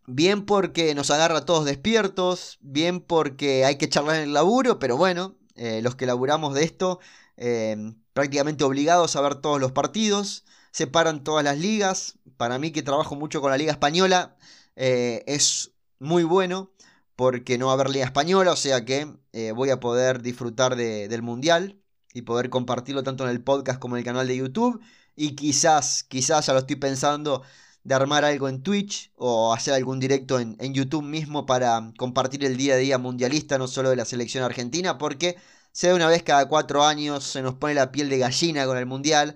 Bien 0.06 0.46
porque 0.46 0.94
nos 0.94 1.10
agarra 1.10 1.44
todos 1.44 1.66
despiertos, 1.66 2.58
bien 2.62 3.00
porque 3.00 3.66
hay 3.66 3.76
que 3.76 3.90
charlar 3.90 4.16
en 4.16 4.22
el 4.22 4.32
laburo, 4.32 4.78
pero 4.78 4.96
bueno, 4.96 5.36
eh, 5.54 5.82
los 5.82 5.96
que 5.96 6.06
laburamos 6.06 6.54
de 6.54 6.64
esto, 6.64 6.98
em, 7.36 8.02
prácticamente 8.14 8.64
obligados 8.64 9.16
a 9.16 9.20
ver 9.20 9.34
todos 9.36 9.60
los 9.60 9.72
partidos, 9.72 10.46
se 10.72 10.86
paran 10.86 11.24
todas 11.24 11.44
las 11.44 11.58
ligas. 11.58 12.18
Para 12.38 12.58
mí 12.58 12.70
que 12.72 12.82
trabajo 12.82 13.16
mucho 13.16 13.40
con 13.42 13.50
la 13.50 13.58
Liga 13.58 13.72
Española, 13.72 14.36
eh, 14.76 15.24
es 15.26 15.72
muy 15.98 16.24
bueno 16.24 16.72
porque 17.18 17.58
no 17.58 17.66
va 17.66 17.72
a 17.72 17.74
haber 17.74 17.90
Liga 17.90 18.04
Española, 18.04 18.52
o 18.52 18.56
sea 18.56 18.84
que 18.84 19.12
eh, 19.32 19.50
voy 19.50 19.70
a 19.70 19.80
poder 19.80 20.22
disfrutar 20.22 20.76
del 20.76 21.22
Mundial 21.22 21.82
y 22.14 22.22
poder 22.22 22.48
compartirlo 22.48 23.02
tanto 23.02 23.24
en 23.24 23.30
el 23.30 23.42
podcast 23.42 23.80
como 23.80 23.96
en 23.96 24.00
el 24.00 24.04
canal 24.04 24.28
de 24.28 24.36
YouTube. 24.36 24.80
Y 25.16 25.34
quizás, 25.34 26.04
quizás 26.04 26.46
ya 26.46 26.52
lo 26.52 26.60
estoy 26.60 26.76
pensando, 26.76 27.42
de 27.82 27.94
armar 27.96 28.24
algo 28.24 28.48
en 28.48 28.62
Twitch 28.62 29.12
o 29.16 29.52
hacer 29.52 29.74
algún 29.74 29.98
directo 29.98 30.38
en, 30.38 30.56
YouTube 30.74 31.02
mismo 31.02 31.44
para 31.44 31.92
compartir 31.98 32.44
el 32.44 32.56
día 32.56 32.74
a 32.74 32.76
día 32.76 32.98
mundialista, 32.98 33.58
no 33.58 33.66
solo 33.66 33.90
de 33.90 33.96
la 33.96 34.04
selección 34.04 34.44
argentina, 34.44 34.96
porque 34.96 35.36
se 35.72 35.88
da 35.88 35.96
una 35.96 36.06
vez 36.06 36.22
cada 36.22 36.48
cuatro 36.48 36.84
años, 36.84 37.24
se 37.24 37.42
nos 37.42 37.54
pone 37.56 37.74
la 37.74 37.90
piel 37.90 38.10
de 38.10 38.18
gallina 38.18 38.64
con 38.66 38.78
el 38.78 38.86
mundial. 38.86 39.34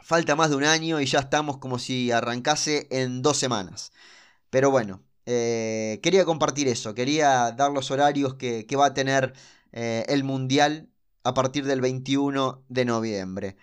Falta 0.00 0.36
más 0.36 0.50
de 0.50 0.56
un 0.56 0.64
año 0.64 1.00
y 1.00 1.06
ya 1.06 1.20
estamos 1.20 1.56
como 1.58 1.78
si 1.78 2.10
arrancase 2.12 2.88
en 2.90 3.22
dos 3.22 3.38
semanas. 3.38 3.92
Pero 4.50 4.70
bueno, 4.70 5.02
eh, 5.30 6.00
quería 6.02 6.24
compartir 6.24 6.68
eso, 6.68 6.94
quería 6.94 7.52
dar 7.52 7.70
los 7.70 7.90
horarios 7.90 8.34
que, 8.34 8.66
va 8.78 8.86
a 8.86 8.94
tener 8.94 9.34
eh, 9.72 10.06
el 10.08 10.24
mundial 10.24 10.88
a 11.22 11.34
partir 11.34 11.66
del 11.66 11.82
21 11.82 12.64
de 12.70 12.84
noviembre. 12.86 13.56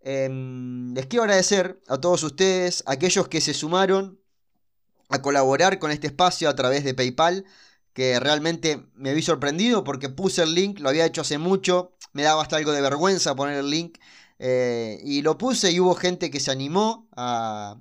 Em, 0.00 0.92
les 0.94 1.06
quiero 1.06 1.22
agradecer 1.22 1.80
a 1.86 1.98
todos 2.00 2.24
ustedes, 2.24 2.82
aquellos 2.86 3.28
que 3.28 3.40
se 3.40 3.54
sumaron 3.54 4.18
a 5.10 5.22
colaborar 5.22 5.78
con 5.78 5.92
este 5.92 6.08
espacio 6.08 6.48
a 6.48 6.56
través 6.56 6.82
de 6.82 6.94
PayPal, 6.94 7.44
que 7.92 8.18
realmente 8.18 8.88
me 8.94 9.14
vi 9.14 9.22
sorprendido 9.22 9.84
porque 9.84 10.08
puse 10.08 10.42
el 10.42 10.54
link, 10.54 10.80
lo 10.80 10.88
había 10.88 11.06
hecho 11.06 11.20
hace 11.20 11.38
mucho, 11.38 11.92
me 12.12 12.24
daba 12.24 12.42
hasta 12.42 12.56
algo 12.56 12.72
de 12.72 12.80
vergüenza 12.80 13.36
poner 13.36 13.58
el 13.58 13.70
link, 13.70 13.98
eh, 14.40 14.98
y 15.04 15.22
lo 15.22 15.38
puse 15.38 15.70
y 15.70 15.78
hubo 15.78 15.94
gente 15.94 16.32
que 16.32 16.40
se 16.40 16.50
animó 16.50 17.06
a, 17.16 17.76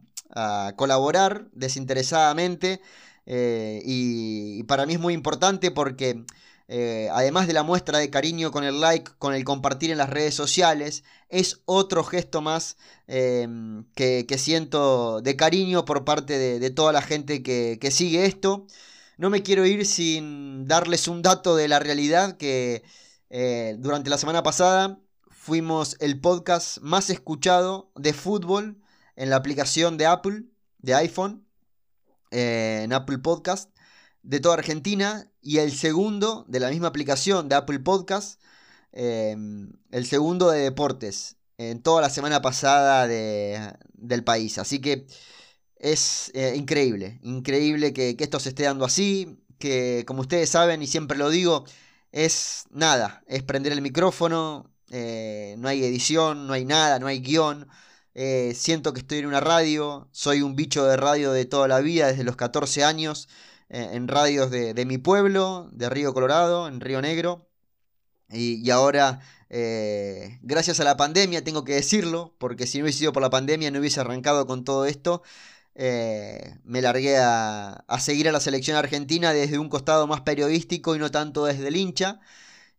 colaborar 0.77 1.49
desinteresadamente, 1.53 2.81
eh, 3.25 3.81
y 3.85 4.63
para 4.63 4.85
mí 4.85 4.93
es 4.93 4.99
muy 4.99 5.13
importante 5.13 5.71
porque 5.71 6.23
eh, 6.73 7.09
además 7.11 7.47
de 7.47 7.53
la 7.53 7.63
muestra 7.63 7.97
de 7.99 8.09
cariño 8.09 8.49
con 8.51 8.63
el 8.63 8.79
like, 8.79 9.11
con 9.19 9.33
el 9.33 9.43
compartir 9.43 9.91
en 9.91 9.97
las 9.97 10.09
redes 10.09 10.35
sociales, 10.35 11.03
es 11.27 11.61
otro 11.65 12.05
gesto 12.05 12.41
más 12.41 12.77
em, 13.07 13.83
que, 13.93 14.25
siento 14.37 15.19
de 15.21 15.35
cariño 15.35 15.83
por 15.83 16.05
parte 16.05 16.37
de, 16.37 16.69
toda 16.69 16.93
la 16.93 17.01
gente 17.01 17.43
que, 17.43 17.91
sigue 17.91 18.25
esto. 18.25 18.67
No 19.17 19.29
me 19.29 19.43
quiero 19.43 19.65
ir 19.65 19.85
sin 19.85 20.65
darles 20.65 21.09
un 21.09 21.21
dato 21.21 21.57
de 21.57 21.67
la 21.67 21.79
realidad 21.79 22.37
que 22.37 22.83
eh, 23.29 23.75
durante 23.79 24.09
la 24.09 24.17
semana 24.17 24.41
pasada 24.41 24.97
fuimos 25.29 25.97
el 25.99 26.21
podcast 26.21 26.77
más 26.79 27.09
escuchado 27.09 27.91
de 27.95 28.13
fútbol 28.13 28.77
en 29.17 29.29
la 29.29 29.35
aplicación 29.35 29.97
de 29.97 30.05
Apple, 30.05 30.45
de 30.79 30.95
iPhone, 30.95 31.45
eh, 32.31 32.81
en 32.83 32.93
Apple 32.93 33.19
Podcast 33.19 33.69
de 34.23 34.39
toda 34.39 34.55
Argentina 34.55 35.29
y 35.41 35.57
el 35.57 35.71
segundo 35.71 36.45
de 36.47 36.59
la 36.59 36.69
misma 36.69 36.87
aplicación 36.87 37.49
de 37.49 37.55
Apple 37.55 37.79
Podcast, 37.79 38.41
em, 38.91 39.71
el 39.91 40.05
segundo 40.05 40.49
de 40.51 40.61
deportes 40.61 41.37
en 41.57 41.81
toda 41.81 42.01
la 42.01 42.09
semana 42.09 42.41
pasada 42.41 43.07
del 43.07 44.23
país. 44.23 44.57
Así 44.57 44.79
que 44.79 45.07
es 45.81 46.31
eh, 46.35 46.53
increíble, 46.55 47.19
increíble 47.23 47.93
que, 47.93 48.15
esto 48.19 48.39
se 48.39 48.49
esté 48.49 48.63
dando 48.63 48.85
así, 48.85 49.39
que 49.59 50.03
como 50.07 50.21
ustedes 50.21 50.49
saben 50.49 50.81
y 50.81 50.87
siempre 50.87 51.17
lo 51.17 51.29
digo, 51.29 51.65
es 52.11 52.65
nada, 52.71 53.23
es 53.27 53.43
prender 53.43 53.73
el 53.73 53.81
micrófono, 53.81 54.71
eh, 54.91 55.55
no 55.57 55.67
hay 55.67 55.83
edición, 55.83 56.47
no 56.47 56.53
hay 56.53 56.65
nada, 56.65 56.99
no 56.99 57.07
hay 57.07 57.19
guion. 57.21 57.67
Eh, 58.13 58.53
siento 58.55 58.93
que 58.93 58.99
estoy 58.99 59.19
en 59.19 59.27
una 59.27 59.39
radio, 59.39 60.09
soy 60.11 60.41
un 60.41 60.55
bicho 60.55 60.85
de 60.85 60.97
radio 60.97 61.31
de 61.31 61.45
toda 61.45 61.67
la 61.67 61.79
vida, 61.79 62.07
desde 62.07 62.23
los 62.23 62.35
14 62.35 62.83
años. 62.83 63.29
Eh, 63.69 63.89
en 63.93 64.07
radios 64.07 64.51
de, 64.51 64.85
mi 64.85 64.97
pueblo, 64.97 65.69
de 65.71 65.89
Río 65.89 66.13
Colorado, 66.13 66.67
en 66.67 66.81
Río 66.81 67.01
Negro. 67.01 67.47
Y, 68.29 68.69
ahora, 68.71 69.21
eh, 69.49 70.39
gracias 70.41 70.79
a 70.79 70.83
la 70.85 70.97
pandemia, 70.97 71.43
tengo 71.43 71.63
que 71.65 71.73
decirlo, 71.73 72.35
porque 72.39 72.67
si 72.67 72.79
no 72.79 72.85
hubiese 72.85 72.99
sido 72.99 73.13
por 73.13 73.21
la 73.21 73.29
pandemia 73.29 73.71
no 73.71 73.79
hubiese 73.79 73.99
arrancado 74.01 74.47
con 74.47 74.63
todo 74.65 74.85
esto. 74.85 75.23
Me 75.75 76.81
largué 76.81 77.17
a, 77.17 77.85
seguir 77.99 78.29
a 78.29 78.31
la 78.31 78.39
selección 78.39 78.77
argentina 78.77 79.33
desde 79.33 79.59
un 79.59 79.69
costado 79.69 80.07
más 80.07 80.21
periodístico 80.21 80.95
y 80.95 80.99
no 80.99 81.11
tanto 81.11 81.45
desde 81.45 81.67
el 81.67 81.75
hincha. 81.77 82.19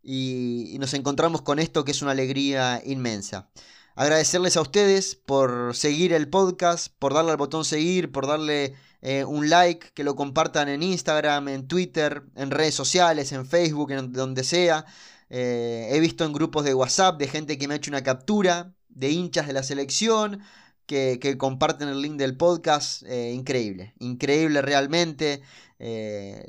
y 0.02 0.76
nos 0.80 0.94
encontramos 0.94 1.42
con 1.42 1.58
esto 1.58 1.84
que 1.84 1.92
es 1.92 2.02
una 2.02 2.12
alegría 2.12 2.82
inmensa. 2.84 3.50
Agradecerles 3.94 4.56
a 4.56 4.62
ustedes 4.62 5.16
por 5.16 5.76
seguir 5.76 6.14
el 6.14 6.28
podcast, 6.28 6.94
por 6.98 7.12
darle 7.12 7.32
al 7.32 7.36
botón 7.36 7.64
seguir, 7.64 8.10
por 8.10 8.26
darle 8.26 8.74
eh, 9.02 9.24
un 9.24 9.50
like, 9.50 9.90
que 9.92 10.02
lo 10.02 10.16
compartan 10.16 10.70
en 10.70 10.82
Instagram, 10.82 11.48
en 11.48 11.68
Twitter, 11.68 12.22
en 12.34 12.50
redes 12.50 12.74
sociales, 12.74 13.32
en 13.32 13.44
Facebook, 13.46 13.90
en 13.92 14.12
donde 14.12 14.44
sea. 14.44 14.86
Eh, 15.28 15.90
he 15.92 16.00
visto 16.00 16.24
en 16.24 16.32
grupos 16.32 16.64
de 16.64 16.74
WhatsApp 16.74 17.18
de 17.18 17.28
gente 17.28 17.58
que 17.58 17.68
me 17.68 17.74
ha 17.74 17.76
hecho 17.76 17.90
una 17.90 18.02
captura 18.02 18.74
de 18.88 19.10
hinchas 19.10 19.46
de 19.46 19.52
la 19.52 19.62
selección. 19.62 20.40
Que, 20.86 21.36
comparten 21.38 21.88
el 21.88 22.02
link 22.02 22.16
del 22.16 22.36
podcast, 22.36 23.02
eh, 23.04 23.32
increíble, 23.32 23.94
increíble 23.98 24.60
realmente. 24.62 25.42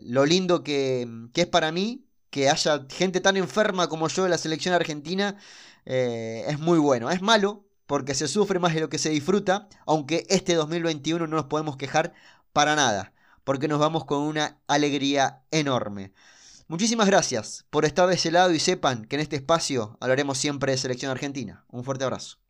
lo 0.02 0.26
lindo 0.26 0.64
que, 0.64 1.08
que 1.34 1.42
es 1.42 1.48
para 1.48 1.72
mí 1.72 2.06
que 2.30 2.50
haya 2.50 2.86
gente 2.90 3.22
tan 3.22 3.38
enferma 3.38 3.88
como 3.88 4.08
yo 4.08 4.24
de 4.24 4.30
la 4.30 4.40
selección 4.40 4.74
argentina 4.74 5.38
es 5.86 6.60
muy 6.60 6.80
bueno. 6.80 7.10
Es 7.12 7.22
malo 7.22 7.66
porque 7.86 8.16
se 8.16 8.28
sufre 8.28 8.60
más 8.60 8.74
de 8.74 8.82
lo 8.82 8.90
que 8.90 8.98
se 8.98 9.10
disfruta, 9.10 9.68
aunque 9.86 10.26
este 10.30 10.56
2021 10.56 11.28
no 11.28 11.36
nos 11.36 11.46
podemos 11.46 11.78
quejar 11.78 12.14
para 12.54 12.76
nada, 12.76 13.14
porque 13.44 13.68
nos 13.68 13.80
vamos 13.80 14.06
con 14.06 14.22
una 14.22 14.60
alegría 14.68 15.44
enorme. 15.52 16.14
Muchísimas 16.68 17.08
gracias 17.08 17.66
por 17.70 17.86
estar 17.86 18.08
de 18.08 18.16
ese 18.16 18.32
lado 18.32 18.54
y 18.54 18.60
sepan 18.60 19.06
que 19.06 19.16
en 19.16 19.22
este 19.22 19.36
espacio 19.36 19.98
hablaremos 20.00 20.38
siempre 20.38 20.72
de 20.72 20.78
selección 20.78 21.12
argentina. 21.12 21.66
Un 21.70 21.84
fuerte 21.84 22.06
abrazo. 22.06 22.43